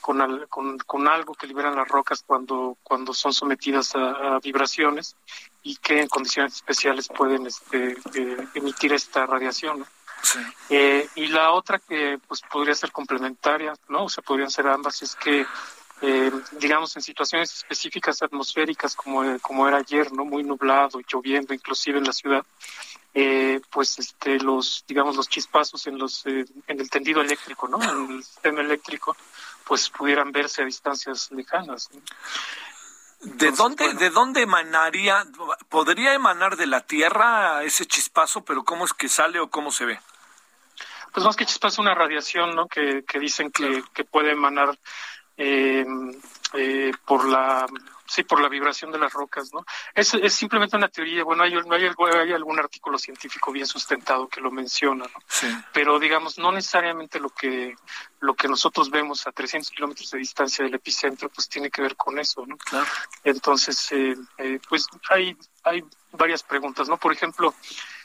con, 0.01 0.47
con, 0.49 0.79
con, 0.79 1.09
algo 1.09 1.35
que 1.35 1.49
liberan 1.49 1.75
las 1.75 1.89
rocas 1.89 2.23
cuando, 2.25 2.79
cuando 2.85 3.12
son 3.12 3.33
sometidas 3.33 3.97
a, 3.97 4.39
vibraciones 4.39 5.17
y 5.65 5.77
que 5.77 6.01
en 6.01 6.09
condiciones 6.09 6.55
especiales 6.55 7.09
pueden 7.09 7.47
este, 7.47 7.97
eh, 8.15 8.49
emitir 8.55 8.93
esta 8.93 9.27
radiación. 9.27 9.81
¿no? 9.81 9.87
Eh, 10.71 11.09
y 11.15 11.29
la 11.29 11.53
otra 11.53 11.79
que 11.79 12.19
pues 12.27 12.43
podría 12.43 12.75
ser 12.75 12.93
complementaria, 12.93 13.75
¿no? 13.89 14.05
O 14.05 14.09
sea, 14.09 14.23
podrían 14.23 14.51
ser 14.51 14.67
ambas, 14.67 15.03
es 15.03 15.15
que 15.17 15.47
eh, 16.03 16.33
digamos 16.53 16.95
en 16.97 17.03
situaciones 17.03 17.55
específicas 17.55 18.23
atmosféricas 18.23 18.95
como, 18.95 19.25
eh, 19.25 19.39
como 19.41 19.67
era 19.67 19.79
ayer, 19.79 20.12
¿no? 20.12 20.25
Muy 20.25 20.45
nublado, 20.45 21.01
lloviendo 21.01 21.55
inclusive 21.55 21.99
en 21.99 22.05
la 22.05 22.12
ciudad, 22.12 22.45
pues 23.71 23.99
este 23.99 24.39
los 24.39 24.85
digamos 24.87 25.17
los 25.17 25.29
chispazos 25.29 25.87
en 25.87 25.97
los 25.97 26.27
en 26.27 26.47
el 26.81 26.91
tendido 26.91 27.23
eléctrico, 27.23 27.67
¿no? 27.67 27.83
En 27.83 28.17
el 28.17 28.25
sistema 28.25 28.61
eléctrico, 28.61 29.17
pues 29.65 29.89
pudieran 29.89 30.33
verse 30.33 30.62
a 30.62 30.67
distancias 30.67 31.31
lejanas. 31.31 31.89
¿De 33.21 33.51
dónde, 33.51 33.95
¿De 33.95 34.11
dónde 34.11 34.43
emanaría? 34.43 35.27
¿Podría 35.69 36.12
emanar 36.12 36.57
de 36.57 36.67
la 36.67 36.83
Tierra 36.83 37.65
ese 37.65 37.87
chispazo, 37.87 38.45
pero 38.45 38.62
cómo 38.65 38.85
es 38.85 38.93
que 38.93 39.09
sale 39.09 39.41
o 39.41 39.51
cómo 39.51 39.73
se 39.73 39.87
ve? 39.87 40.01
Pues 41.17 41.25
más 41.25 41.35
que 41.35 41.47
chispazo, 41.47 41.81
una 41.81 41.95
radiación, 41.95 42.55
¿no? 42.55 42.69
Que, 42.69 43.03
que 43.09 43.19
dicen 43.19 43.51
que, 43.51 43.83
que 43.95 44.05
puede 44.05 44.33
emanar 44.33 44.79
eh, 45.39 45.87
eh, 46.53 46.93
por 47.07 47.27
la 47.27 47.67
sí 48.07 48.23
por 48.23 48.41
la 48.41 48.51
vibración 48.51 48.93
de 48.93 48.99
las 48.99 49.13
rocas 49.13 49.51
no 49.53 49.65
es, 49.95 50.15
es 50.15 50.35
simplemente 50.35 50.77
una 50.77 50.89
teoría 50.89 51.25
bueno 51.25 51.43
hay, 51.43 51.55
hay, 51.55 51.91
hay, 52.15 52.33
algún 52.33 52.59
artículo 52.59 52.99
científico 52.99 53.51
bien 53.51 53.67
sustentado 53.67 54.29
que 54.29 54.41
lo 54.41 54.51
menciona 54.51 55.05
¿no? 55.05 55.21
sí. 55.27 55.49
pero 55.73 55.99
digamos 55.99 56.39
no 56.39 56.53
necesariamente 56.53 57.19
lo 57.19 57.31
que 57.31 57.75
lo 58.21 58.35
que 58.35 58.47
nosotros 58.47 58.91
vemos 58.91 59.27
a 59.27 59.33
300 59.33 59.71
kilómetros 59.71 60.11
de 60.11 60.19
distancia 60.19 60.65
del 60.65 60.75
epicentro 60.75 61.29
pues 61.31 61.49
tiene 61.49 61.71
que 61.71 61.83
ver 61.83 61.97
con 61.97 62.19
eso 62.19 62.47
no 62.47 62.57
claro. 62.59 62.87
entonces 63.25 63.91
eh, 63.93 64.15
eh, 64.39 64.61
pues 64.69 64.87
hay 65.11 65.37
hay 65.65 65.83
varias 66.13 66.43
preguntas 66.43 66.89
no 66.89 66.97
por 66.97 67.13
ejemplo 67.13 67.55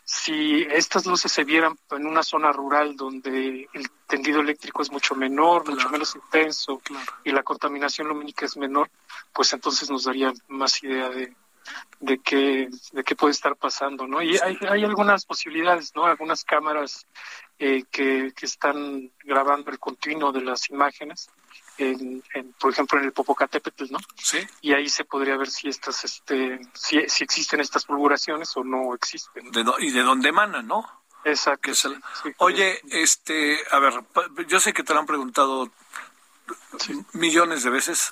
si 0.03 0.63
estas 0.63 1.05
luces 1.05 1.31
se 1.31 1.43
vieran 1.43 1.77
en 1.91 2.05
una 2.05 2.23
zona 2.23 2.51
rural 2.51 2.95
donde 2.95 3.69
el 3.71 3.89
tendido 4.07 4.41
eléctrico 4.41 4.81
es 4.81 4.91
mucho 4.91 5.15
menor, 5.15 5.69
mucho 5.69 5.89
menos 5.89 6.15
intenso 6.15 6.81
y 7.23 7.31
la 7.31 7.43
contaminación 7.43 8.07
lumínica 8.07 8.45
es 8.45 8.57
menor, 8.57 8.89
pues 9.33 9.53
entonces 9.53 9.89
nos 9.89 10.05
daría 10.05 10.33
más 10.47 10.83
idea 10.83 11.09
de, 11.09 11.33
de 11.99 12.17
qué 12.19 12.69
de 12.91 13.03
qué 13.03 13.15
puede 13.15 13.31
estar 13.31 13.55
pasando, 13.55 14.07
¿no? 14.07 14.21
Y 14.21 14.37
hay, 14.37 14.57
hay 14.67 14.83
algunas 14.83 15.25
posibilidades, 15.25 15.95
¿no? 15.95 16.05
Algunas 16.05 16.43
cámaras 16.43 17.05
eh, 17.59 17.83
que, 17.91 18.33
que 18.35 18.45
están 18.45 19.11
grabando 19.23 19.71
el 19.71 19.79
continuo 19.79 20.31
de 20.31 20.41
las 20.41 20.69
imágenes 20.69 21.29
en, 21.77 22.23
por 22.59 22.71
ejemplo, 22.71 22.99
en 22.99 23.05
el 23.05 23.13
Popocatépetl, 23.13 23.85
¿no? 23.91 23.99
Sí. 24.15 24.39
Y 24.61 24.73
ahí 24.73 24.89
se 24.89 25.05
podría 25.05 25.37
ver 25.37 25.49
si 25.49 25.67
estas, 25.67 26.03
este, 26.03 26.59
si, 26.73 26.97
existen 26.97 27.59
estas 27.59 27.85
fulguraciones 27.85 28.55
o 28.55 28.63
no 28.63 28.93
existen. 28.93 29.49
y 29.79 29.91
de 29.91 30.01
dónde 30.01 30.29
emanan, 30.29 30.67
¿no? 30.67 30.85
Exacto. 31.23 31.71
Oye, 32.37 32.81
este, 32.89 33.59
a 33.69 33.79
ver, 33.79 33.93
yo 34.47 34.59
sé 34.59 34.73
que 34.73 34.83
te 34.83 34.93
lo 34.93 34.99
han 34.99 35.05
preguntado 35.05 35.71
millones 37.13 37.63
de 37.63 37.69
veces 37.69 38.11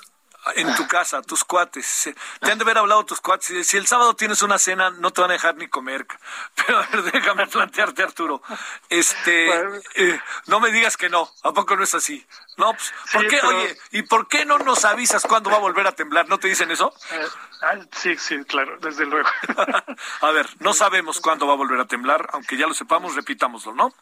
en 0.54 0.74
tu 0.74 0.86
casa, 0.86 1.22
tus 1.22 1.44
cuates. 1.44 2.10
Te 2.40 2.50
han 2.50 2.58
de 2.58 2.64
haber 2.64 2.78
hablado 2.78 3.04
tus 3.04 3.20
cuates. 3.20 3.66
Si 3.66 3.76
el 3.76 3.86
sábado 3.86 4.14
tienes 4.14 4.42
una 4.42 4.58
cena, 4.58 4.90
no 4.90 5.10
te 5.10 5.20
van 5.20 5.30
a 5.30 5.34
dejar 5.34 5.56
ni 5.56 5.68
comer. 5.68 6.06
Pero 6.54 6.78
a 6.78 6.86
ver, 6.86 7.02
déjame 7.12 7.46
plantearte, 7.46 8.02
Arturo. 8.02 8.42
Este, 8.88 9.50
eh, 9.94 10.20
no 10.46 10.60
me 10.60 10.72
digas 10.72 10.96
que 10.96 11.08
no. 11.08 11.30
¿A 11.42 11.52
poco 11.52 11.76
no 11.76 11.84
es 11.84 11.94
así? 11.94 12.26
No, 12.56 12.72
pues, 12.72 12.92
¿por 13.12 13.26
qué? 13.26 13.40
Oye, 13.40 13.78
¿y 13.92 14.02
por 14.02 14.28
qué 14.28 14.44
no 14.44 14.58
nos 14.58 14.84
avisas 14.84 15.22
cuándo 15.22 15.50
va 15.50 15.56
a 15.56 15.60
volver 15.60 15.86
a 15.86 15.92
temblar? 15.92 16.28
¿No 16.28 16.38
te 16.38 16.48
dicen 16.48 16.70
eso? 16.70 16.92
Eh, 17.12 17.26
ah, 17.62 17.78
sí, 17.92 18.16
sí, 18.16 18.42
claro, 18.44 18.78
desde 18.80 19.06
luego. 19.06 19.28
a 20.20 20.30
ver, 20.30 20.48
no 20.58 20.74
sabemos 20.74 21.20
cuándo 21.20 21.46
va 21.46 21.54
a 21.54 21.56
volver 21.56 21.80
a 21.80 21.86
temblar, 21.86 22.28
aunque 22.32 22.56
ya 22.56 22.66
lo 22.66 22.74
sepamos, 22.74 23.14
repitámoslo, 23.14 23.74
¿no? 23.74 23.94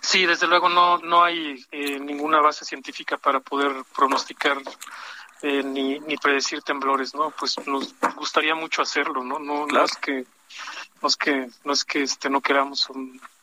Sí, 0.00 0.26
desde 0.26 0.46
luego 0.46 0.68
no, 0.68 0.98
no 0.98 1.22
hay 1.22 1.64
eh, 1.70 2.00
ninguna 2.00 2.40
base 2.40 2.64
científica 2.64 3.18
para 3.18 3.40
poder 3.40 3.84
pronosticar 3.94 4.58
eh, 5.42 5.62
ni, 5.62 5.98
ni 6.00 6.16
predecir 6.16 6.62
temblores, 6.62 7.14
¿no? 7.14 7.30
Pues 7.30 7.56
nos 7.66 7.94
gustaría 8.16 8.54
mucho 8.54 8.82
hacerlo, 8.82 9.24
¿no? 9.24 9.38
No, 9.38 9.66
no 9.66 9.84
es 9.84 9.96
que 9.96 10.24
no 11.00 11.08
es 11.08 11.16
que 11.16 11.48
no 11.64 11.72
es 11.72 11.84
que 11.84 12.02
este 12.02 12.30
no 12.30 12.40
queramos 12.40 12.88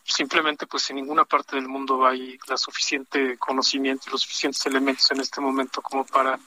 simplemente 0.04 0.66
pues 0.66 0.90
en 0.90 0.98
ninguna 0.98 1.26
parte 1.26 1.56
del 1.56 1.68
mundo 1.68 2.06
hay 2.06 2.40
la 2.48 2.58
suficiente 2.58 3.38
conocimiento 3.38 4.06
y 4.08 4.12
los 4.12 4.22
suficientes 4.22 4.66
elementos 4.66 5.10
en 5.12 5.20
este 5.20 5.40
momento 5.40 5.82
como 5.82 6.06
para 6.06 6.40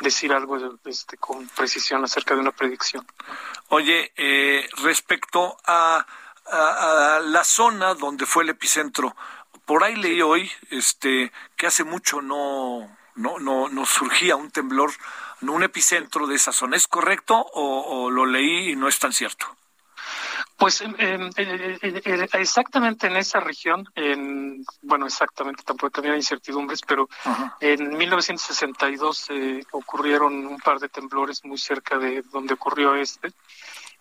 decir 0.00 0.32
algo 0.32 0.58
este, 0.84 1.16
con 1.18 1.46
precisión 1.48 2.02
acerca 2.04 2.34
de 2.34 2.40
una 2.40 2.52
predicción. 2.52 3.06
Oye, 3.68 4.12
eh, 4.16 4.68
respecto 4.82 5.56
a, 5.66 6.06
a, 6.46 7.16
a, 7.16 7.20
la 7.20 7.44
zona 7.44 7.94
donde 7.94 8.26
fue 8.26 8.44
el 8.44 8.50
epicentro, 8.50 9.14
por 9.64 9.84
ahí 9.84 9.96
leí 9.96 10.22
hoy 10.22 10.50
este, 10.70 11.32
que 11.56 11.66
hace 11.66 11.84
mucho 11.84 12.22
no 12.22 12.96
no, 13.14 13.38
no, 13.38 13.68
no 13.68 13.86
surgía 13.86 14.36
un 14.36 14.50
temblor, 14.50 14.92
un 15.42 15.62
epicentro 15.62 16.26
de 16.26 16.36
esa 16.36 16.52
zona. 16.52 16.76
¿Es 16.76 16.86
correcto 16.86 17.44
o, 17.54 18.10
lo 18.10 18.26
leí 18.26 18.70
y 18.70 18.76
no 18.76 18.88
es 18.88 18.98
tan 18.98 19.12
cierto? 19.12 19.46
Pues 20.56 20.84
exactamente 22.34 23.08
en 23.08 23.16
esa 23.16 23.40
región, 23.40 23.84
en, 23.96 24.64
bueno, 24.82 25.06
exactamente, 25.06 25.64
tampoco 25.64 25.90
también 25.90 26.12
hay 26.12 26.20
incertidumbres, 26.20 26.82
pero 26.86 27.08
en 27.60 27.96
1962 27.96 29.26
eh, 29.30 29.64
ocurrieron 29.72 30.46
un 30.46 30.58
par 30.58 30.78
de 30.78 30.88
temblores 30.88 31.44
muy 31.44 31.58
cerca 31.58 31.98
de 31.98 32.22
donde 32.30 32.54
ocurrió 32.54 32.94
este. 32.94 33.32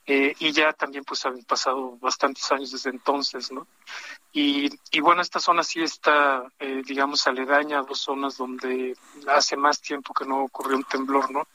Eh, 0.06 0.34
y 0.40 0.52
ya 0.52 0.74
también 0.74 1.04
pues 1.04 1.26
han 1.26 1.44
pasado 1.44 1.98
bastantes 1.98 2.52
años 2.52 2.72
desde 2.72 2.90
entonces, 2.90 3.52
¿no? 3.52 3.68
Y, 4.34 4.70
y 4.92 5.00
bueno, 5.02 5.22
esta 5.22 5.40
zona 5.40 5.62
sí 5.64 5.82
está, 5.82 6.44
eh, 6.60 6.82
digamos, 6.86 7.28
aledaña 7.28 7.80
a 7.80 7.84
dos 7.84 8.00
zonas 8.00 8.38
donde 8.38 8.96
hace 9.28 9.58
más 9.58 9.82
tiempo 9.82 10.14
que 10.14 10.26
no 10.26 10.44
ocurrió 10.44 10.78
un 10.78 10.86
temblor, 10.86 11.30
¿no? 11.32 11.48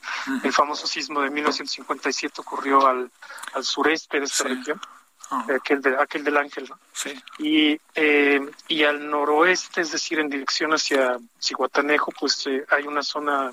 El 0.42 0.52
famoso 0.52 0.86
sismo 0.86 1.22
de 1.22 1.30
1957 1.30 2.40
ocurrió 2.40 2.86
al, 2.86 3.10
al 3.54 3.64
sureste 3.64 4.18
de 4.18 4.26
esta 4.26 4.44
región. 4.44 4.78
Ah. 5.28 5.44
aquel, 5.56 5.80
de, 5.80 5.96
aquel 6.00 6.22
del 6.22 6.36
Ángel, 6.36 6.68
¿no? 6.68 6.78
Sí. 6.92 7.10
Y, 7.38 7.80
eh, 7.94 8.40
y 8.68 8.84
al 8.84 9.10
noroeste, 9.10 9.80
es 9.80 9.90
decir, 9.90 10.20
en 10.20 10.28
dirección 10.28 10.72
hacia 10.72 11.18
Cihuatanejo, 11.40 12.12
pues 12.12 12.46
eh, 12.46 12.64
hay 12.70 12.84
una 12.86 13.02
zona 13.02 13.50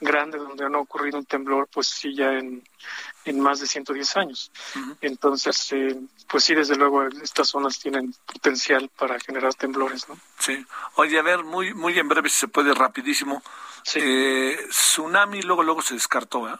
grande 0.00 0.36
donde 0.36 0.68
no 0.68 0.78
ha 0.78 0.82
ocurrido 0.82 1.18
un 1.18 1.24
temblor, 1.24 1.66
pues 1.72 1.88
sí, 1.88 2.14
ya 2.14 2.32
en, 2.32 2.62
en 3.24 3.40
más 3.40 3.60
de 3.60 3.66
110 3.66 4.16
años. 4.18 4.52
Entonces, 5.00 5.72
eh, 5.72 5.98
pues 6.28 6.44
sí, 6.44 6.54
desde 6.54 6.76
luego, 6.76 7.04
estas 7.04 7.48
zonas 7.48 7.78
tienen 7.78 8.14
potencial 8.26 8.90
para 8.94 9.18
generar 9.18 9.54
temblores, 9.54 10.06
¿no? 10.08 10.18
Sí. 10.38 10.64
Oye, 10.96 11.18
a 11.18 11.22
ver, 11.22 11.42
muy, 11.42 11.72
muy 11.72 11.98
en 11.98 12.08
breve, 12.08 12.28
si 12.28 12.40
se 12.40 12.48
puede, 12.48 12.74
rapidísimo. 12.74 13.42
Sí. 13.82 14.00
tsunami 14.68 15.42
luego, 15.42 15.62
luego 15.62 15.80
se 15.80 15.94
descartó, 15.94 16.48
¿eh? 16.48 16.56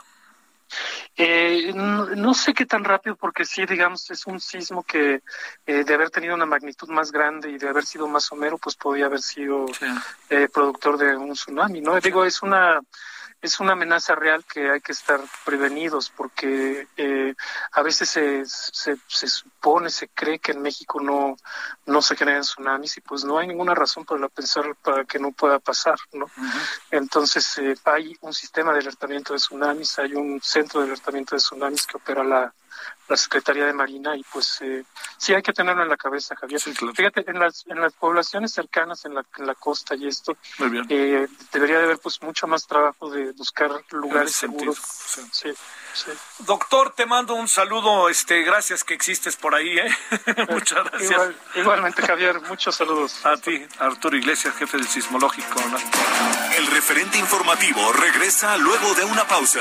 Eh, 1.16 1.72
no, 1.74 2.34
sé 2.34 2.52
qué 2.54 2.66
tan 2.66 2.82
rápido, 2.82 3.14
porque 3.14 3.44
sí, 3.44 3.64
digamos, 3.66 4.10
es 4.10 4.26
un 4.26 4.40
sismo 4.40 4.82
que 4.82 5.22
eh, 5.66 5.84
de 5.84 5.94
haber 5.94 6.10
tenido 6.10 6.34
una 6.34 6.46
magnitud 6.46 6.88
más 6.88 7.12
grande 7.12 7.50
y 7.50 7.58
de 7.58 7.68
haber 7.68 7.84
sido 7.84 8.08
más 8.08 8.24
somero, 8.24 8.58
pues 8.58 8.74
podía 8.74 9.06
haber 9.06 9.20
sido 9.20 9.66
eh, 10.28 10.48
productor 10.52 10.98
de 10.98 11.16
un 11.16 11.32
tsunami, 11.34 11.80
¿no? 11.80 12.00
Digo, 12.00 12.24
es 12.24 12.42
una 12.42 12.80
es 13.44 13.60
una 13.60 13.72
amenaza 13.72 14.14
real 14.14 14.42
que 14.44 14.70
hay 14.70 14.80
que 14.80 14.92
estar 14.92 15.20
prevenidos 15.44 16.08
porque 16.08 16.88
eh, 16.96 17.34
a 17.72 17.82
veces 17.82 18.08
se, 18.08 18.42
se, 18.46 18.96
se, 19.06 19.28
supone, 19.28 19.90
se 19.90 20.08
cree 20.08 20.38
que 20.38 20.52
en 20.52 20.62
México 20.62 20.98
no, 20.98 21.36
no 21.84 22.00
se 22.00 22.16
generan 22.16 22.40
tsunamis 22.40 22.96
y 22.96 23.02
pues 23.02 23.22
no 23.22 23.36
hay 23.36 23.46
ninguna 23.46 23.74
razón 23.74 24.06
para 24.06 24.28
pensar 24.28 24.74
para 24.82 25.04
que 25.04 25.18
no 25.18 25.30
pueda 25.32 25.58
pasar, 25.58 25.98
¿no? 26.14 26.26
Entonces 26.90 27.58
eh, 27.58 27.74
hay 27.84 28.16
un 28.22 28.32
sistema 28.32 28.72
de 28.72 28.78
alertamiento 28.78 29.34
de 29.34 29.38
tsunamis, 29.38 29.98
hay 29.98 30.14
un 30.14 30.40
centro 30.40 30.80
de 30.80 30.86
alertamiento 30.86 31.36
de 31.36 31.40
tsunamis 31.40 31.86
que 31.86 31.98
opera 31.98 32.24
la, 32.24 32.54
la 33.08 33.16
Secretaría 33.16 33.66
de 33.66 33.72
Marina 33.72 34.16
y 34.16 34.22
pues 34.24 34.60
eh, 34.62 34.84
sí 35.18 35.34
hay 35.34 35.42
que 35.42 35.52
tenerlo 35.52 35.82
en 35.82 35.88
la 35.88 35.96
cabeza, 35.96 36.34
Javier. 36.36 36.60
Fíjate, 36.60 37.24
en 37.26 37.38
las, 37.38 37.64
en 37.66 37.80
las 37.80 37.92
poblaciones 37.92 38.52
cercanas, 38.52 39.04
en 39.04 39.14
la, 39.14 39.24
en 39.36 39.46
la 39.46 39.54
costa 39.54 39.94
y 39.94 40.06
esto, 40.08 40.36
eh, 40.88 41.26
debería 41.52 41.78
de 41.78 41.84
haber 41.84 41.98
pues 41.98 42.22
mucho 42.22 42.46
más 42.46 42.66
trabajo 42.66 43.10
de 43.10 43.32
buscar 43.32 43.70
lugares 43.90 44.34
seguros. 44.34 44.78
Sí. 44.78 45.52
Sí, 45.94 46.10
Doctor, 46.40 46.92
te 46.92 47.06
mando 47.06 47.34
un 47.34 47.46
saludo, 47.46 48.08
este, 48.08 48.42
gracias 48.42 48.82
que 48.82 48.94
existes 48.94 49.36
por 49.36 49.54
ahí, 49.54 49.78
¿eh? 49.78 49.96
Muchas 50.50 50.90
gracias. 50.90 51.22
igualmente, 51.54 52.02
Javier, 52.02 52.40
muchos 52.48 52.74
saludos. 52.74 53.24
A 53.24 53.36
ti, 53.36 53.64
Arturo 53.78 54.16
Iglesias, 54.16 54.56
jefe 54.56 54.76
del 54.76 54.88
sismológico. 54.88 55.60
El 56.56 56.66
referente 56.66 57.16
informativo 57.18 57.92
regresa 57.92 58.56
luego 58.56 58.92
de 58.94 59.04
una 59.04 59.24
pausa. 59.28 59.60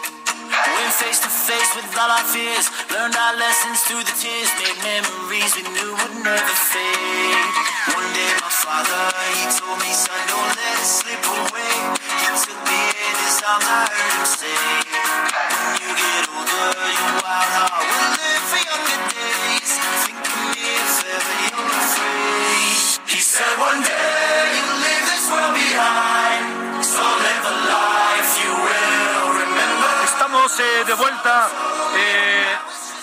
Went 0.61 0.93
face 0.93 1.19
to 1.25 1.29
face 1.29 1.71
with 1.73 1.89
all 1.97 2.11
our 2.11 2.25
fears, 2.29 2.69
learned 2.93 3.17
our 3.17 3.35
lessons 3.37 3.81
through 3.89 4.05
the 4.05 4.13
tears, 4.13 4.49
made 4.61 4.77
memories 4.85 5.57
we 5.57 5.63
knew 5.65 5.91
would 5.97 6.15
never 6.21 6.55
fade. 6.69 7.45
One 7.97 8.09
day 8.13 8.31
my 8.37 8.51
father, 8.51 9.03
he 9.41 9.49
told 9.57 9.81
me, 9.81 9.89
son, 9.89 10.21
don't 10.29 10.53
let 10.53 10.75
it 10.77 10.85
slip 10.85 11.23
away. 11.25 11.75
He 11.97 12.29
took 12.45 12.61
me 12.69 12.81
in 12.93 13.13
his 13.25 13.41
arms, 13.41 13.65
I 13.65 13.89
heard 13.89 14.13
him 14.21 14.27
say, 14.29 15.20
de 30.91 30.97
vuelta. 30.97 31.47
Eh, 31.95 32.57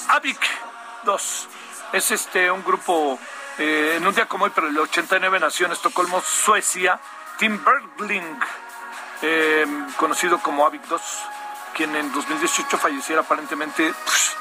AVIC 0.09 0.38
2 1.05 1.48
es 1.94 2.11
este 2.11 2.51
un 2.51 2.62
grupo 2.62 3.18
eh, 3.57 3.94
en 3.96 4.07
un 4.07 4.14
día 4.14 4.27
como 4.27 4.44
hoy, 4.44 4.53
pero 4.55 4.68
el 4.68 4.79
89 4.79 5.40
nació 5.40 5.64
en 5.64 5.72
Estocolmo, 5.72 6.20
Suecia. 6.20 7.01
Tim 7.38 7.59
Bergling, 7.64 8.38
eh, 9.22 9.66
conocido 9.96 10.38
como 10.40 10.66
AVIC 10.66 10.83
2, 10.83 11.03
quien 11.74 11.96
en 11.96 12.12
2018 12.12 12.77
falleciera 12.77 13.22
aparentemente 13.22 13.94
pues, 14.05 14.37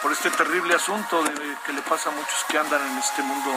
por 0.00 0.12
este 0.12 0.30
terrible 0.30 0.76
asunto 0.76 1.24
de, 1.24 1.32
que 1.66 1.72
le 1.72 1.82
pasa 1.82 2.10
a 2.10 2.12
muchos 2.12 2.44
que 2.48 2.56
andan 2.56 2.86
en 2.86 2.98
este 2.98 3.22
mundo. 3.22 3.50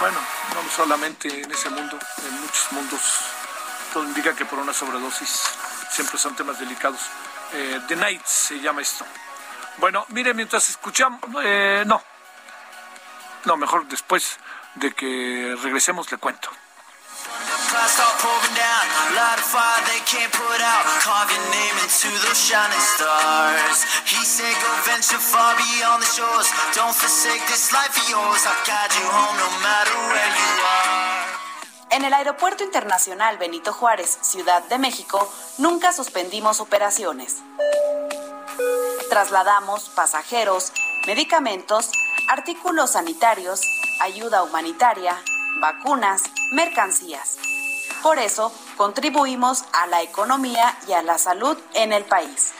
Bueno, 0.00 0.18
no 0.54 0.70
solamente 0.74 1.28
en 1.28 1.50
ese 1.50 1.70
mundo, 1.70 1.96
en 2.26 2.40
muchos 2.40 2.72
mundos. 2.72 3.20
Todo 3.92 4.02
indica 4.02 4.34
que 4.34 4.44
por 4.44 4.58
una 4.58 4.72
sobredosis 4.72 5.44
siempre 5.92 6.18
son 6.18 6.34
temas 6.34 6.58
delicados. 6.58 7.00
Eh, 7.52 7.80
The 7.88 7.96
Night 7.96 8.24
se 8.24 8.60
llama 8.60 8.82
esto. 8.82 9.04
Bueno, 9.78 10.04
mire, 10.08 10.34
mientras 10.34 10.68
escuchamos, 10.68 11.20
eh, 11.42 11.84
no, 11.86 12.02
no, 13.44 13.56
mejor 13.56 13.86
después 13.86 14.38
de 14.74 14.92
que 14.92 15.56
regresemos 15.62 16.10
le 16.10 16.18
cuento. 16.18 16.50
En 31.90 32.04
el 32.04 32.12
Aeropuerto 32.12 32.64
Internacional 32.64 33.38
Benito 33.38 33.72
Juárez, 33.72 34.18
Ciudad 34.20 34.62
de 34.64 34.78
México, 34.78 35.30
nunca 35.56 35.92
suspendimos 35.92 36.60
operaciones. 36.60 37.36
Trasladamos 39.08 39.88
pasajeros, 39.90 40.72
medicamentos, 41.06 41.90
artículos 42.28 42.92
sanitarios, 42.92 43.62
ayuda 44.00 44.42
humanitaria, 44.42 45.16
vacunas, 45.60 46.24
mercancías. 46.52 47.36
Por 48.02 48.18
eso, 48.18 48.52
contribuimos 48.76 49.64
a 49.72 49.86
la 49.86 50.02
economía 50.02 50.76
y 50.86 50.92
a 50.92 51.02
la 51.02 51.16
salud 51.16 51.56
en 51.74 51.92
el 51.94 52.04
país. 52.04 52.52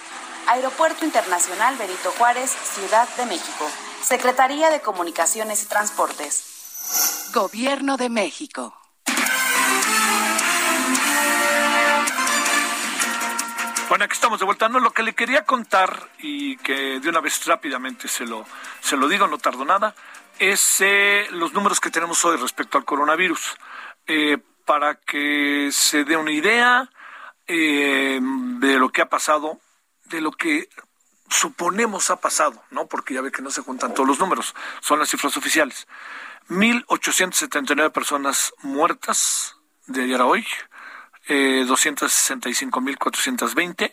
Aeropuerto 0.47 1.05
Internacional 1.05 1.77
Benito 1.77 2.11
Juárez, 2.17 2.51
Ciudad 2.51 3.07
de 3.17 3.27
México. 3.27 3.67
Secretaría 4.03 4.71
de 4.71 4.81
Comunicaciones 4.81 5.63
y 5.63 5.67
Transportes. 5.67 7.31
Gobierno 7.35 7.99
de 7.99 8.09
México. 8.09 8.78
Bueno, 13.89 14.05
aquí 14.05 14.13
estamos 14.13 14.39
de 14.39 14.45
vuelta. 14.45 14.69
No, 14.69 14.81
lo 14.81 14.91
que 14.91 15.03
le 15.03 15.15
quería 15.15 15.45
contar 15.47 16.11
y 16.19 16.59
que 16.59 17.01
de 17.01 17.09
una 17.09 17.21
vez 17.21 17.47
rápidamente 17.47 18.07
se 18.07 18.27
lo, 18.27 18.45
se 18.81 18.99
lo 18.99 19.09
digo, 19.09 19.27
no 19.27 19.39
tardo 19.39 19.65
nada, 19.65 19.95
es 20.39 20.83
eh, 20.83 21.27
los 21.31 21.55
números 21.55 21.81
que 21.81 21.91
tenemos 21.91 22.23
hoy 22.27 22.37
respecto 22.37 22.77
al 22.77 22.85
coronavirus. 22.85 23.57
Eh, 24.07 24.39
para 24.67 24.97
que 24.97 25.71
se 25.73 26.05
dé 26.05 26.19
una 26.19 26.33
idea 26.33 26.91
eh, 27.47 28.21
de 28.21 28.79
lo 28.79 28.91
que 28.91 29.01
ha 29.01 29.09
pasado, 29.09 29.59
de 30.05 30.21
lo 30.21 30.33
que 30.33 30.69
suponemos 31.31 32.11
ha 32.11 32.21
pasado, 32.21 32.63
¿no? 32.71 32.87
Porque 32.87 33.15
ya 33.15 33.23
ve 33.23 33.33
que 33.33 33.41
no 33.41 33.51
se 33.51 33.63
juntan 33.63 33.95
todos 33.95 34.07
los 34.07 34.19
números, 34.19 34.55
son 34.83 34.99
las 34.99 35.09
cifras 35.09 35.39
oficiales. 35.39 35.89
1.879 36.51 37.91
personas 37.93 38.53
muertas 38.61 39.57
de 39.87 40.03
ayer 40.03 40.21
a 40.21 40.27
hoy, 40.27 40.47
eh, 41.29 41.65
265.420. 41.67 43.93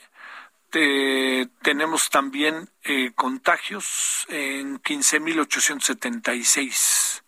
Eh, 0.77 1.47
tenemos 1.61 2.09
también 2.09 2.69
eh, 2.83 3.13
contagios 3.15 4.25
en 4.29 4.81
15.876. 4.81 7.21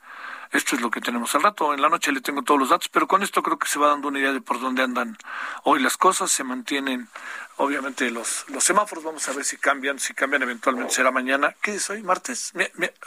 Esto 0.52 0.76
es 0.76 0.82
lo 0.82 0.90
que 0.90 1.00
tenemos 1.02 1.36
al 1.36 1.44
rato. 1.44 1.74
En 1.74 1.82
la 1.82 1.90
noche 1.90 2.12
le 2.12 2.22
tengo 2.22 2.42
todos 2.42 2.60
los 2.60 2.70
datos, 2.70 2.90
pero 2.90 3.08
con 3.08 3.22
esto 3.24 3.44
creo 3.44 3.60
que 3.60 3.68
se 3.68 3.78
va 3.80 3.90
dando 3.90 4.08
una 4.08 4.20
idea 4.20 4.34
de 4.34 4.42
por 4.42 4.60
dónde 4.60 4.82
andan 4.84 5.18
hoy 5.64 5.82
las 5.82 5.98
cosas. 5.98 6.32
Se 6.32 6.44
mantienen, 6.44 7.10
obviamente, 7.58 8.10
los, 8.12 8.46
los 8.50 8.64
semáforos. 8.64 9.04
Vamos 9.04 9.28
a 9.28 9.34
ver 9.34 9.44
si 9.44 9.58
cambian. 9.58 10.00
Si 10.00 10.14
cambian, 10.14 10.44
eventualmente 10.44 10.94
será 10.94 11.12
mañana. 11.12 11.54
¿Qué 11.62 11.76
es 11.76 11.90
hoy? 11.90 12.02
¿Martes? 12.02 12.54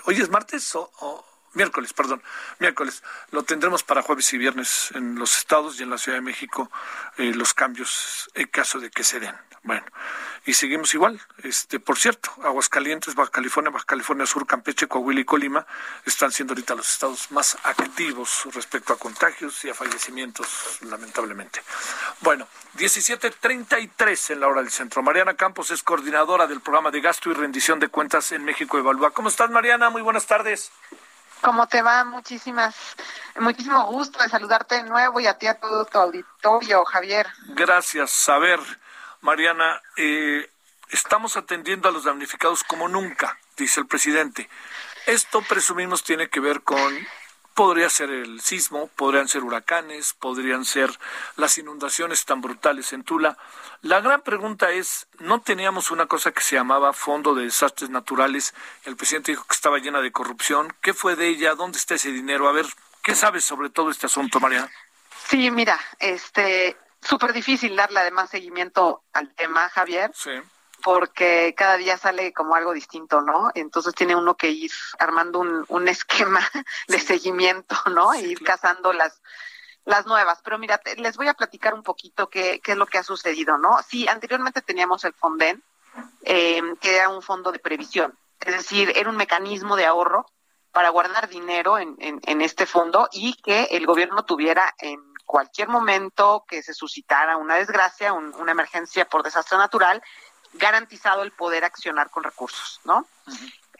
¿Hoy 0.04 0.16
es 0.16 0.28
martes 0.28 0.74
o, 0.74 1.24
miércoles, 1.54 1.92
perdón, 1.92 2.22
miércoles. 2.58 3.02
Lo 3.30 3.42
tendremos 3.42 3.82
para 3.82 4.02
jueves 4.02 4.32
y 4.32 4.38
viernes 4.38 4.90
en 4.94 5.16
los 5.16 5.36
estados 5.36 5.78
y 5.80 5.82
en 5.82 5.90
la 5.90 5.98
Ciudad 5.98 6.18
de 6.18 6.22
México 6.22 6.70
eh, 7.18 7.32
los 7.34 7.54
cambios 7.54 8.30
en 8.34 8.48
caso 8.48 8.78
de 8.80 8.90
que 8.90 9.04
se 9.04 9.20
den. 9.20 9.34
Bueno, 9.62 9.84
y 10.46 10.54
seguimos 10.54 10.94
igual. 10.94 11.20
Este, 11.42 11.78
por 11.80 11.98
cierto, 11.98 12.30
Aguascalientes, 12.42 13.14
Baja 13.14 13.30
California, 13.30 13.70
Baja 13.70 13.84
California 13.84 14.24
Sur, 14.24 14.46
Campeche, 14.46 14.88
Coahuila 14.88 15.20
y 15.20 15.24
Colima 15.24 15.66
están 16.06 16.32
siendo 16.32 16.52
ahorita 16.52 16.74
los 16.74 16.90
estados 16.90 17.30
más 17.30 17.58
activos 17.62 18.48
respecto 18.54 18.94
a 18.94 18.98
contagios 18.98 19.62
y 19.64 19.70
a 19.70 19.74
fallecimientos, 19.74 20.78
lamentablemente. 20.82 21.60
Bueno, 22.20 22.48
17:33 22.78 24.30
en 24.30 24.40
la 24.40 24.48
hora 24.48 24.62
del 24.62 24.70
centro. 24.70 25.02
Mariana 25.02 25.34
Campos 25.34 25.70
es 25.70 25.82
coordinadora 25.82 26.46
del 26.46 26.62
programa 26.62 26.90
de 26.90 27.02
gasto 27.02 27.30
y 27.30 27.34
rendición 27.34 27.78
de 27.78 27.88
cuentas 27.88 28.32
en 28.32 28.44
México 28.44 28.78
Evalúa. 28.78 29.10
¿Cómo 29.10 29.28
estás, 29.28 29.50
Mariana? 29.50 29.90
Muy 29.90 30.00
buenas 30.00 30.26
tardes. 30.26 30.72
¿Cómo 31.42 31.66
te 31.66 31.82
va? 31.82 32.04
Muchísimas, 32.04 32.74
muchísimo 33.38 33.86
gusto 33.86 34.22
de 34.22 34.28
saludarte 34.28 34.76
de 34.76 34.84
nuevo 34.84 35.20
y 35.20 35.26
a 35.26 35.38
ti 35.38 35.46
a 35.46 35.58
todo 35.58 35.84
tu 35.86 35.98
auditorio, 35.98 36.84
Javier. 36.84 37.26
Gracias. 37.48 38.28
A 38.28 38.38
ver, 38.38 38.60
Mariana, 39.22 39.80
eh, 39.96 40.50
estamos 40.90 41.36
atendiendo 41.36 41.88
a 41.88 41.92
los 41.92 42.04
damnificados 42.04 42.62
como 42.64 42.88
nunca, 42.88 43.38
dice 43.56 43.80
el 43.80 43.86
presidente. 43.86 44.48
Esto 45.06 45.42
presumimos 45.42 46.04
tiene 46.04 46.28
que 46.28 46.40
ver 46.40 46.62
con 46.62 47.06
podría 47.60 47.90
ser 47.90 48.08
el 48.08 48.40
sismo, 48.40 48.86
podrían 48.96 49.28
ser 49.28 49.44
huracanes, 49.44 50.14
podrían 50.14 50.64
ser 50.64 50.98
las 51.36 51.58
inundaciones 51.58 52.24
tan 52.24 52.40
brutales 52.40 52.94
en 52.94 53.04
Tula. 53.04 53.36
La 53.82 54.00
gran 54.00 54.22
pregunta 54.22 54.70
es, 54.70 55.08
¿no 55.18 55.42
teníamos 55.42 55.90
una 55.90 56.06
cosa 56.06 56.32
que 56.32 56.40
se 56.40 56.56
llamaba 56.56 56.94
Fondo 56.94 57.34
de 57.34 57.44
Desastres 57.44 57.90
Naturales? 57.90 58.54
El 58.86 58.96
presidente 58.96 59.32
dijo 59.32 59.44
que 59.44 59.54
estaba 59.54 59.76
llena 59.76 60.00
de 60.00 60.10
corrupción. 60.10 60.72
¿Qué 60.80 60.94
fue 60.94 61.16
de 61.16 61.28
ella? 61.28 61.54
¿Dónde 61.54 61.76
está 61.76 61.96
ese 61.96 62.10
dinero? 62.10 62.48
A 62.48 62.52
ver, 62.52 62.64
¿qué 63.02 63.14
sabes 63.14 63.44
sobre 63.44 63.68
todo 63.68 63.90
este 63.90 64.06
asunto, 64.06 64.40
María? 64.40 64.66
Sí, 65.28 65.50
mira, 65.50 65.78
este, 65.98 66.78
súper 67.02 67.34
difícil 67.34 67.76
darle 67.76 68.00
además 68.00 68.30
seguimiento 68.30 69.02
al 69.12 69.34
tema, 69.34 69.68
Javier. 69.68 70.10
Sí 70.14 70.30
porque 70.82 71.54
cada 71.56 71.76
día 71.76 71.96
sale 71.98 72.32
como 72.32 72.54
algo 72.54 72.72
distinto, 72.72 73.20
¿no? 73.20 73.50
Entonces 73.54 73.94
tiene 73.94 74.16
uno 74.16 74.36
que 74.36 74.50
ir 74.50 74.70
armando 74.98 75.38
un, 75.38 75.64
un 75.68 75.88
esquema 75.96 76.40
de 76.88 76.98
seguimiento, 76.98 77.76
¿no? 77.90 78.12
e 78.12 78.22
ir 78.22 78.42
cazando 78.42 78.92
las 78.92 79.20
las 79.84 80.06
nuevas. 80.06 80.40
Pero 80.44 80.58
mira, 80.58 80.80
les 80.96 81.16
voy 81.16 81.28
a 81.28 81.34
platicar 81.34 81.74
un 81.74 81.82
poquito 81.82 82.28
qué, 82.28 82.60
qué 82.60 82.72
es 82.72 82.78
lo 82.78 82.86
que 82.86 82.98
ha 82.98 83.02
sucedido, 83.02 83.58
¿no? 83.58 83.78
Sí, 83.86 84.06
anteriormente 84.08 84.62
teníamos 84.62 85.04
el 85.04 85.14
Fonden, 85.14 85.62
eh, 86.22 86.62
que 86.80 86.96
era 86.96 87.08
un 87.08 87.22
fondo 87.22 87.50
de 87.50 87.58
previsión, 87.58 88.16
es 88.40 88.54
decir, 88.54 88.92
era 88.94 89.10
un 89.10 89.16
mecanismo 89.16 89.76
de 89.76 89.86
ahorro 89.86 90.26
para 90.70 90.90
guardar 90.90 91.28
dinero 91.28 91.78
en, 91.78 91.96
en, 91.98 92.20
en 92.24 92.40
este 92.42 92.64
fondo 92.64 93.08
y 93.12 93.34
que 93.42 93.64
el 93.72 93.86
gobierno 93.86 94.24
tuviera 94.24 94.72
en 94.78 95.00
cualquier 95.30 95.68
momento 95.68 96.44
que 96.48 96.60
se 96.60 96.74
suscitara 96.74 97.36
una 97.36 97.54
desgracia, 97.54 98.12
una 98.12 98.50
emergencia 98.50 99.08
por 99.08 99.22
desastre 99.22 99.58
natural, 99.58 100.02
garantizado 100.54 101.22
el 101.22 101.32
poder 101.32 101.64
accionar 101.64 102.10
con 102.10 102.24
recursos, 102.24 102.80
¿no? 102.84 103.06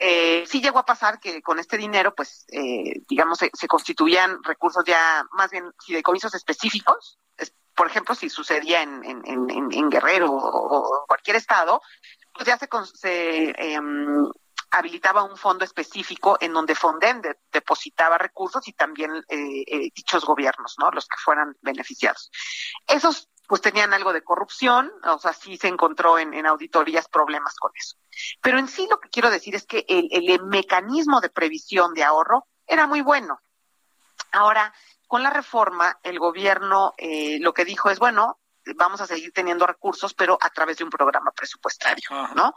eh, 0.03 0.45
sí 0.47 0.61
llegó 0.61 0.79
a 0.79 0.85
pasar 0.85 1.19
que 1.19 1.43
con 1.43 1.59
este 1.59 1.77
dinero, 1.77 2.15
pues, 2.15 2.45
eh, 2.51 3.03
digamos, 3.07 3.37
se, 3.37 3.67
constituían 3.67 4.43
recursos 4.43 4.83
ya 4.83 5.23
más 5.33 5.51
bien 5.51 5.71
fideicomisos 5.85 6.33
específicos. 6.33 7.19
por 7.75 7.87
ejemplo, 7.87 8.15
si 8.15 8.29
sucedía 8.29 8.81
en, 8.81 9.03
en, 9.05 9.89
Guerrero 9.89 10.31
o, 10.31 11.01
en 11.01 11.07
cualquier 11.07 11.35
estado, 11.35 11.81
pues 12.33 12.47
ya 12.47 12.57
se, 12.57 12.67
se 12.95 13.73
em, 13.73 14.27
habilitaba 14.71 15.23
un 15.23 15.37
fondo 15.37 15.65
específico 15.65 16.37
en 16.39 16.53
donde 16.53 16.75
Fonden 16.75 17.21
depositaba 17.51 18.17
recursos 18.17 18.67
y 18.67 18.73
también 18.73 19.11
eh, 19.29 19.63
eh, 19.67 19.91
dichos 19.93 20.25
gobiernos, 20.25 20.75
¿no? 20.79 20.89
Los 20.91 21.07
que 21.07 21.17
fueran 21.17 21.55
beneficiados. 21.61 22.31
Esos 22.87 23.29
pues 23.51 23.61
tenían 23.61 23.93
algo 23.93 24.13
de 24.13 24.23
corrupción, 24.23 24.89
o 25.03 25.19
sea, 25.19 25.33
sí 25.33 25.57
se 25.57 25.67
encontró 25.67 26.17
en, 26.17 26.45
auditorías 26.45 27.09
problemas 27.09 27.53
con 27.57 27.69
eso. 27.75 27.97
Pero 28.41 28.57
en 28.57 28.69
sí 28.69 28.87
lo 28.89 28.97
que 29.01 29.09
quiero 29.09 29.29
decir 29.29 29.55
es 29.55 29.65
que 29.65 29.85
el, 29.89 30.41
mecanismo 30.43 31.19
de 31.19 31.29
previsión 31.29 31.93
de 31.93 32.05
ahorro 32.05 32.47
era 32.65 32.87
muy 32.87 33.01
bueno. 33.01 33.41
Ahora, 34.31 34.73
con 35.05 35.21
la 35.21 35.31
reforma, 35.31 35.99
el 36.01 36.17
gobierno 36.17 36.93
eh, 36.97 37.39
lo 37.41 37.53
que 37.53 37.65
dijo 37.65 37.89
es, 37.89 37.99
bueno, 37.99 38.39
vamos 38.77 39.01
a 39.01 39.05
seguir 39.05 39.33
teniendo 39.33 39.67
recursos, 39.67 40.13
pero 40.13 40.37
a 40.39 40.49
través 40.51 40.77
de 40.77 40.85
un 40.85 40.89
programa 40.89 41.31
presupuestario, 41.31 42.07
¿no? 42.33 42.53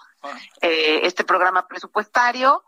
Eh, 0.60 1.00
este 1.02 1.24
programa 1.24 1.66
presupuestario 1.66 2.62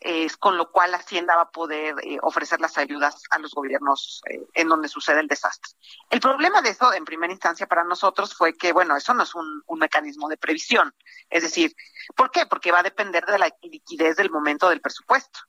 es 0.00 0.36
con 0.36 0.56
lo 0.56 0.70
cual 0.70 0.94
Hacienda 0.94 1.34
va 1.34 1.42
a 1.42 1.50
poder 1.50 1.96
eh, 2.02 2.18
ofrecer 2.22 2.60
las 2.60 2.78
ayudas 2.78 3.22
a 3.30 3.38
los 3.38 3.52
gobiernos 3.52 4.22
eh, 4.30 4.46
en 4.54 4.68
donde 4.68 4.88
sucede 4.88 5.20
el 5.20 5.28
desastre. 5.28 5.72
El 6.10 6.20
problema 6.20 6.62
de 6.62 6.70
eso, 6.70 6.92
en 6.92 7.04
primera 7.04 7.32
instancia, 7.32 7.66
para 7.66 7.84
nosotros 7.84 8.34
fue 8.34 8.56
que, 8.56 8.72
bueno, 8.72 8.96
eso 8.96 9.12
no 9.14 9.24
es 9.24 9.34
un, 9.34 9.62
mecanismo 9.78 10.28
de 10.28 10.36
previsión. 10.36 10.92
Es 11.30 11.42
decir, 11.42 11.74
¿por 12.16 12.30
qué? 12.30 12.46
Porque 12.46 12.72
va 12.72 12.80
a 12.80 12.82
depender 12.82 13.24
de 13.26 13.38
la 13.38 13.48
liquidez 13.62 14.16
del 14.16 14.30
momento 14.30 14.68
del 14.68 14.80
presupuesto. 14.80 15.40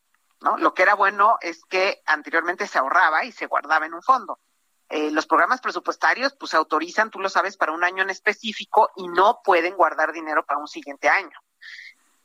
¿no? 0.41 0.57
Lo 0.57 0.73
que 0.73 0.83
era 0.83 0.93
bueno 0.93 1.37
es 1.41 1.63
que 1.65 2.01
anteriormente 2.05 2.67
se 2.67 2.77
ahorraba 2.77 3.25
y 3.25 3.31
se 3.31 3.47
guardaba 3.47 3.87
en 3.87 3.95
un 3.95 4.03
fondo. 4.03 4.39
Eh, 4.89 5.11
los 5.11 5.27
programas 5.27 5.61
presupuestarios, 5.61 6.35
pues, 6.39 6.51
se 6.51 6.57
autorizan, 6.57 7.11
tú 7.11 7.19
lo 7.19 7.29
sabes, 7.29 7.57
para 7.57 7.71
un 7.71 7.83
año 7.83 8.01
en 8.01 8.09
específico 8.09 8.91
y 8.95 9.07
no 9.07 9.41
pueden 9.43 9.75
guardar 9.75 10.11
dinero 10.11 10.45
para 10.45 10.59
un 10.59 10.67
siguiente 10.67 11.09
año. 11.09 11.37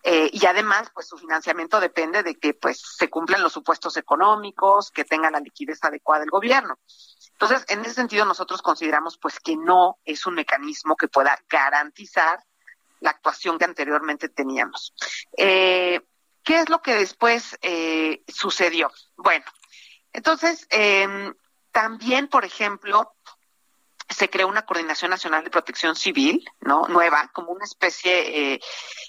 Eh, 0.06 0.28
y 0.34 0.44
además, 0.44 0.90
pues 0.92 1.08
su 1.08 1.16
financiamiento 1.16 1.80
depende 1.80 2.22
de 2.22 2.34
que 2.34 2.52
pues 2.52 2.78
se 2.98 3.08
cumplan 3.08 3.42
los 3.42 3.54
supuestos 3.54 3.96
económicos, 3.96 4.90
que 4.90 5.04
tenga 5.04 5.30
la 5.30 5.40
liquidez 5.40 5.82
adecuada 5.82 6.24
el 6.24 6.30
gobierno. 6.30 6.78
Entonces, 7.32 7.64
en 7.68 7.80
ese 7.80 7.94
sentido, 7.94 8.26
nosotros 8.26 8.60
consideramos 8.60 9.16
pues 9.16 9.40
que 9.40 9.56
no 9.56 9.98
es 10.04 10.26
un 10.26 10.34
mecanismo 10.34 10.94
que 10.94 11.08
pueda 11.08 11.38
garantizar 11.48 12.38
la 13.00 13.10
actuación 13.10 13.58
que 13.58 13.64
anteriormente 13.64 14.28
teníamos. 14.28 14.92
Eh, 15.38 16.02
¿Qué 16.42 16.58
es 16.60 16.68
lo 16.68 16.82
que 16.82 16.94
después 16.94 17.56
eh, 17.62 18.22
sucedió? 18.28 18.90
Bueno, 19.16 19.46
entonces, 20.12 20.66
em, 20.68 21.34
también, 21.72 22.28
por 22.28 22.44
ejemplo, 22.44 23.13
se 24.14 24.30
creó 24.30 24.48
una 24.48 24.64
Coordinación 24.64 25.10
Nacional 25.10 25.44
de 25.44 25.50
Protección 25.50 25.96
Civil, 25.96 26.44
¿no? 26.60 26.86
Nueva, 26.88 27.30
como 27.32 27.50
una 27.50 27.64
especie, 27.64 28.54
eh, 28.54 28.60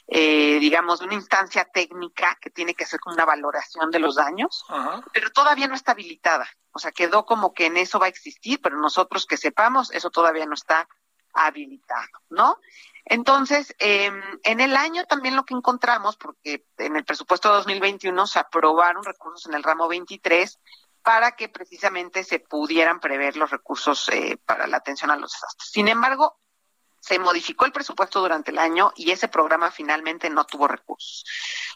eh, 0.08 0.58
digamos, 0.60 1.00
de 1.00 1.06
una 1.06 1.15
instancia 1.15 1.65
técnica 1.65 2.38
que 2.41 2.50
tiene 2.50 2.74
que 2.74 2.84
hacer 2.84 3.00
una 3.06 3.26
valoración 3.26 3.91
de 3.91 4.00
los 4.00 4.15
daños, 4.15 4.65
pero 5.13 5.30
todavía 5.32 5.68
no 5.68 5.76
está 5.76 5.91
habilitada. 5.91 6.48
O 6.72 6.80
sea, 6.80 6.91
quedó 6.91 7.26
como 7.26 7.54
que 7.54 7.68
en 7.68 7.78
eso 7.78 8.00
va 8.00 8.08
a 8.08 8.10
existir, 8.10 8.60
pero 8.62 8.78
nosotros 8.78 9.26
que 9.26 9.38
sepamos, 9.38 9.91
eso 9.91 10.10
todavía 10.10 10.46
no 10.46 10.56
está 10.56 10.88
habilitado, 11.34 12.08
¿no? 12.30 12.60
Entonces, 13.06 13.76
em, 13.78 14.20
en 14.44 14.60
el 14.60 14.76
año 14.76 15.06
también 15.06 15.36
lo 15.36 15.46
que 15.46 15.54
encontramos, 15.54 16.18
porque 16.18 16.65
en 16.78 16.96
el 16.96 17.06
presupuesto 17.06 17.50
de 17.50 17.56
2021 17.56 18.26
se 18.26 18.39
aprobaron 18.39 19.04
recursos 19.04 19.46
en 19.46 19.54
el 19.54 19.63
ramo 19.63 19.88
23 19.88 20.60
para 21.06 21.34
que 21.34 21.50
precisamente 21.50 22.24
se 22.24 22.39
pudieran 22.39 23.00
prever 23.00 23.38
los 23.38 23.52
recursos 23.52 24.10
eh, 24.10 24.39
para 24.44 24.65
la 24.65 24.78
atención 24.78 25.12
a 25.12 25.15
los 25.15 25.32
desastres. 25.34 25.70
Sin 25.70 25.88
embargo, 25.88 26.39
se 27.00 27.20
modificó 27.20 27.65
el 27.65 27.72
presupuesto 27.72 28.20
durante 28.20 28.50
el 28.50 28.58
año 28.58 28.91
y 28.96 29.12
ese 29.12 29.28
programa 29.28 29.70
finalmente 29.70 30.32
no 30.32 30.46
tuvo 30.46 30.68
recursos. 30.68 31.24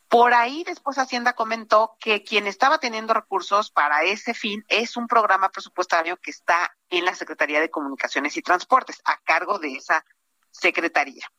Por 0.08 0.34
ahí 0.34 0.64
después 0.64 0.98
Hacienda 0.98 1.34
comentó 1.34 1.96
que 2.00 2.24
quien 2.24 2.48
estaba 2.48 2.80
teniendo 2.80 3.14
recursos 3.14 3.70
para 3.70 4.02
ese 4.02 4.34
fin 4.34 4.66
es 4.68 4.98
un 4.98 5.06
programa 5.06 5.50
presupuestario 5.50 6.18
que 6.18 6.32
está 6.32 6.76
en 6.90 7.06
la 7.06 7.14
Secretaría 7.14 7.60
de 7.60 7.70
Comunicaciones 7.70 8.36
y 8.36 8.42
Transportes, 8.42 9.00
a 9.06 9.18
cargo 9.18 9.60
de 9.60 9.74
esa 9.74 10.04
secretaría. 10.50 11.32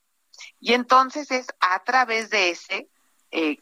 Y 0.60 0.74
entonces 0.74 1.32
es 1.32 1.48
a 1.58 1.82
través 1.82 2.30
de 2.30 2.50
ese 2.50 2.88
eh, 3.30 3.58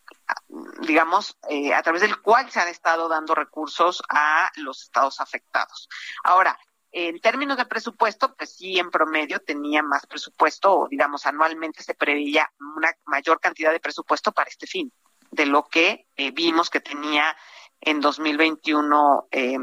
digamos, 0.80 1.36
eh, 1.48 1.74
a 1.74 1.82
través 1.82 2.02
del 2.02 2.20
cual 2.20 2.50
se 2.50 2.60
han 2.60 2.68
estado 2.68 3.08
dando 3.08 3.34
recursos 3.34 4.02
a 4.08 4.50
los 4.56 4.82
estados 4.82 5.20
afectados. 5.20 5.88
Ahora, 6.24 6.58
en 6.90 7.20
términos 7.20 7.58
de 7.58 7.66
presupuesto, 7.66 8.34
pues 8.34 8.56
sí, 8.56 8.78
en 8.78 8.90
promedio 8.90 9.40
tenía 9.40 9.82
más 9.82 10.06
presupuesto, 10.06 10.80
o 10.80 10.88
digamos, 10.88 11.26
anualmente 11.26 11.82
se 11.82 11.94
preveía 11.94 12.50
una 12.58 12.92
mayor 13.04 13.40
cantidad 13.40 13.72
de 13.72 13.80
presupuesto 13.80 14.32
para 14.32 14.48
este 14.48 14.66
fin, 14.66 14.90
de 15.30 15.46
lo 15.46 15.68
que 15.68 16.06
eh, 16.16 16.30
vimos 16.30 16.70
que 16.70 16.80
tenía 16.80 17.36
en 17.80 18.00
2021, 18.00 19.28
eh, 19.30 19.58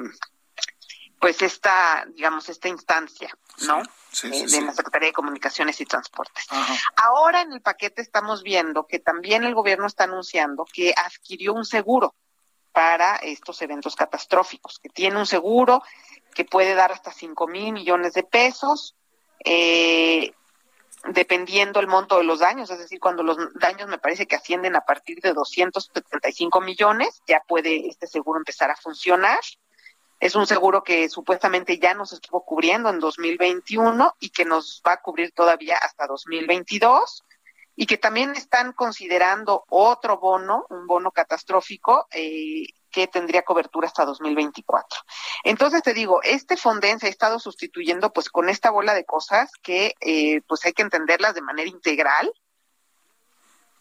pues 1.19 1.41
esta, 1.41 2.05
digamos, 2.13 2.47
esta 2.49 2.67
instancia, 2.67 3.35
¿no? 3.65 3.81
Eh, 4.23 4.45
de 4.47 4.61
la 4.61 4.73
Secretaría 4.73 5.07
de 5.09 5.13
Comunicaciones 5.13 5.79
y 5.81 5.85
Transportes. 5.85 6.45
Ahora 6.95 7.41
en 7.41 7.51
el 7.51 7.61
paquete 7.61 8.01
estamos 8.01 8.43
viendo 8.43 8.87
que 8.87 8.99
también 8.99 9.43
el 9.43 9.53
gobierno 9.53 9.87
está 9.87 10.05
anunciando 10.05 10.65
que 10.65 10.93
adquirió 10.95 11.53
un 11.53 11.65
seguro 11.65 12.15
para 12.71 13.15
estos 13.17 13.61
eventos 13.61 13.95
catastróficos, 13.95 14.79
que 14.79 14.89
tiene 14.89 15.17
un 15.17 15.25
seguro 15.25 15.81
que 16.33 16.45
puede 16.45 16.75
dar 16.75 16.91
hasta 16.91 17.11
5 17.11 17.47
mil 17.47 17.73
millones 17.73 18.13
de 18.13 18.23
pesos, 18.23 18.95
eh, 19.43 20.33
dependiendo 21.07 21.79
el 21.79 21.87
monto 21.87 22.17
de 22.17 22.23
los 22.23 22.39
daños, 22.39 22.69
es 22.69 22.79
decir, 22.79 22.99
cuando 22.99 23.23
los 23.23 23.37
daños 23.55 23.87
me 23.87 23.97
parece 23.97 24.25
que 24.25 24.35
ascienden 24.35 24.75
a 24.75 24.81
partir 24.81 25.21
de 25.21 25.33
275 25.33 26.61
millones, 26.61 27.21
ya 27.27 27.41
puede 27.47 27.87
este 27.87 28.07
seguro 28.07 28.39
empezar 28.39 28.71
a 28.71 28.75
funcionar. 28.75 29.39
Es 30.19 30.35
un 30.35 30.47
seguro 30.47 30.83
que 30.83 31.09
supuestamente 31.09 31.77
ya 31.77 31.93
nos 31.93 32.13
estuvo 32.13 32.45
cubriendo 32.45 32.89
en 32.89 32.99
2021 32.99 34.15
y 34.19 34.29
que 34.29 34.45
nos 34.45 34.81
va 34.87 34.93
a 34.93 35.01
cubrir 35.01 35.31
todavía 35.33 35.77
hasta 35.77 36.07
2022 36.07 37.23
y 37.75 37.85
que 37.85 37.97
también 37.97 38.31
están 38.35 38.71
considerando 38.71 39.65
otro 39.69 40.17
bono, 40.17 40.65
un 40.69 40.87
bono 40.87 41.11
catastrófico, 41.11 42.07
eh, 42.11 42.67
que 42.89 43.07
tendría 43.07 43.41
cobertura 43.41 43.87
hasta 43.87 44.05
2024. 44.05 45.01
Entonces 45.43 45.83
te 45.83 45.93
digo, 45.93 46.21
este 46.23 46.55
Fonden 46.55 46.99
se 46.99 47.07
ha 47.07 47.09
estado 47.09 47.39
sustituyendo 47.39 48.13
pues 48.13 48.29
con 48.29 48.47
esta 48.47 48.71
bola 48.71 48.93
de 48.93 49.03
cosas 49.03 49.51
que 49.61 49.95
eh, 49.99 50.41
pues 50.47 50.65
hay 50.65 50.71
que 50.71 50.83
entenderlas 50.83 51.35
de 51.35 51.41
manera 51.41 51.69
integral 51.69 52.31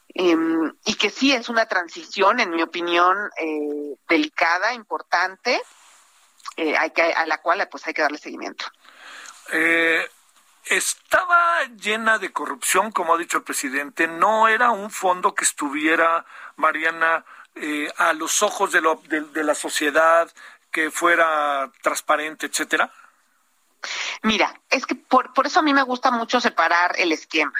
em, 0.08 0.72
y 0.84 0.94
que 0.96 1.10
sí 1.10 1.32
es 1.32 1.48
una 1.48 1.66
transición, 1.66 2.40
en 2.40 2.50
mi 2.50 2.62
opinión, 2.62 3.16
eh, 3.38 3.94
delicada, 4.08 4.74
importante, 4.74 5.62
eh, 6.56 6.76
hay 6.76 6.90
que, 6.90 7.02
a 7.02 7.26
la 7.26 7.38
cual 7.38 7.66
pues 7.70 7.86
hay 7.86 7.94
que 7.94 8.02
darle 8.02 8.18
seguimiento. 8.18 8.66
Eh, 9.52 10.08
estaba 10.66 11.64
llena 11.76 12.18
de 12.18 12.32
corrupción, 12.32 12.90
como 12.92 13.14
ha 13.14 13.18
dicho 13.18 13.38
el 13.38 13.44
presidente. 13.44 14.06
No 14.06 14.48
era 14.48 14.70
un 14.70 14.90
fondo 14.90 15.34
que 15.34 15.44
estuviera, 15.44 16.24
Mariana, 16.56 17.24
eh, 17.54 17.92
a 17.98 18.12
los 18.12 18.42
ojos 18.42 18.72
de, 18.72 18.80
lo, 18.80 19.00
de, 19.06 19.44
la 19.44 19.54
sociedad, 19.54 20.30
que 20.70 20.90
fuera 20.90 21.70
transparente, 21.82 22.46
etcétera? 22.46 22.90
Mira, 24.22 24.58
es 24.70 24.86
que 24.86 24.94
por, 24.94 25.32
por 25.34 25.46
eso 25.46 25.60
a 25.60 25.62
mí 25.62 25.74
me 25.74 25.82
gusta 25.82 26.10
mucho 26.10 26.40
separar 26.40 26.94
el 26.98 27.12
esquema. 27.12 27.52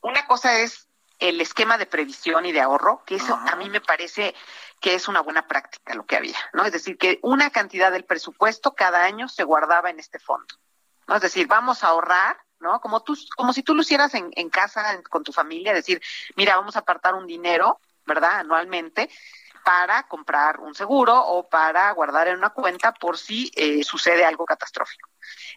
Una 0.00 0.26
cosa 0.26 0.58
es 0.58 0.88
el 1.18 1.40
esquema 1.40 1.78
de 1.78 1.86
previsión 1.86 2.46
y 2.46 2.52
de 2.52 2.60
ahorro, 2.60 3.02
que 3.04 3.16
eso 3.16 3.34
a 3.34 3.56
mí 3.56 3.70
me 3.70 3.80
parece 3.80 4.34
que 4.80 4.94
es 4.94 5.08
una 5.08 5.20
buena 5.20 5.46
práctica 5.46 5.94
lo 5.94 6.06
que 6.06 6.16
había, 6.16 6.38
¿no? 6.52 6.64
Es 6.64 6.72
decir, 6.72 6.98
que 6.98 7.18
una 7.22 7.50
cantidad 7.50 7.90
del 7.92 8.04
presupuesto 8.04 8.74
cada 8.74 9.04
año 9.04 9.28
se 9.28 9.44
guardaba 9.44 9.90
en 9.90 9.98
este 9.98 10.18
fondo, 10.18 10.54
¿no? 11.06 11.16
Es 11.16 11.22
decir, 11.22 11.46
vamos 11.46 11.84
a 11.84 11.88
ahorrar, 11.88 12.38
¿no? 12.60 12.80
Como 12.80 13.02
tú, 13.02 13.16
como 13.36 13.52
si 13.52 13.62
tú 13.62 13.74
lo 13.74 13.82
hicieras 13.82 14.14
en, 14.14 14.30
en 14.34 14.50
casa 14.50 15.00
con 15.10 15.24
tu 15.24 15.32
familia, 15.32 15.74
decir, 15.74 16.00
mira, 16.36 16.56
vamos 16.56 16.76
a 16.76 16.80
apartar 16.80 17.14
un 17.14 17.26
dinero, 17.26 17.80
¿verdad? 18.06 18.40
Anualmente 18.40 19.10
para 19.68 20.04
comprar 20.04 20.60
un 20.60 20.74
seguro 20.74 21.14
o 21.14 21.46
para 21.46 21.90
guardar 21.92 22.28
en 22.28 22.38
una 22.38 22.50
cuenta 22.50 22.94
por 22.94 23.18
si 23.18 23.50
eh, 23.54 23.84
sucede 23.84 24.24
algo 24.24 24.46
catastrófico. 24.46 25.10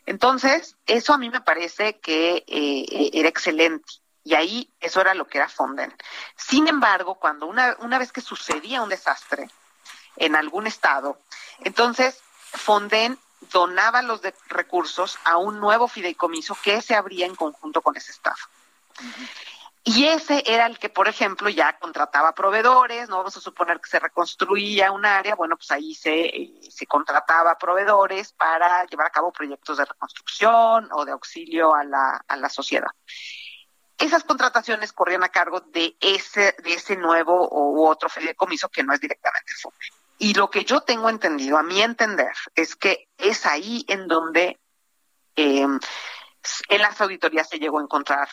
Entonces, 0.05 0.75
eso 0.85 1.13
a 1.13 1.17
mí 1.17 1.29
me 1.29 1.39
parece 1.39 1.99
que 1.99 2.43
eh, 2.45 3.09
era 3.13 3.29
excelente. 3.29 3.87
Y 4.23 4.35
ahí 4.35 4.71
eso 4.79 5.01
era 5.01 5.13
lo 5.13 5.27
que 5.27 5.39
era 5.39 5.49
Fonden. 5.49 5.95
Sin 6.35 6.67
embargo, 6.67 7.15
cuando 7.15 7.47
una, 7.47 7.75
una 7.79 7.97
vez 7.97 8.11
que 8.11 8.21
sucedía 8.21 8.81
un 8.81 8.89
desastre 8.89 9.49
en 10.17 10.35
algún 10.35 10.67
estado, 10.67 11.19
entonces 11.61 12.21
Fonden 12.51 13.17
donaba 13.51 14.01
los 14.01 14.21
recursos 14.47 15.17
a 15.23 15.37
un 15.37 15.59
nuevo 15.59 15.87
fideicomiso 15.87 16.55
que 16.61 16.81
se 16.81 16.95
abría 16.95 17.25
en 17.25 17.35
conjunto 17.35 17.81
con 17.81 17.97
ese 17.97 18.11
estado. 18.11 18.37
Y 19.83 20.05
ese 20.05 20.43
era 20.45 20.67
el 20.67 20.77
que, 20.77 20.89
por 20.89 21.07
ejemplo, 21.07 21.49
ya 21.49 21.79
contrataba 21.79 22.35
proveedores, 22.35 23.09
no 23.09 23.17
vamos 23.17 23.35
a 23.35 23.41
suponer 23.41 23.79
que 23.81 23.89
se 23.89 23.99
reconstruía 23.99 24.91
un 24.91 25.05
área, 25.05 25.33
bueno, 25.33 25.57
pues 25.57 25.71
ahí 25.71 25.95
se, 25.95 26.25
eh, 26.25 26.61
se 26.69 26.85
contrataba 26.85 27.57
proveedores 27.57 28.31
para 28.33 28.85
llevar 28.85 29.07
a 29.07 29.11
cabo 29.11 29.31
proyectos 29.31 29.77
de 29.77 29.85
reconstrucción 29.85 30.87
o 30.91 31.03
de 31.03 31.13
auxilio 31.13 31.73
a 31.73 31.83
la, 31.83 32.23
a 32.27 32.37
la 32.37 32.49
sociedad. 32.49 32.91
Esas 34.01 34.23
contrataciones 34.23 34.93
corrían 34.93 35.23
a 35.23 35.29
cargo 35.29 35.61
de 35.61 35.95
ese, 35.99 36.55
de 36.63 36.73
ese 36.73 36.95
nuevo 36.95 37.47
u 37.51 37.85
otro 37.85 38.09
fideicomiso 38.09 38.67
que 38.69 38.83
no 38.83 38.93
es 38.93 38.99
directamente 38.99 39.53
el 39.53 39.71
Y 40.17 40.33
lo 40.33 40.49
que 40.49 40.65
yo 40.65 40.81
tengo 40.81 41.07
entendido, 41.07 41.57
a 41.57 41.63
mi 41.63 41.81
entender, 41.81 42.33
es 42.55 42.75
que 42.75 43.09
es 43.17 43.45
ahí 43.45 43.85
en 43.87 44.07
donde 44.07 44.59
eh, 45.35 45.61
en 45.61 46.81
las 46.81 46.99
auditorías 46.99 47.47
se 47.47 47.59
llegó 47.59 47.79
a 47.79 47.83
encontrar 47.83 48.27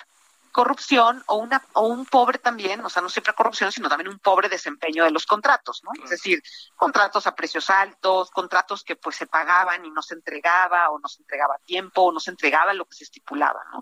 corrupción 0.59 1.23
o 1.29 1.37
una 1.37 1.65
o 1.75 1.87
un 1.87 2.05
pobre 2.05 2.41
también, 2.41 2.85
o 2.85 2.91
sea, 2.91 3.01
no 3.01 3.09
siempre 3.09 3.33
corrupción, 3.33 3.71
sino 3.71 3.89
también 3.89 4.09
un 4.09 4.19
pobre 4.19 4.49
desempeño 4.49 5.05
de 5.05 5.13
los 5.13 5.25
contratos, 5.25 5.85
¿no? 5.85 5.93
Es 6.03 6.11
decir, 6.11 6.43
contratos 6.75 7.29
a 7.29 7.37
precios 7.37 7.71
altos, 7.71 8.33
contratos 8.33 8.83
que 8.83 8.97
pues 8.97 9.15
se 9.15 9.29
pagaban 9.29 9.85
y 9.85 9.91
no 9.93 10.03
se 10.03 10.15
entregaba 10.15 10.91
o 10.91 10.99
no 10.99 11.07
se 11.07 11.23
entregaba 11.23 11.55
a 11.55 11.65
tiempo 11.65 12.03
o 12.03 12.13
no 12.13 12.19
se 12.19 12.33
entregaba 12.33 12.75
lo 12.75 12.87
que 12.87 12.97
se 12.97 13.05
estipulaba, 13.05 13.61
¿no? 13.71 13.81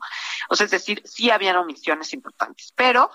O 0.51 0.55
sea, 0.55 0.67
es 0.67 0.71
decir, 0.71 1.01
sí 1.07 1.31
habían 1.31 1.57
omisiones 1.57 2.13
importantes, 2.13 2.75
pero 2.77 3.11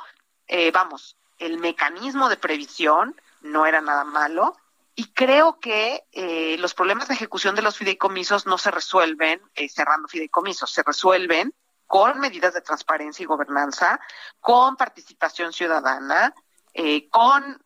eh, 0.47 0.71
vamos, 0.71 1.15
el 1.37 1.59
mecanismo 1.59 2.29
de 2.29 2.37
previsión 2.37 3.15
no 3.41 3.67
era 3.67 3.79
nada 3.79 4.05
malo 4.05 4.57
y 4.95 5.13
creo 5.13 5.59
que 5.59 6.03
eh, 6.13 6.57
los 6.57 6.73
problemas 6.73 7.09
de 7.09 7.13
ejecución 7.13 7.53
de 7.53 7.61
los 7.61 7.77
fideicomisos 7.77 8.47
no 8.47 8.57
se 8.57 8.71
resuelven 8.71 9.39
eh, 9.53 9.69
cerrando 9.69 10.07
fideicomisos, 10.07 10.71
se 10.71 10.81
resuelven 10.81 11.53
con 11.91 12.21
medidas 12.21 12.53
de 12.53 12.61
transparencia 12.61 13.21
y 13.21 13.25
gobernanza, 13.25 13.99
con 14.39 14.77
participación 14.77 15.51
ciudadana, 15.51 16.33
eh, 16.73 17.09
con, 17.09 17.61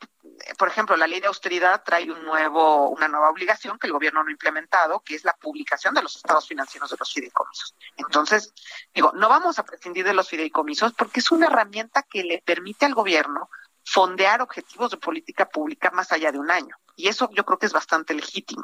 por 0.57 0.67
ejemplo, 0.67 0.97
la 0.97 1.05
ley 1.05 1.19
de 1.19 1.27
austeridad 1.27 1.83
trae 1.85 2.11
un 2.11 2.25
nuevo, 2.25 2.89
una 2.89 3.07
nueva 3.07 3.29
obligación 3.29 3.77
que 3.77 3.85
el 3.85 3.93
gobierno 3.93 4.23
no 4.23 4.29
ha 4.29 4.31
implementado, 4.31 4.99
que 5.01 5.13
es 5.13 5.25
la 5.25 5.33
publicación 5.33 5.93
de 5.93 6.01
los 6.01 6.15
estados 6.15 6.47
financieros 6.47 6.89
de 6.89 6.97
los 6.99 7.13
fideicomisos. 7.13 7.75
Entonces, 7.97 8.51
digo, 8.95 9.11
no 9.13 9.29
vamos 9.29 9.59
a 9.59 9.63
prescindir 9.63 10.03
de 10.03 10.15
los 10.15 10.27
fideicomisos 10.27 10.93
porque 10.93 11.19
es 11.19 11.29
una 11.29 11.45
herramienta 11.45 12.01
que 12.01 12.23
le 12.23 12.41
permite 12.43 12.87
al 12.87 12.95
gobierno 12.95 13.51
fondear 13.83 14.41
objetivos 14.41 14.89
de 14.89 14.97
política 14.97 15.47
pública 15.47 15.91
más 15.91 16.11
allá 16.11 16.31
de 16.31 16.39
un 16.39 16.49
año. 16.49 16.75
Y 16.95 17.09
eso 17.09 17.29
yo 17.31 17.45
creo 17.45 17.59
que 17.59 17.67
es 17.67 17.73
bastante 17.73 18.15
legítimo. 18.15 18.63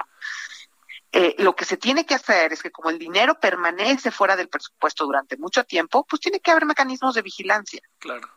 Eh, 1.13 1.35
lo 1.39 1.55
que 1.55 1.65
se 1.65 1.75
tiene 1.75 2.05
que 2.05 2.15
hacer 2.15 2.53
es 2.53 2.63
que 2.63 2.71
como 2.71 2.89
el 2.89 2.97
dinero 2.97 3.37
permanece 3.39 4.11
fuera 4.11 4.37
del 4.37 4.47
presupuesto 4.47 5.05
durante 5.05 5.35
mucho 5.35 5.65
tiempo, 5.65 6.05
pues 6.05 6.21
tiene 6.21 6.39
que 6.39 6.51
haber 6.51 6.65
mecanismos 6.65 7.15
de 7.15 7.21
vigilancia. 7.21 7.81
Claro. 7.99 8.29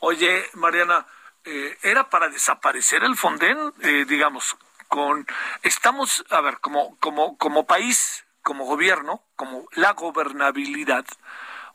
Oye, 0.00 0.44
Mariana, 0.54 1.06
eh, 1.44 1.78
¿era 1.82 2.10
para 2.10 2.28
desaparecer 2.28 3.04
el 3.04 3.16
Fonden? 3.16 3.72
Eh, 3.80 4.04
digamos, 4.06 4.56
con 4.88 5.26
estamos, 5.62 6.24
a 6.28 6.42
ver, 6.42 6.58
como, 6.60 6.98
como, 6.98 7.38
como 7.38 7.66
país, 7.66 8.26
como 8.42 8.66
gobierno, 8.66 9.24
como 9.34 9.66
la 9.72 9.92
gobernabilidad, 9.92 11.06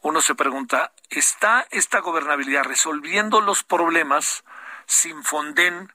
uno 0.02 0.22
se 0.22 0.36
pregunta, 0.36 0.94
¿está 1.10 1.68
esta 1.72 2.00
gobernabilidad 2.00 2.66
resolviendo 2.66 3.42
los 3.42 3.64
problemas 3.64 4.44
sin 4.86 5.24
Fonden 5.24 5.92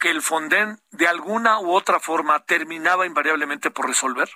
que 0.00 0.10
el 0.10 0.22
Fonden 0.22 0.80
de 0.90 1.06
alguna 1.06 1.60
u 1.60 1.72
otra 1.72 2.00
forma 2.00 2.44
terminaba 2.44 3.06
invariablemente 3.06 3.70
por 3.70 3.86
resolver? 3.86 4.28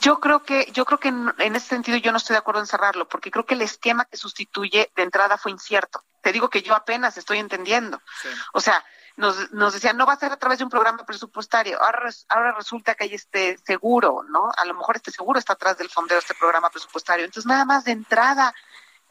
Yo 0.00 0.20
creo 0.20 0.42
que, 0.42 0.70
yo 0.72 0.84
creo 0.84 0.98
que 0.98 1.08
en, 1.08 1.56
ese 1.56 1.68
sentido 1.68 1.96
yo 1.98 2.12
no 2.12 2.18
estoy 2.18 2.34
de 2.34 2.38
acuerdo 2.38 2.60
en 2.60 2.66
cerrarlo, 2.66 3.08
porque 3.08 3.30
creo 3.30 3.46
que 3.46 3.54
el 3.54 3.62
esquema 3.62 4.04
que 4.04 4.16
sustituye 4.16 4.90
de 4.94 5.02
entrada 5.02 5.38
fue 5.38 5.52
incierto. 5.52 6.04
Te 6.22 6.32
digo 6.32 6.50
que 6.50 6.62
yo 6.62 6.74
apenas 6.74 7.16
estoy 7.16 7.38
entendiendo. 7.38 8.00
O 8.52 8.60
sea, 8.60 8.84
nos, 9.16 9.50
nos 9.52 9.72
decían, 9.72 9.96
no 9.96 10.06
va 10.06 10.14
a 10.14 10.18
ser 10.18 10.32
a 10.32 10.36
través 10.36 10.58
de 10.58 10.64
un 10.64 10.70
programa 10.70 11.04
presupuestario. 11.04 11.80
Ahora, 11.82 12.10
ahora 12.28 12.52
resulta 12.52 12.94
que 12.94 13.04
hay 13.04 13.14
este 13.14 13.58
seguro, 13.58 14.22
¿no? 14.28 14.50
A 14.56 14.64
lo 14.64 14.74
mejor 14.74 14.96
este 14.96 15.10
seguro 15.10 15.38
está 15.38 15.54
atrás 15.54 15.78
del 15.78 15.90
fondeo 15.90 16.16
de 16.16 16.20
este 16.20 16.34
programa 16.34 16.70
presupuestario. 16.70 17.24
Entonces, 17.24 17.46
nada 17.46 17.64
más 17.64 17.84
de 17.84 17.92
entrada, 17.92 18.54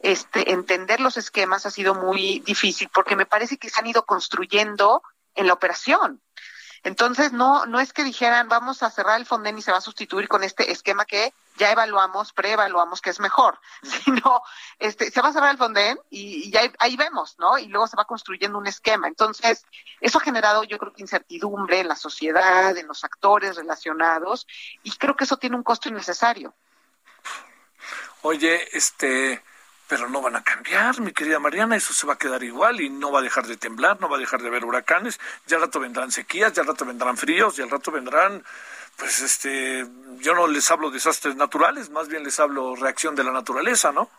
este, 0.00 0.52
entender 0.52 1.00
los 1.00 1.16
esquemas 1.16 1.66
ha 1.66 1.70
sido 1.70 1.94
muy 1.94 2.40
difícil, 2.40 2.88
porque 2.92 3.16
me 3.16 3.26
parece 3.26 3.58
que 3.58 3.68
se 3.68 3.80
han 3.80 3.86
ido 3.86 4.04
construyendo 4.04 5.02
en 5.38 5.46
la 5.46 5.54
operación. 5.54 6.20
Entonces, 6.84 7.32
no, 7.32 7.66
no 7.66 7.80
es 7.80 7.92
que 7.92 8.04
dijeran, 8.04 8.48
vamos 8.48 8.82
a 8.82 8.90
cerrar 8.90 9.18
el 9.18 9.26
Fonden 9.26 9.58
y 9.58 9.62
se 9.62 9.72
va 9.72 9.78
a 9.78 9.82
sustituir 9.82 10.28
con 10.28 10.44
este 10.44 10.70
esquema 10.70 11.04
que 11.04 11.32
ya 11.56 11.72
evaluamos, 11.72 12.32
preevaluamos 12.32 13.00
que 13.00 13.10
es 13.10 13.18
mejor, 13.18 13.58
sino 14.04 14.42
este, 14.78 15.10
se 15.10 15.20
va 15.20 15.28
a 15.28 15.32
cerrar 15.32 15.50
el 15.50 15.58
Fonden 15.58 15.98
y, 16.10 16.50
ya 16.50 16.60
ahí 16.78 16.96
vemos, 16.96 17.36
¿no? 17.38 17.58
Y 17.58 17.66
luego 17.66 17.86
se 17.88 17.96
va 17.96 18.04
construyendo 18.04 18.58
un 18.58 18.66
esquema. 18.66 19.08
Entonces, 19.08 19.64
eso 20.00 20.18
ha 20.18 20.22
generado, 20.22 20.64
yo 20.64 20.78
creo 20.78 20.92
que 20.92 21.02
incertidumbre 21.02 21.80
en 21.80 21.88
la 21.88 21.96
sociedad, 21.96 22.76
en 22.76 22.86
los 22.86 23.04
actores 23.04 23.56
relacionados, 23.56 24.46
y 24.82 24.92
creo 24.92 25.16
que 25.16 25.24
eso 25.24 25.36
tiene 25.36 25.56
un 25.56 25.64
costo 25.64 25.88
innecesario. 25.88 26.54
Oye, 28.22 28.76
este, 28.76 29.42
pero 29.88 30.08
no 30.08 30.20
van 30.20 30.36
a 30.36 30.42
cambiar, 30.42 31.00
mi 31.00 31.12
querida 31.12 31.38
Mariana, 31.38 31.74
eso 31.74 31.94
se 31.94 32.06
va 32.06 32.14
a 32.14 32.18
quedar 32.18 32.42
igual 32.44 32.80
y 32.80 32.90
no 32.90 33.10
va 33.10 33.20
a 33.20 33.22
dejar 33.22 33.46
de 33.46 33.56
temblar, 33.56 34.00
no 34.00 34.08
va 34.08 34.16
a 34.16 34.20
dejar 34.20 34.42
de 34.42 34.48
haber 34.48 34.64
huracanes, 34.64 35.18
ya 35.46 35.56
al 35.56 35.62
rato 35.62 35.80
vendrán 35.80 36.12
sequías, 36.12 36.52
ya 36.52 36.62
al 36.62 36.68
rato 36.68 36.84
vendrán 36.84 37.16
fríos, 37.16 37.56
ya 37.56 37.64
al 37.64 37.70
rato 37.70 37.90
vendrán, 37.90 38.44
pues 38.96 39.20
este, 39.20 39.86
yo 40.18 40.34
no 40.34 40.46
les 40.46 40.70
hablo 40.70 40.90
desastres 40.90 41.36
naturales, 41.36 41.90
más 41.90 42.08
bien 42.08 42.22
les 42.22 42.38
hablo 42.38 42.76
reacción 42.76 43.14
de 43.14 43.24
la 43.24 43.32
naturaleza, 43.32 43.90
¿no? 43.90 44.10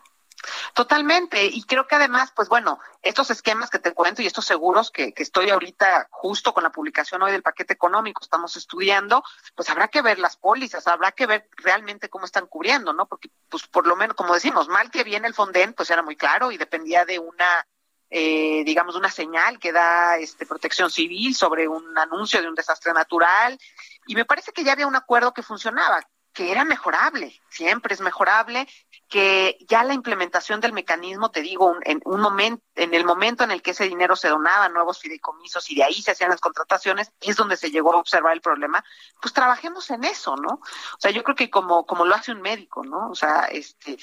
Totalmente, 0.74 1.46
y 1.46 1.64
creo 1.64 1.88
que 1.88 1.96
además, 1.96 2.32
pues 2.36 2.48
bueno, 2.48 2.80
estos 3.02 3.30
esquemas 3.32 3.70
que 3.70 3.80
te 3.80 3.94
cuento 3.94 4.22
y 4.22 4.28
estos 4.28 4.46
seguros 4.46 4.92
que, 4.92 5.14
que, 5.14 5.24
estoy 5.24 5.50
ahorita 5.50 6.08
justo 6.12 6.54
con 6.54 6.64
la 6.64 6.72
publicación 6.72 7.22
hoy 7.22 7.32
del 7.32 7.44
paquete 7.44 7.74
económico, 7.74 8.22
estamos 8.24 8.56
estudiando, 8.56 9.24
pues 9.56 9.70
habrá 9.70 9.90
que 9.90 10.02
ver 10.02 10.20
las 10.20 10.38
pólizas, 10.38 10.88
habrá 10.88 11.12
que 11.12 11.26
ver 11.26 11.50
realmente 11.58 12.10
cómo 12.10 12.26
están 12.26 12.48
cubriendo, 12.48 12.94
¿no? 12.94 13.08
Porque, 13.08 13.30
pues 13.50 13.68
por 13.68 13.86
lo 13.88 13.96
menos, 13.96 14.16
como 14.16 14.34
decimos, 14.34 14.68
mal 14.70 14.90
que 14.92 15.04
viene 15.04 15.28
el 15.28 15.34
Fonden, 15.34 15.74
pues 15.74 15.90
era 15.90 16.02
muy 16.02 16.16
claro 16.16 16.52
y 16.52 16.58
dependía 16.58 17.04
de 17.06 17.20
una, 17.20 17.68
eh, 18.10 18.64
digamos, 18.66 18.96
una 18.96 19.12
señal 19.12 19.60
que 19.60 19.74
da 19.74 20.18
este 20.18 20.46
protección 20.46 20.90
civil 20.90 21.36
sobre 21.36 21.68
un 21.68 21.98
anuncio 21.98 22.42
de 22.42 22.48
un 22.48 22.56
desastre 22.56 22.94
natural, 22.94 23.60
y 24.08 24.16
me 24.16 24.26
parece 24.26 24.54
que 24.54 24.64
ya 24.64 24.72
había 24.72 24.88
un 24.88 24.96
acuerdo 24.96 25.34
que 25.34 25.44
funcionaba 25.44 26.02
que 26.34 26.52
era 26.52 26.64
mejorable, 26.64 27.40
siempre 27.50 27.94
es 27.94 28.02
mejorable, 28.02 28.68
que 29.10 29.58
ya 29.68 29.84
la 29.84 29.96
implementación 29.96 30.62
del 30.62 30.72
mecanismo, 30.72 31.32
te 31.32 31.42
digo, 31.42 31.76
en 31.82 32.00
un 32.06 32.22
momento, 32.22 32.64
en 32.76 32.94
el 32.94 33.04
momento 33.04 33.44
en 33.44 33.52
el 33.52 33.64
que 33.64 33.72
ese 33.72 33.86
dinero 33.86 34.16
se 34.16 34.30
donaba 34.30 34.70
nuevos 34.70 35.00
fideicomisos 35.00 35.70
y 35.72 35.76
de 35.76 35.84
ahí 35.84 36.02
se 36.02 36.12
hacían 36.12 36.30
las 36.30 36.40
contrataciones, 36.40 37.12
es 37.20 37.36
donde 37.36 37.58
se 37.58 37.72
llegó 37.72 37.94
a 37.94 37.98
observar 37.98 38.34
el 38.34 38.42
problema, 38.42 38.84
pues 39.20 39.34
trabajemos 39.34 39.90
en 39.90 40.04
eso, 40.04 40.36
¿no? 40.36 40.62
O 40.62 41.00
sea, 41.00 41.10
yo 41.10 41.24
creo 41.24 41.36
que 41.36 41.50
como, 41.50 41.88
como 41.88 42.06
lo 42.06 42.14
hace 42.14 42.32
un 42.32 42.42
médico, 42.42 42.84
¿no? 42.84 43.10
O 43.10 43.16
sea, 43.16 43.46
este, 43.52 43.98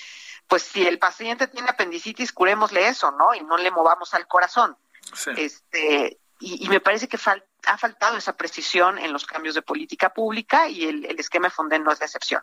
pues 0.49 0.63
si 0.63 0.85
el 0.85 0.99
paciente 0.99 1.47
tiene 1.47 1.71
apendicitis, 1.71 2.33
curémosle 2.33 2.89
eso, 2.89 3.13
¿no? 3.13 3.33
Y 3.33 3.43
no 3.43 3.57
le 3.57 3.71
movamos 3.71 4.13
al 4.13 4.27
corazón. 4.27 4.77
Este, 5.37 6.19
y, 6.41 6.69
me 6.69 6.81
parece 6.81 7.09
que 7.09 7.17
ha 7.67 7.77
faltado 7.77 8.17
esa 8.17 8.37
precisión 8.37 8.99
en 8.99 9.12
los 9.12 9.27
cambios 9.27 9.55
de 9.55 9.62
política 9.62 10.12
pública 10.12 10.69
y 10.69 10.85
el, 10.85 11.05
esquema 11.19 11.49
de 11.49 11.55
Fonden 11.55 11.83
no 11.85 11.93
es 11.93 11.99
la 11.99 12.07
excepción. 12.07 12.43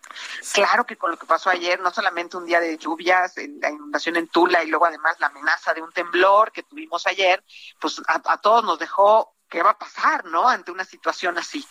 Claro 0.54 0.86
que 0.86 0.98
con 0.98 1.12
lo 1.12 1.18
que 1.18 1.26
pasó 1.26 1.50
ayer, 1.50 1.80
no 1.80 1.92
solamente 1.92 2.38
un 2.38 2.46
día 2.46 2.60
de 2.60 2.78
lluvias, 2.78 3.36
la 3.38 3.70
inundación 3.70 4.18
en 4.18 4.28
Tula 4.28 4.64
y 4.64 4.68
luego 4.68 4.86
además 4.86 5.20
la 5.20 5.28
amenaza 5.28 5.74
de 5.74 5.82
un 5.82 5.92
temblor 5.92 6.52
que 6.52 6.64
tuvimos 6.64 7.08
ayer, 7.08 7.44
pues 7.80 8.02
a, 8.08 8.38
todos 8.38 8.64
nos 8.64 8.78
dejó 8.80 9.36
qué 9.50 9.64
va 9.64 9.72
a 9.72 9.78
pasar, 9.78 10.26
¿no? 10.26 10.48
Ante 10.48 10.72
una 10.72 10.84
situación 10.84 11.38
así. 11.38 11.66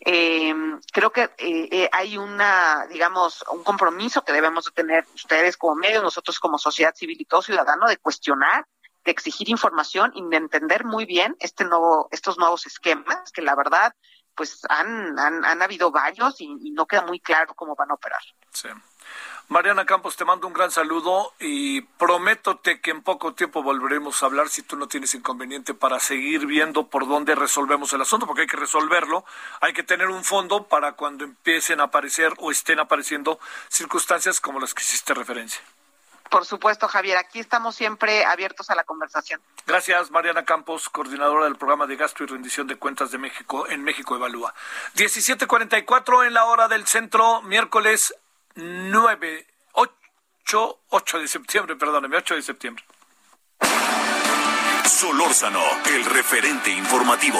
Eh, 0.00 0.54
creo 0.92 1.10
que 1.10 1.22
eh, 1.22 1.68
eh, 1.70 1.88
hay 1.90 2.16
una, 2.16 2.86
digamos, 2.88 3.44
un 3.50 3.64
compromiso 3.64 4.22
que 4.24 4.32
debemos 4.32 4.66
de 4.66 4.72
tener 4.72 5.06
ustedes 5.14 5.56
como 5.56 5.74
medios, 5.74 6.02
nosotros 6.02 6.38
como 6.38 6.58
sociedad 6.58 6.94
civil 6.94 7.20
y 7.20 7.24
todo 7.24 7.42
ciudadano, 7.42 7.88
de 7.88 7.96
cuestionar, 7.96 8.66
de 9.04 9.10
exigir 9.12 9.48
información 9.48 10.12
y 10.14 10.26
de 10.28 10.36
entender 10.36 10.84
muy 10.84 11.04
bien 11.04 11.36
este 11.40 11.64
nuevo, 11.64 12.08
estos 12.10 12.38
nuevos 12.38 12.66
esquemas 12.66 13.30
que 13.32 13.42
la 13.42 13.54
verdad, 13.54 13.94
pues 14.34 14.60
han, 14.68 15.18
han, 15.18 15.44
han 15.44 15.62
habido 15.62 15.90
varios 15.90 16.40
y, 16.40 16.70
no 16.70 16.86
queda 16.86 17.02
muy 17.02 17.20
claro 17.20 17.54
cómo 17.54 17.74
van 17.76 17.90
a 17.90 17.94
operar. 17.94 18.22
Sí. 18.50 18.68
Mariana 19.48 19.84
Campos, 19.84 20.16
te 20.16 20.24
mando 20.24 20.46
un 20.46 20.54
gran 20.54 20.70
saludo 20.70 21.34
y 21.38 21.82
prométote 21.82 22.80
que 22.80 22.90
en 22.90 23.02
poco 23.02 23.34
tiempo 23.34 23.62
volveremos 23.62 24.22
a 24.22 24.26
hablar 24.26 24.48
si 24.48 24.62
tú 24.62 24.76
no 24.76 24.88
tienes 24.88 25.14
inconveniente 25.14 25.74
para 25.74 26.00
seguir 26.00 26.46
viendo 26.46 26.88
por 26.88 27.06
dónde 27.06 27.34
resolvemos 27.34 27.92
el 27.92 28.00
asunto, 28.00 28.26
porque 28.26 28.42
hay 28.42 28.48
que 28.48 28.56
resolverlo, 28.56 29.26
hay 29.60 29.74
que 29.74 29.82
tener 29.82 30.08
un 30.08 30.24
fondo 30.24 30.66
para 30.66 30.92
cuando 30.92 31.24
empiecen 31.24 31.80
a 31.80 31.84
aparecer 31.84 32.32
o 32.38 32.50
estén 32.50 32.80
apareciendo 32.80 33.38
circunstancias 33.68 34.40
como 34.40 34.60
las 34.60 34.72
que 34.72 34.82
hiciste 34.82 35.12
referencia. 35.12 35.60
Por 36.34 36.46
supuesto, 36.46 36.88
Javier, 36.88 37.16
aquí 37.16 37.38
estamos 37.38 37.76
siempre 37.76 38.24
abiertos 38.24 38.68
a 38.68 38.74
la 38.74 38.82
conversación. 38.82 39.40
Gracias, 39.68 40.10
Mariana 40.10 40.44
Campos, 40.44 40.88
coordinadora 40.88 41.44
del 41.44 41.54
programa 41.54 41.86
de 41.86 41.94
gasto 41.94 42.24
y 42.24 42.26
rendición 42.26 42.66
de 42.66 42.74
cuentas 42.74 43.12
de 43.12 43.18
México 43.18 43.68
en 43.68 43.84
México 43.84 44.16
Evalúa. 44.16 44.52
17:44 44.96 46.26
en 46.26 46.34
la 46.34 46.46
hora 46.46 46.66
del 46.66 46.88
centro, 46.88 47.40
miércoles 47.42 48.16
9, 48.56 49.46
8, 49.74 50.78
8 50.88 51.18
de 51.20 51.28
septiembre, 51.28 51.76
perdóneme, 51.76 52.16
8 52.16 52.34
de 52.34 52.42
septiembre. 52.42 52.84
Solórzano, 54.86 55.62
el 55.86 56.04
referente 56.04 56.68
informativo. 56.70 57.38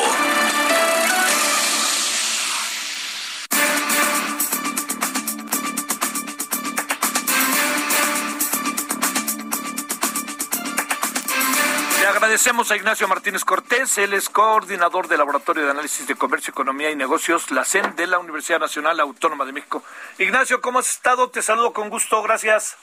Agradecemos 12.35 12.73
a 12.73 12.77
Ignacio 12.77 13.07
Martínez 13.07 13.45
Cortés, 13.45 13.97
él 13.97 14.13
es 14.13 14.29
coordinador 14.29 15.07
del 15.07 15.19
Laboratorio 15.19 15.67
de 15.67 15.71
Análisis 15.71 16.05
de 16.09 16.17
Comercio, 16.17 16.51
Economía 16.51 16.91
y 16.91 16.97
Negocios, 16.97 17.53
la 17.53 17.65
CEN 17.65 17.95
de 17.95 18.09
la 18.09 18.19
Universidad 18.19 18.59
Nacional 18.59 18.99
Autónoma 18.99 19.45
de 19.45 19.53
México. 19.53 19.85
Ignacio, 20.19 20.61
¿cómo 20.61 20.81
has 20.81 20.89
estado? 20.89 21.31
Te 21.31 21.43
saludo 21.43 21.73
con 21.73 21.91
gusto, 21.91 22.21
gracias. 22.23 22.77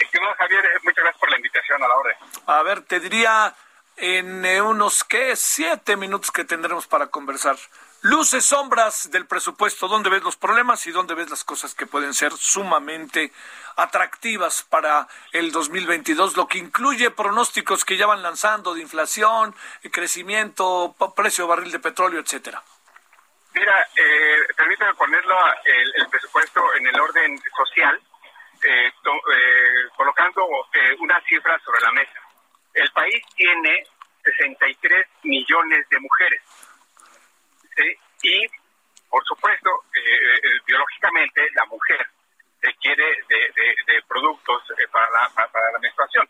Estimado 0.00 0.34
Javier, 0.38 0.64
eh, 0.64 0.78
muchas 0.84 1.04
gracias 1.04 1.20
por 1.20 1.30
la 1.30 1.36
invitación 1.36 1.82
a 1.82 1.86
la 1.86 1.94
hora. 1.96 2.16
A 2.46 2.62
ver, 2.62 2.80
te 2.80 2.98
diría 2.98 3.54
en 3.98 4.42
eh, 4.46 4.62
unos, 4.62 5.04
¿qué? 5.04 5.36
Siete 5.36 5.98
minutos 5.98 6.30
que 6.30 6.46
tendremos 6.46 6.86
para 6.86 7.08
conversar. 7.08 7.58
Luces, 8.02 8.44
sombras 8.44 9.10
del 9.10 9.26
presupuesto, 9.26 9.88
¿dónde 9.88 10.08
ves 10.08 10.22
los 10.22 10.36
problemas 10.36 10.86
y 10.86 10.92
dónde 10.92 11.14
ves 11.14 11.30
las 11.30 11.42
cosas 11.42 11.74
que 11.74 11.86
pueden 11.86 12.14
ser 12.14 12.32
sumamente 12.32 13.32
atractivas 13.76 14.62
para 14.62 15.08
el 15.32 15.50
2022, 15.50 16.36
lo 16.36 16.46
que 16.46 16.58
incluye 16.58 17.10
pronósticos 17.10 17.84
que 17.84 17.96
ya 17.96 18.06
van 18.06 18.22
lanzando 18.22 18.74
de 18.74 18.82
inflación, 18.82 19.52
crecimiento, 19.90 20.94
precio 21.16 21.44
de 21.44 21.48
barril 21.48 21.72
de 21.72 21.80
petróleo, 21.80 22.20
etcétera? 22.20 22.62
Mira, 23.54 23.88
eh, 23.96 24.46
permítame 24.56 24.94
ponerlo 24.94 25.36
el, 25.64 25.92
el, 25.96 26.08
presupuesto 26.08 26.74
en 26.74 26.86
el 26.86 27.00
orden 27.00 27.40
social, 27.56 28.00
eh, 28.62 28.86
eh, 28.86 29.88
colocando 29.96 30.46
eh, 30.72 30.96
una 31.00 31.20
cifra 31.22 31.58
sobre 31.64 31.80
la 31.80 31.90
mesa. 31.90 32.20
El 32.74 32.90
país 32.92 33.20
tiene 33.34 33.84
63 34.22 35.06
millones 35.24 35.88
de 35.88 35.98
mujeres. 35.98 36.42
Y, 38.22 38.46
por 39.08 39.24
supuesto, 39.24 39.84
eh, 39.94 40.58
biológicamente, 40.66 41.48
la 41.54 41.64
mujer 41.66 42.06
requiere 42.60 43.04
de, 43.28 43.36
de, 43.86 44.02
productos 44.08 44.62
para 44.90 45.08
la, 45.10 45.28
para, 45.34 45.72
la 45.72 45.78
menstruación. 45.78 46.28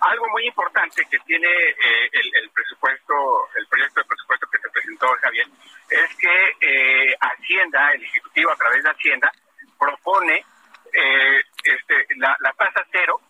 Algo 0.00 0.28
muy 0.30 0.46
importante 0.46 1.06
que 1.08 1.18
tiene 1.20 1.48
el, 1.48 2.34
el, 2.34 2.50
presupuesto, 2.50 3.48
el 3.56 3.66
proyecto 3.68 4.00
de 4.00 4.06
presupuesto 4.06 4.46
que 4.50 4.58
se 4.58 4.70
presentó, 4.70 5.06
Javier, 5.22 5.46
es 5.88 6.16
que 6.16 6.56
eh, 6.60 7.16
Hacienda, 7.20 7.92
el 7.92 8.02
Ejecutivo 8.02 8.50
a 8.50 8.56
través 8.56 8.82
de 8.82 8.90
Hacienda, 8.90 9.30
propone 9.78 10.44
eh, 10.92 11.42
este, 11.64 12.06
la, 12.16 12.36
la, 12.40 12.52
tasa 12.52 12.84
cero 12.90 13.20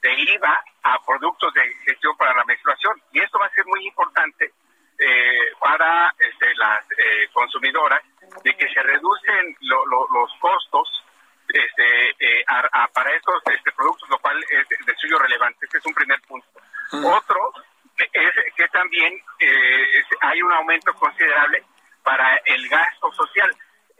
de 0.00 0.12
IVA 0.12 0.64
a 0.82 0.98
productos 1.04 1.52
de 1.54 1.62
gestión 1.84 2.16
para 2.16 2.34
la 2.34 2.44
menstruación. 2.44 3.00
Y 3.12 3.20
esto 3.20 3.38
va 3.38 3.46
a 3.46 3.54
ser 3.54 3.66
muy 3.66 3.86
importante 3.86 4.52
eh, 4.98 5.52
para 5.60 6.14
este, 6.18 6.54
las 6.56 6.84
eh, 6.92 7.28
consumidoras, 7.32 8.02
de 8.44 8.54
que 8.54 8.68
se 8.72 8.82
reducen 8.82 9.56
lo, 9.60 9.84
lo, 9.86 10.06
los 10.12 10.32
costos 10.40 11.04
este, 11.48 12.44
a, 12.46 12.84
a, 12.84 12.88
para 12.88 13.14
estos 13.14 13.42
este, 13.46 13.72
productos, 13.72 14.08
lo 14.08 14.18
cual 14.18 14.42
es 14.50 14.86
de 14.86 14.94
suyo 14.96 15.18
relevante. 15.18 15.66
Este 15.66 15.78
es 15.78 15.86
un 15.86 15.94
primer 15.94 16.20
punto. 16.22 16.46
Mm. 16.92 17.04
Otro 17.04 17.52
es 17.98 18.54
que 18.56 18.68
también 18.68 19.12
es, 19.38 20.06
hay 20.20 20.42
un 20.42 20.52
aumento 20.52 20.92
considerable 20.94 21.62
para 22.02 22.36
el 22.44 22.68
gasto 22.68 23.12
social. 23.12 23.50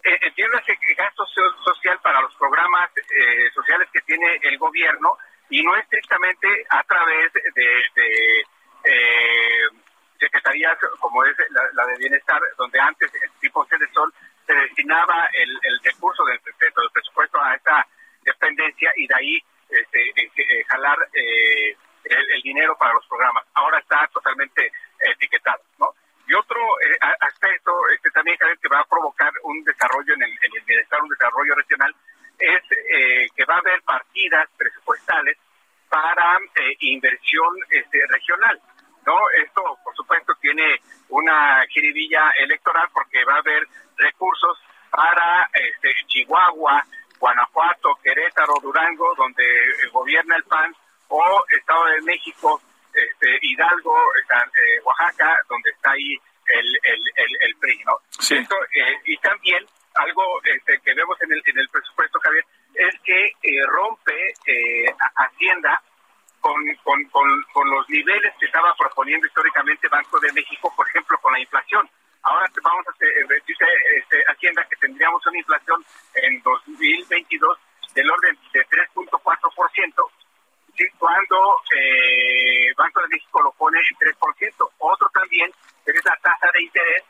Eh, 0.04 0.18
entiéndase 0.22 0.76
que 0.78 0.94
gasto 0.94 1.24
social 1.26 1.98
para 2.02 2.20
los 2.20 2.34
programas 2.34 2.90
eh, 2.96 3.50
sociales 3.54 3.88
que 3.92 4.00
tiene 4.00 4.40
el 4.42 4.58
gobierno 4.58 5.16
y 5.48 5.62
no 5.62 5.76
estrictamente 5.76 6.48
a 6.70 6.82
través 6.82 7.32
de, 7.32 7.84
de 7.94 8.40
eh, 8.84 9.68
secretarías 10.22 10.78
como 11.00 11.24
es 11.24 11.36
la, 11.50 11.86
de 11.86 11.96
bienestar, 11.98 12.40
donde 12.56 12.78
antes 12.78 13.10
el 13.14 13.30
tipo 13.40 13.64
C 13.66 13.76
de 13.76 13.88
Sol 13.88 14.12
se 14.46 14.54
destinaba 14.54 15.28
el, 15.32 15.50
el 15.62 15.80
recurso 15.82 16.24
del, 16.24 16.38
del 16.44 16.90
presupuesto 16.92 17.42
a 17.42 17.54
esta 17.54 17.86
dependencia 18.22 18.92
y 18.96 19.06
de 19.06 19.14
ahí 19.14 19.42
este, 19.68 20.00
eh, 20.16 20.64
jalar 20.68 20.98
el, 21.12 21.76
el 22.34 22.42
dinero 22.42 22.76
para 22.78 22.94
los 22.94 23.06
programas. 23.06 23.44
Ahora 23.54 23.78
está 23.78 24.06
totalmente 24.12 24.70
etiquetado, 25.00 25.62
¿no? 25.78 25.94
Y 26.28 26.34
otro 26.34 26.60
eh, 26.80 26.96
aspecto 27.20 27.72
este, 27.94 28.10
también 28.10 28.38
que 28.38 28.68
va 28.68 28.80
a 28.80 28.84
provocar 28.84 29.32
un 29.42 29.64
desarrollo 29.64 30.14
en 30.14 30.22
el, 30.22 30.30
en 30.30 30.52
el 30.56 30.64
bienestar, 30.64 31.02
un 31.02 31.08
desarrollo 31.08 31.54
regional, 31.54 31.94
es 32.38 32.62
eh, 32.72 33.26
que 33.34 33.44
va 33.44 33.56
a 33.56 33.58
haber 33.58 33.82
partidas 33.82 34.48
presupuestales 34.56 35.36
para 35.88 36.38
eh, 36.38 36.76
inversión 36.80 37.52
este, 37.70 38.06
regional. 38.08 38.60
No 39.06 39.30
Esto, 39.30 39.78
por 39.84 39.94
supuesto, 39.94 40.34
tiene 40.40 40.80
una 41.08 41.64
jiribilla 41.68 42.30
electoral 42.38 42.88
porque 42.92 43.24
va 43.24 43.34
a 43.34 43.38
haber 43.38 43.66
recursos 43.96 44.58
para 44.90 45.48
este, 45.54 45.88
Chihuahua, 46.06 46.84
Guanajuato, 47.18 47.94
Querétaro, 48.02 48.54
Durango, 48.62 49.14
donde 49.16 49.44
gobierna 49.92 50.36
el 50.36 50.44
PAN, 50.44 50.74
o 51.08 51.44
Estado 51.50 51.84
de 51.86 52.02
México, 52.02 52.60
este, 52.92 53.38
Hidalgo, 53.42 53.96
eh, 54.14 54.80
Oaxaca, 54.84 55.38
donde 55.48 55.70
está 55.70 55.92
ahí 55.92 56.18
el, 56.46 56.66
el, 56.82 57.00
el, 57.16 57.36
el 57.40 57.56
PRI, 57.56 57.82
¿no? 57.84 57.92
Sí. 58.18 58.36
Esto, 58.36 58.56
eh, 58.74 59.00
y 59.06 59.16
también 59.18 59.64
algo 59.94 60.40
este, 60.44 60.78
que 60.80 60.94
vemos 60.94 61.20
en 61.22 61.32
el, 61.32 61.42
en 61.46 61.58
el 61.58 61.68
presupuesto, 61.68 62.18
Javier, 62.20 62.44
es 62.74 63.00
que 63.00 63.26
eh, 63.26 63.66
rompe 63.66 64.32
Hacienda 65.16 65.80
con, 66.42 66.54
con, 66.84 67.02
con, 67.08 67.42
con, 67.54 67.70
los 67.70 67.88
niveles 67.88 68.34
que 68.38 68.46
estaba 68.46 68.74
proponiendo 68.74 69.26
históricamente 69.26 69.88
Banco 69.88 70.20
de 70.20 70.32
México, 70.32 70.70
por 70.76 70.86
ejemplo, 70.88 71.16
con 71.22 71.32
la 71.32 71.40
inflación. 71.40 71.88
Ahora 72.24 72.46
vamos 72.62 72.86
a 72.86 72.90
hacer, 72.90 73.08
dice 73.46 73.64
este, 73.96 74.22
Hacienda 74.28 74.66
que 74.68 74.76
tendríamos 74.76 75.26
una 75.26 75.38
inflación 75.38 75.82
en 76.14 76.42
2022 76.42 77.58
del 77.94 78.10
orden 78.10 78.38
de 78.52 78.60
3.4%, 78.66 80.10
¿sí? 80.76 80.84
cuando 80.98 81.56
eh, 81.74 82.72
Banco 82.76 83.00
de 83.02 83.08
México 83.08 83.42
lo 83.42 83.52
pone 83.52 83.78
en 83.78 83.96
3%. 83.96 84.70
Otro 84.78 85.08
también 85.14 85.50
es 85.86 86.04
la 86.04 86.16
tasa 86.16 86.50
de 86.52 86.62
interés 86.62 87.04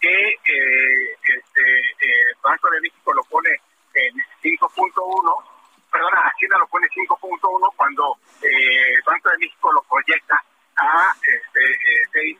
que 0.00 0.28
eh, 0.28 1.16
este, 1.22 1.78
eh, 2.00 2.32
Banco 2.42 2.70
de 2.70 2.80
México 2.80 3.12
lo 3.14 3.22
pone 3.24 3.50
en 3.94 4.14
5.1, 4.42 5.44
perdona, 5.90 6.20
Hacienda 6.28 6.58
lo 6.58 6.66
pone 6.66 6.86
5.1 6.88 7.72
cuando 7.76 8.18
eh, 8.42 9.00
Banco 9.06 9.30
de 9.30 9.38
México 9.38 9.72
lo 9.72 9.82
proyecta 9.82 10.42
a 10.76 11.14
este, 11.22 12.38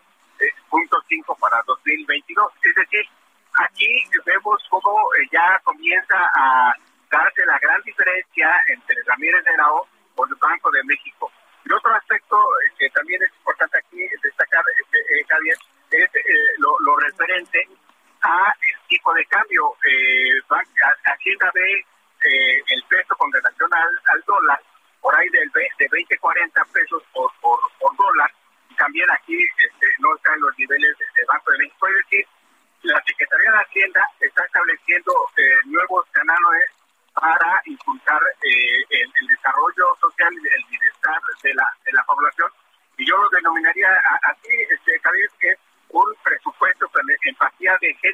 6.5 0.69 1.39
para 1.39 1.63
2022. 1.67 2.53
Es 2.63 2.75
decir, 2.75 3.09
aquí 3.55 4.05
vemos 4.27 4.63
cómo 4.69 5.09
ya 5.33 5.59
comienza 5.65 6.31
a 6.35 6.75
darse 7.11 7.47
la 7.47 7.59
gran 7.59 7.81
diferencia 7.83 8.63
entre 8.69 9.03
Ramírez 9.05 9.45
de 9.45 9.57
la 9.57 9.73
O 9.73 9.87
por 10.15 10.29
el 10.29 10.35
Banco 10.37 10.71
de 10.71 10.83
México. 10.85 11.31
Y 11.65 11.73
otro 11.73 11.95
aspecto 11.95 12.37
eh, 12.37 12.73
que 12.79 12.91
también 12.91 13.23
es 13.23 13.31
importante 13.39 13.79
aquí 13.79 13.99
destacar, 14.23 14.63
este, 14.81 14.99
eh, 14.99 15.25
Javier, 15.29 15.57
es 15.91 16.15
eh, 16.15 16.55
lo, 16.59 16.79
lo, 16.81 16.97
referente 16.97 17.69
a 18.23 18.55
el 18.61 18.89
tipo 18.89 19.13
de 19.15 19.25
cambio. 19.27 19.75
Eh, 19.87 20.41
Hacienda 21.05 21.51
ve 21.55 21.85
el 22.25 22.83
peso 22.85 23.15
con 23.17 23.33
relación 23.33 23.73
al, 23.73 24.01
al, 24.13 24.21
dólar 24.27 24.61
por 25.01 25.15
ahí 25.15 25.29
del, 25.29 25.49
de 25.53 25.89
20, 25.91 26.19
40 26.19 26.65
pesos 26.73 27.03
por, 27.13 27.31
por, 27.41 27.59
por 27.79 27.97
dólar. 27.97 28.31
Y 28.71 28.75
también 28.75 29.09
aquí 29.11 29.37
este, 29.45 29.87
no 29.99 30.15
están 30.17 30.41
los 30.41 30.57
niveles 30.59 30.97
de, 30.99 31.05
de 31.21 31.27
Banco 31.27 31.51
de 31.53 31.59
México. 31.59 31.87
Es 31.87 31.95
decir, 31.95 32.27
la 32.83 33.03
Secretaría 33.07 33.51
de 33.51 33.59
Hacienda 33.59 34.09
está 34.21 34.47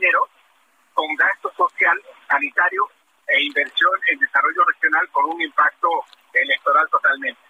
género 0.03 0.28
con 0.95 1.14
gasto 1.16 1.53
social, 1.57 2.01
sanitario 2.28 2.89
e 3.28 3.43
inversión 3.43 3.93
en 4.09 4.18
desarrollo 4.18 4.64
regional 4.64 5.09
con 5.11 5.24
un 5.26 5.41
impacto 5.41 5.89
electoral 6.33 6.89
totalmente. 6.91 7.41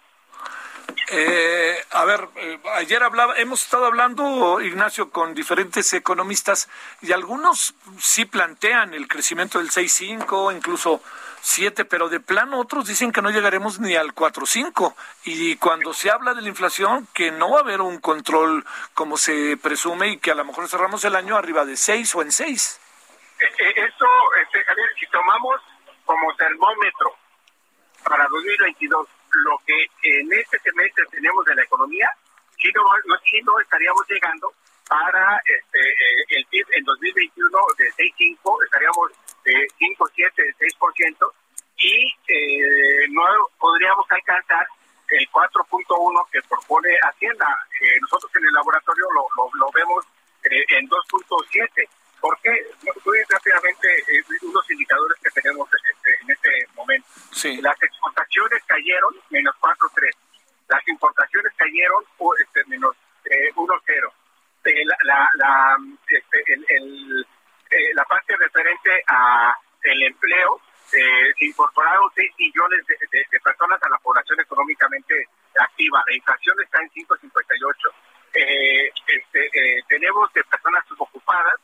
Eh, 1.11 1.75
a 1.91 2.05
ver, 2.05 2.27
eh, 2.37 2.59
ayer 2.75 3.03
hablaba, 3.03 3.37
hemos 3.37 3.61
estado 3.63 3.82
hablando, 3.93 4.59
Ignacio, 4.59 5.11
con 5.11 5.35
diferentes 5.35 5.93
economistas 5.93 6.67
y 7.03 7.11
algunos 7.11 7.75
sí 7.99 8.25
plantean 8.25 8.95
el 8.95 9.07
crecimiento 9.07 9.59
del 9.59 9.69
6.5, 9.69 10.55
incluso 10.55 10.99
7, 11.41 11.85
pero 11.85 12.09
de 12.09 12.19
plano 12.19 12.59
otros 12.59 12.87
dicen 12.87 13.11
que 13.11 13.21
no 13.21 13.29
llegaremos 13.29 13.79
ni 13.79 13.95
al 13.95 14.15
4.5. 14.15 14.95
Y 15.25 15.57
cuando 15.57 15.93
se 15.93 16.09
habla 16.09 16.33
de 16.33 16.41
la 16.41 16.47
inflación, 16.47 17.07
que 17.13 17.29
no 17.29 17.51
va 17.51 17.59
a 17.59 17.61
haber 17.61 17.81
un 17.81 17.99
control 17.99 18.65
como 18.95 19.15
se 19.15 19.57
presume 19.57 20.07
y 20.09 20.17
que 20.17 20.31
a 20.31 20.35
lo 20.35 20.43
mejor 20.43 20.67
cerramos 20.67 21.05
el 21.05 21.15
año 21.15 21.37
arriba 21.37 21.63
de 21.63 21.77
6 21.77 22.15
o 22.15 22.23
en 22.23 22.31
6. 22.31 22.81
Eh, 23.39 23.45
eh, 23.45 23.73
eso, 23.75 24.07
este, 24.41 24.63
Javier, 24.63 24.89
si 24.99 25.05
tomamos 25.11 25.61
como 26.03 26.35
termómetro 26.35 27.15
para 28.03 28.25
2022 28.27 29.07
lo 29.45 29.57
que 29.65 29.87
en 30.03 30.33
este 30.33 30.59
semestre 30.59 31.05
tenemos 31.11 31.45
de 31.45 31.55
la 31.55 31.63
economía, 31.63 32.09
si 32.63 32.71
no, 32.71 32.81
no, 33.43 33.59
estaríamos 33.59 34.07
llegando 34.07 34.53
para 34.87 35.41
este, 35.45 35.79
eh, 35.79 36.25
el 36.29 36.45
PIB 36.45 36.65
en 36.71 36.83
2021 36.85 37.57
de 37.77 37.91
6.5, 37.91 38.63
estaríamos 38.63 39.11
de 39.43 39.67
5.7, 39.77 40.55
6%, 40.57 41.31
y 41.77 42.07
eh, 42.27 43.07
no 43.09 43.23
podríamos 43.59 44.05
alcanzar 44.09 44.65
el 45.09 45.29
4.1 45.29 46.29
que 46.31 46.41
propone 46.43 46.89
Hacienda. 47.03 47.47
Eh, 47.81 47.99
nosotros 48.01 48.31
en 48.35 48.45
el 48.45 48.53
laboratorio 48.53 49.05
lo, 49.13 49.49
lo, 49.59 49.71
vemos 49.71 50.05
eh, 50.43 50.63
en 50.69 50.87
2.7. 50.87 51.89
¿Por 52.21 52.39
qué? 52.39 52.51
Muy 53.03 53.17
rápidamente 53.27 53.87
unos 54.43 54.71
indicadores 54.71 55.17
que 55.21 55.41
tenemos 55.41 55.67
este, 55.73 56.15
en 56.21 56.31
este 56.31 56.67
momento. 56.73 57.07
Las 57.61 57.83
exportaciones 57.83 58.63
cayeron 58.65 59.13
menos 59.29 59.53
4.3. 59.59 60.15
Las 60.67 60.87
importaciones 60.87 61.53
cayeron 61.55 62.03
este, 62.39 62.63
menos 62.65 62.95
1.0. 63.25 64.13
la, 65.03 65.29
la, 65.35 65.77
este, 66.07 66.43
el, 66.69 67.25
la 67.93 68.03
parte 68.05 68.35
referente 68.37 69.03
a 69.07 69.55
el 69.83 70.03
empleo 70.03 70.61
eh, 70.93 71.33
se 71.37 71.45
incorporaron 71.45 72.09
6 72.13 72.31
millones 72.37 72.85
de, 72.85 73.39
personas 73.43 73.81
a 73.81 73.89
la 73.89 73.97
población 73.97 74.39
económicamente 74.39 75.27
activa. 75.59 76.03
La 76.07 76.15
inflación 76.15 76.55
está 76.63 76.81
en 76.81 76.89
5,58. 76.91 77.75
Eh, 78.35 78.91
este, 79.07 79.45
eh, 79.53 79.83
tenemos 79.87 80.31
de 80.33 80.43
personas 80.43 80.83
subocupadas 80.87 81.55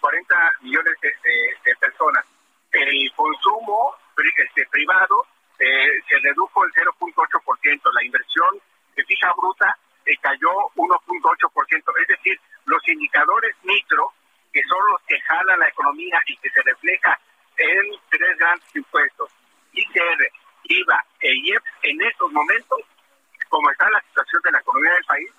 40 0.00 0.52
millones 0.62 0.94
de, 1.00 1.76
personas. 1.76 2.24
El 2.72 3.12
consumo 3.14 3.94
este, 4.18 4.66
privado 4.66 5.26
se 5.58 6.18
redujo 6.22 6.64
el 6.64 6.72
0.8%. 6.72 7.92
La 7.92 8.04
inversión 8.04 8.60
de 8.94 9.04
fija 9.04 9.32
bruta 9.36 9.76
cayó 10.20 10.50
1.8%. 10.76 12.00
Es 12.00 12.08
decir, 12.08 12.40
los 12.66 12.88
indicadores 12.88 13.54
micro, 13.62 14.12
que 14.52 14.62
son 14.68 14.78
los 14.90 15.02
que 15.02 15.20
jalan 15.20 15.60
la 15.60 15.68
economía 15.68 16.20
y 16.26 16.36
que 16.36 16.50
se 16.50 16.62
refleja 16.62 17.18
en 17.56 17.82
tres 18.10 18.38
grandes 18.38 18.76
impuestos, 18.76 19.30
ICR, 19.72 20.30
IVA 20.64 21.04
e 21.20 21.34
IEP, 21.34 21.62
en 21.82 22.02
estos 22.02 22.30
momentos, 22.32 22.80
como 23.48 23.70
está 23.70 23.88
la 23.90 24.00
situación 24.00 24.42
de 24.42 24.52
la 24.52 24.58
economía 24.58 24.92
del 24.92 25.04
país, 25.04 25.30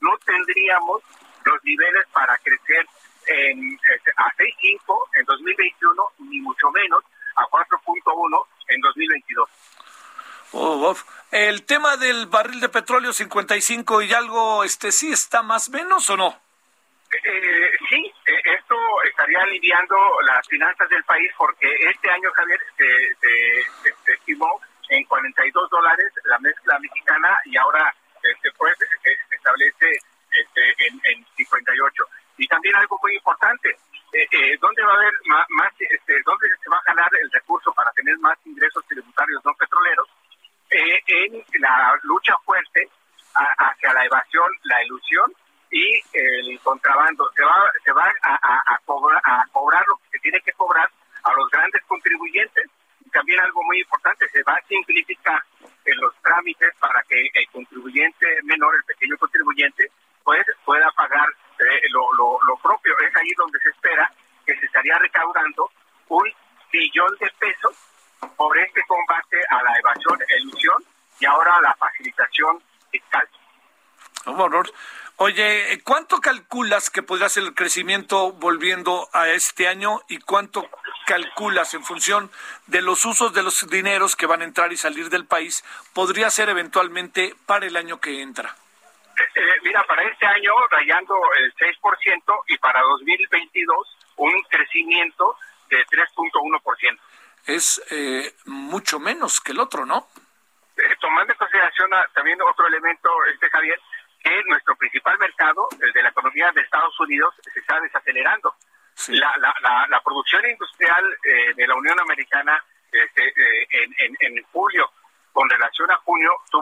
no 0.00 0.16
tendríamos 0.18 1.02
los 1.44 1.64
niveles 1.64 2.06
para 2.12 2.36
crecer 2.38 2.86
en, 3.26 3.78
este, 3.94 4.10
a 4.16 4.30
6.5 4.32 5.08
en 5.16 5.24
2021, 5.24 6.12
ni 6.18 6.40
mucho 6.40 6.70
menos 6.70 7.02
a 7.36 7.44
4.1 7.46 8.46
en 8.68 8.80
2022. 8.80 9.48
El 11.32 11.64
tema 11.66 11.96
del 11.96 12.26
barril 12.26 12.60
de 12.60 12.68
petróleo 12.68 13.12
55 13.12 14.02
y 14.02 14.12
algo, 14.14 14.64
este 14.64 14.92
sí 14.92 15.12
está 15.12 15.42
más 15.42 15.68
menos 15.68 16.08
o 16.08 16.16
no? 16.16 16.40
Eh, 17.12 17.70
sí, 17.88 18.12
eh, 18.26 18.42
esto 18.58 18.76
estaría 19.08 19.42
aliviando 19.42 19.96
las 20.22 20.46
finanzas 20.48 20.88
del 20.88 21.04
país 21.04 21.30
porque 21.36 21.68
este 21.90 22.10
año, 22.10 22.30
Javier, 22.32 22.60
se, 22.76 24.12
estimó 24.12 24.60
en 24.88 25.04
42 25.04 25.70
dólares 25.70 26.12
la 26.24 26.38
mezcla 26.38 26.78
mexicana 26.78 27.38
y 27.44 27.56
ahora 27.56 27.94
este, 28.22 28.50
pues, 28.52 28.76
se, 28.78 29.34
establece 29.34 29.98
este, 30.30 30.74
en, 30.86 31.26
58. 31.36 32.04
Y 32.38 32.46
también 32.46 32.76
algo 32.76 32.98
muy 33.02 33.14
importante, 33.14 33.76
eh, 34.16 34.26
eh, 34.32 34.56
¿dónde 34.58 34.82
va 34.82 34.92
a 34.92 34.96
haber 34.96 35.12
más, 35.26 35.72
este, 35.78 36.14
dónde 36.24 36.48
se 36.62 36.70
va 36.70 36.78
a 36.78 36.84
ganar 36.86 37.10
el 37.20 37.30
recurso 37.30 37.70
para 37.74 37.90
tener 37.92 38.18
más 38.18 38.38
ingresos 38.46 38.82
tributarios 38.86 39.44
no 39.44 39.52
petroleros? 39.54 40.08
Eh, 40.70 41.00
en 41.06 41.44
la 41.60 41.98
lucha 42.02 42.34
fuerte 42.38 42.88
hacia 43.34 43.92
la 43.92 44.06
evasión, 44.06 44.50
la 44.64 44.82
ilusión 44.84 45.30
y 45.70 46.00
el 46.14 46.58
contrabando. 46.60 47.30
Se 47.36 47.44
va, 47.44 47.70
se 47.84 47.92
va 47.92 48.10
a, 48.22 48.78
cobrar, 48.86 49.20
a 49.22 49.44
cobrar 49.52 49.84
lo 49.86 49.96
que 49.96 50.16
se 50.16 50.18
tiene 50.20 50.40
que 50.40 50.52
cobrar 50.52 50.88
a 51.22 51.32
los 51.34 51.50
grandes 51.50 51.82
contribuyentes. 51.86 52.64
Y 53.04 53.10
también 53.10 53.38
algo 53.40 53.62
muy 53.64 53.80
importante, 53.80 54.26
se 54.30 54.42
va 54.44 54.54
a 54.54 54.66
simplificar 54.66 55.42
en 55.84 55.96
los 55.98 56.14
trámites 56.22 56.74
para 56.80 57.02
que 57.02 57.20
el 57.34 57.46
contribuyente 57.52 58.26
menor, 58.44 58.74
el 58.76 58.84
pequeño 58.84 59.18
contribuyente, 59.18 59.90
pues 60.24 60.46
pueda 60.64 60.90
pagar 60.92 61.28
eh, 61.58 61.80
lo, 61.90 62.12
lo, 62.14 62.38
lo 62.46 62.56
propio. 62.58 62.94
Es 62.98 63.16
ahí 63.16 63.30
donde 63.36 63.58
se 63.60 63.70
espera 63.70 64.10
que 64.44 64.58
se 64.58 64.66
estaría 64.66 64.98
recaudando 64.98 65.70
un 66.08 66.32
billón 66.72 67.16
de 67.20 67.30
pesos 67.38 67.76
por 68.36 68.56
este 68.58 68.82
combate 68.86 69.38
a 69.50 69.62
la 69.62 69.78
evasión, 69.78 70.18
ilusión 70.40 70.84
y 71.20 71.26
ahora 71.26 71.56
a 71.56 71.62
la 71.62 71.74
facilitación 71.74 72.62
fiscal. 72.90 73.28
Un 74.26 74.40
horror. 74.40 74.70
Oye, 75.18 75.80
¿cuánto 75.82 76.20
calculas 76.20 76.90
que 76.90 77.02
podría 77.02 77.30
ser 77.30 77.44
el 77.44 77.54
crecimiento 77.54 78.32
volviendo 78.32 79.08
a 79.14 79.28
este 79.28 79.66
año 79.66 80.02
y 80.08 80.18
cuánto 80.18 80.68
calculas 81.06 81.72
en 81.72 81.82
función 81.84 82.30
de 82.66 82.82
los 82.82 83.04
usos 83.06 83.32
de 83.32 83.42
los 83.42 83.66
dineros 83.70 84.14
que 84.14 84.26
van 84.26 84.42
a 84.42 84.44
entrar 84.44 84.72
y 84.72 84.76
salir 84.76 85.08
del 85.08 85.24
país 85.24 85.64
podría 85.94 86.28
ser 86.28 86.50
eventualmente 86.50 87.34
para 87.46 87.64
el 87.66 87.76
año 87.76 87.98
que 87.98 88.20
entra? 88.20 88.54
Eh, 89.18 89.60
mira, 89.62 89.82
para 89.84 90.02
este 90.02 90.26
año 90.26 90.52
rayando 90.70 91.14
el 91.38 91.54
6% 91.54 92.42
y 92.48 92.58
para 92.58 92.80
2022 92.82 93.96
un 94.16 94.42
crecimiento 94.50 95.36
de 95.68 95.84
3.1%. 95.86 96.98
Es 97.46 97.82
eh, 97.90 98.34
mucho 98.46 98.98
menos 98.98 99.40
que 99.40 99.52
el 99.52 99.60
otro, 99.60 99.86
¿no? 99.86 100.08
Eh, 100.76 100.96
tomando 101.00 101.32
en 101.32 101.38
consideración 101.38 101.90
también 102.14 102.40
otro 102.42 102.66
elemento, 102.66 103.08
este 103.32 103.48
Javier, 103.48 103.80
que 104.22 104.42
nuestro 104.46 104.76
principal 104.76 105.18
mercado, 105.18 105.68
el 105.80 105.92
de 105.92 106.02
la 106.02 106.10
economía 106.10 106.52
de 106.52 106.60
Estados 106.60 106.98
Unidos, 107.00 107.34
se 107.52 107.60
está 107.60 107.80
desacelerando. 107.80 108.54
La, 109.08 109.36
la, 109.36 109.86
la, 109.90 110.00
producción 110.00 110.42
industrial 110.48 111.04
eh, 111.22 111.52
de 111.54 111.66
la 111.66 111.74
Unión 111.74 112.00
Americana 112.00 112.64
este, 112.90 113.28
eh, 113.28 113.68
en, 113.70 114.16
en, 114.20 114.42
julio 114.44 114.85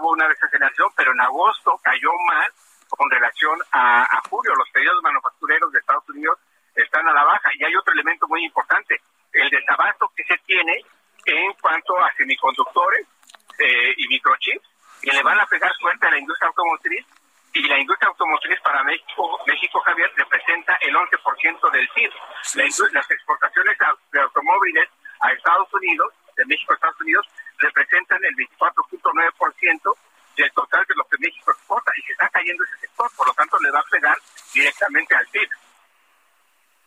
tuvo 0.05 0.13
una 0.13 0.29
desaceleración, 0.29 0.89
pero 0.95 1.13
en 1.13 1.21
agosto 1.21 1.81
cayó 1.83 2.11
más 2.29 2.51
con 2.91 3.11
relación 3.11 3.59
a, 3.73 4.03
a 4.03 4.21
julio. 4.29 4.55
Los 4.55 4.69
pedidos 4.71 5.03
manufactureros 5.03 5.73
de 5.73 5.79
Estados 5.79 6.07
Unidos 6.11 6.39
están 6.75 7.09
a 7.09 7.13
la 7.15 7.25
baja. 7.25 7.49
Y 7.55 7.65
hay 7.65 7.75
otro 7.75 7.95
elemento 7.95 8.29
muy 8.29 8.45
importante, 8.45 9.01
el 9.33 9.49
desabasto 9.49 10.13
que 10.15 10.25
se 10.25 10.37
tiene 10.45 10.79
en 11.25 11.55
cuanto 11.55 11.99
a 11.99 12.13
semiconductores 12.19 13.07
eh, 13.59 13.95
y 13.97 14.09
microchips, 14.09 14.69
que 15.01 15.13
le 15.13 15.23
van 15.23 15.41
a 15.41 15.47
pegar 15.47 15.73
suerte 15.77 16.07
a 16.07 16.11
la 16.11 16.19
industria 16.19 16.49
automotriz 16.49 17.07
y 17.55 17.63
la 17.67 17.79
industria 17.79 18.09
automotriz 18.09 18.61
para 18.61 18.83
México, 18.83 19.41
México 19.47 19.81
Javier, 19.81 20.13
representa 20.17 20.77
el 20.83 20.95
11% 20.95 21.71
del 21.71 21.89
PIB. 21.95 22.13
las 22.93 23.11
exportaciones 23.11 23.79
de 24.13 24.21
automóviles 24.21 24.89
a 25.21 25.33
Estados 25.33 25.73
Unidos, 25.73 26.13
de 26.37 26.45
México 26.45 26.73
a 26.73 26.75
Estados 26.75 27.01
Unidos, 27.01 27.27
representan 27.59 28.19
el 28.25 28.35
24.9% 28.37 29.97
del 30.37 30.53
total 30.53 30.85
de 30.89 30.95
lo 30.97 31.05
que 31.05 31.17
México 31.19 31.53
exporta 31.53 31.93
y 31.97 32.03
se 32.03 32.13
está 32.13 32.29
cayendo 32.29 32.65
ese 32.65 32.79
sector, 32.79 33.11
por 33.17 33.29
lo 33.29 33.35
tanto 33.35 33.59
le 33.61 33.71
va 33.71 33.79
a 33.79 33.91
pegar 33.91 34.17
directamente 34.53 35.15
al 35.15 35.27
PIB. 35.29 35.49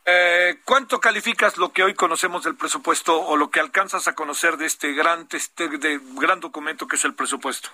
Eh, 0.05 0.59
¿Cuánto 0.63 0.99
calificas 1.17 1.57
lo 1.57 1.73
que 1.73 1.81
hoy 1.81 1.95
conocemos 1.95 2.43
del 2.43 2.55
presupuesto 2.55 3.19
o 3.19 3.37
lo 3.37 3.49
que 3.49 3.59
alcanzas 3.59 4.07
a 4.07 4.13
conocer 4.13 4.55
de 4.57 4.67
este 4.67 4.93
gran, 4.93 5.27
este, 5.31 5.67
de 5.67 5.99
gran 6.13 6.39
documento 6.39 6.87
que 6.87 6.95
es 6.95 7.05
el 7.05 7.15
presupuesto? 7.15 7.69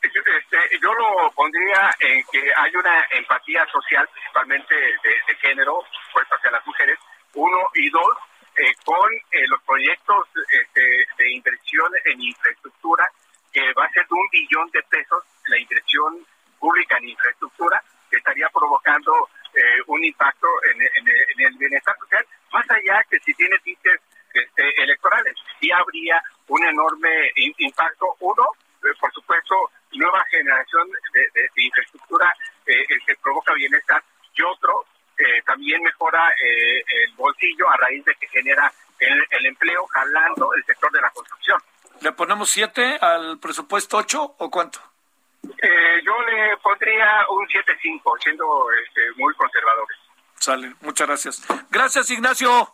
Este, 0.00 0.78
yo 0.80 0.90
lo 0.94 1.30
pondría 1.32 1.94
en 2.00 2.24
que 2.32 2.40
hay 2.56 2.74
una 2.74 3.06
empatía 3.10 3.66
social, 3.70 4.08
principalmente 4.10 4.74
de, 4.74 5.34
género, 5.42 5.84
pues 6.14 6.26
hacia 6.28 6.50
las 6.50 6.66
mujeres, 6.66 6.98
uno, 7.34 7.58
y 7.74 7.90
dos, 7.90 8.16
eh, 8.56 8.74
con 8.86 9.12
eh, 9.32 9.46
los 9.48 9.62
proyectos 9.64 10.28
este, 10.50 11.06
de 11.18 11.30
inversión 11.30 11.92
en 12.06 12.22
infraestructura, 12.22 13.06
que 13.52 13.70
va 13.74 13.84
a 13.84 13.90
ser 13.90 14.06
de 14.08 14.14
un 14.14 14.28
billón 14.32 14.70
de 14.70 14.82
pesos 14.84 15.22
la 15.48 15.58
inversión 15.58 16.26
pública 16.58 16.96
en 16.96 17.10
infraestructura, 17.10 17.82
que 18.10 18.16
estaría 18.16 18.48
provocando 18.48 19.28
un 19.88 20.02
impacto 20.02 20.48
en, 20.72 21.44
el 21.44 21.58
bienestar 21.58 21.94
social, 21.98 22.24
más 22.52 22.70
allá 22.70 23.02
que 23.10 23.18
si 23.20 23.34
tiene 23.34 23.58
tintes 23.58 24.00
este, 24.32 24.82
electorales. 24.82 25.34
Sí 25.60 25.70
habría 25.70 26.22
un 26.48 26.64
enorme 26.64 27.30
impacto. 27.58 28.16
Uno, 28.20 28.44
por 29.00 29.12
supuesto, 29.12 29.70
nueva 29.92 30.24
generación 30.30 30.88
de, 31.12 31.62
infraestructura 31.62 32.34
que 32.64 33.16
provoca 33.22 33.54
bienestar 33.54 34.02
y 34.34 34.42
otro, 34.42 34.84
también 35.44 35.82
mejora 35.82 36.34
el 36.40 37.12
bolsillo 37.14 37.68
a 37.70 37.76
raíz 37.76 38.04
de 38.04 38.14
que 38.14 38.28
genera 38.28 38.72
el, 38.98 39.46
empleo 39.46 39.86
jalando 39.86 40.54
el 40.54 40.64
sector 40.64 40.90
de 40.92 41.00
la 41.00 41.10
construcción. 41.10 41.60
¿Le 42.42 42.44
ponemos 42.44 42.50
siete 42.50 42.98
al 43.00 43.38
presupuesto 43.38 43.98
ocho 43.98 44.34
o 44.38 44.50
cuánto? 44.50 44.80
Eh, 45.44 46.02
yo 46.04 46.12
le 46.22 46.56
pondría 46.56 47.24
un 47.30 47.46
7.5, 47.46 48.20
siendo 48.20 48.66
este, 48.84 49.00
muy 49.16 49.32
conservadores. 49.34 49.96
Sale, 50.40 50.74
muchas 50.80 51.06
gracias. 51.06 51.42
Gracias, 51.70 52.10
Ignacio. 52.10 52.68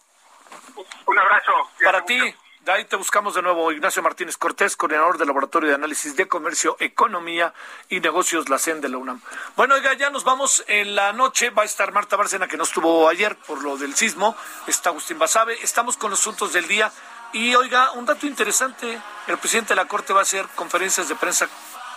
Un 1.05 1.19
abrazo. 1.19 1.53
Para 1.85 2.03
ti. 2.03 2.19
De 2.63 2.73
ahí 2.73 2.85
te 2.87 2.97
buscamos 2.97 3.35
de 3.35 3.43
nuevo, 3.43 3.71
Ignacio 3.73 4.03
Martínez 4.03 4.37
Cortés, 4.37 4.77
coordinador 4.77 5.17
del 5.17 5.29
Laboratorio 5.29 5.69
de 5.71 5.75
Análisis 5.75 6.17
de 6.17 6.29
Comercio, 6.29 6.77
Economía 6.81 7.55
y 7.89 8.01
Negocios, 8.01 8.49
la 8.49 8.59
CEN 8.59 8.81
de 8.81 8.89
la 8.89 8.99
UNAM. 8.99 9.21
Bueno, 9.57 9.75
oiga, 9.75 9.95
ya 9.95 10.11
nos 10.11 10.25
vamos 10.25 10.65
en 10.67 10.95
la 10.95 11.13
noche. 11.13 11.51
Va 11.51 11.63
a 11.63 11.65
estar 11.67 11.93
Marta 11.93 12.17
Bárcena, 12.17 12.47
que 12.47 12.57
no 12.57 12.65
estuvo 12.65 13.09
ayer 13.09 13.37
por 13.37 13.63
lo 13.63 13.77
del 13.77 13.95
sismo. 13.95 14.37
Está 14.67 14.91
Agustín 14.91 15.19
Basabe. 15.19 15.59
Estamos 15.63 15.97
con 15.97 16.11
los 16.11 16.21
asuntos 16.21 16.53
del 16.53 16.69
día. 16.69 16.91
Y 17.33 17.55
oiga, 17.55 17.93
un 17.93 18.07
dato 18.07 18.27
interesante: 18.27 19.01
el 19.27 19.39
presidente 19.39 19.71
de 19.71 19.77
la 19.77 19.87
Corte 19.87 20.13
va 20.13 20.21
a 20.21 20.23
hacer 20.23 20.47
conferencias 20.55 21.09
de 21.09 21.15
prensa 21.15 21.49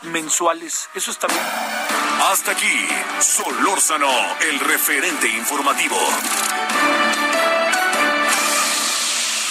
mensuales. 0.04 0.90
Eso 0.94 1.12
está 1.12 1.28
bien. 1.28 1.42
Hasta 2.32 2.52
aquí, 2.52 2.88
Solórzano, 3.20 4.12
el 4.42 4.60
referente 4.60 5.28
informativo. 5.28 5.98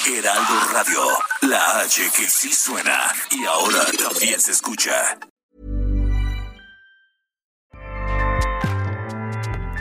Heraldo 0.07 0.61
Radio, 0.73 1.03
la 1.43 1.81
H 1.81 2.11
que 2.17 2.29
sí 2.29 2.53
suena 2.53 3.13
y 3.31 3.45
ahora 3.45 3.85
también 3.99 4.41
se 4.41 4.53
escucha. 4.53 5.19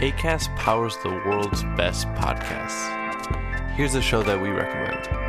ACAST 0.01 0.49
powers 0.55 0.97
the 1.03 1.09
world's 1.25 1.63
best 1.75 2.07
podcasts. 2.15 2.89
Here's 3.75 3.95
a 3.95 4.01
show 4.01 4.23
that 4.23 4.39
we 4.41 4.49
recommend. 4.49 5.28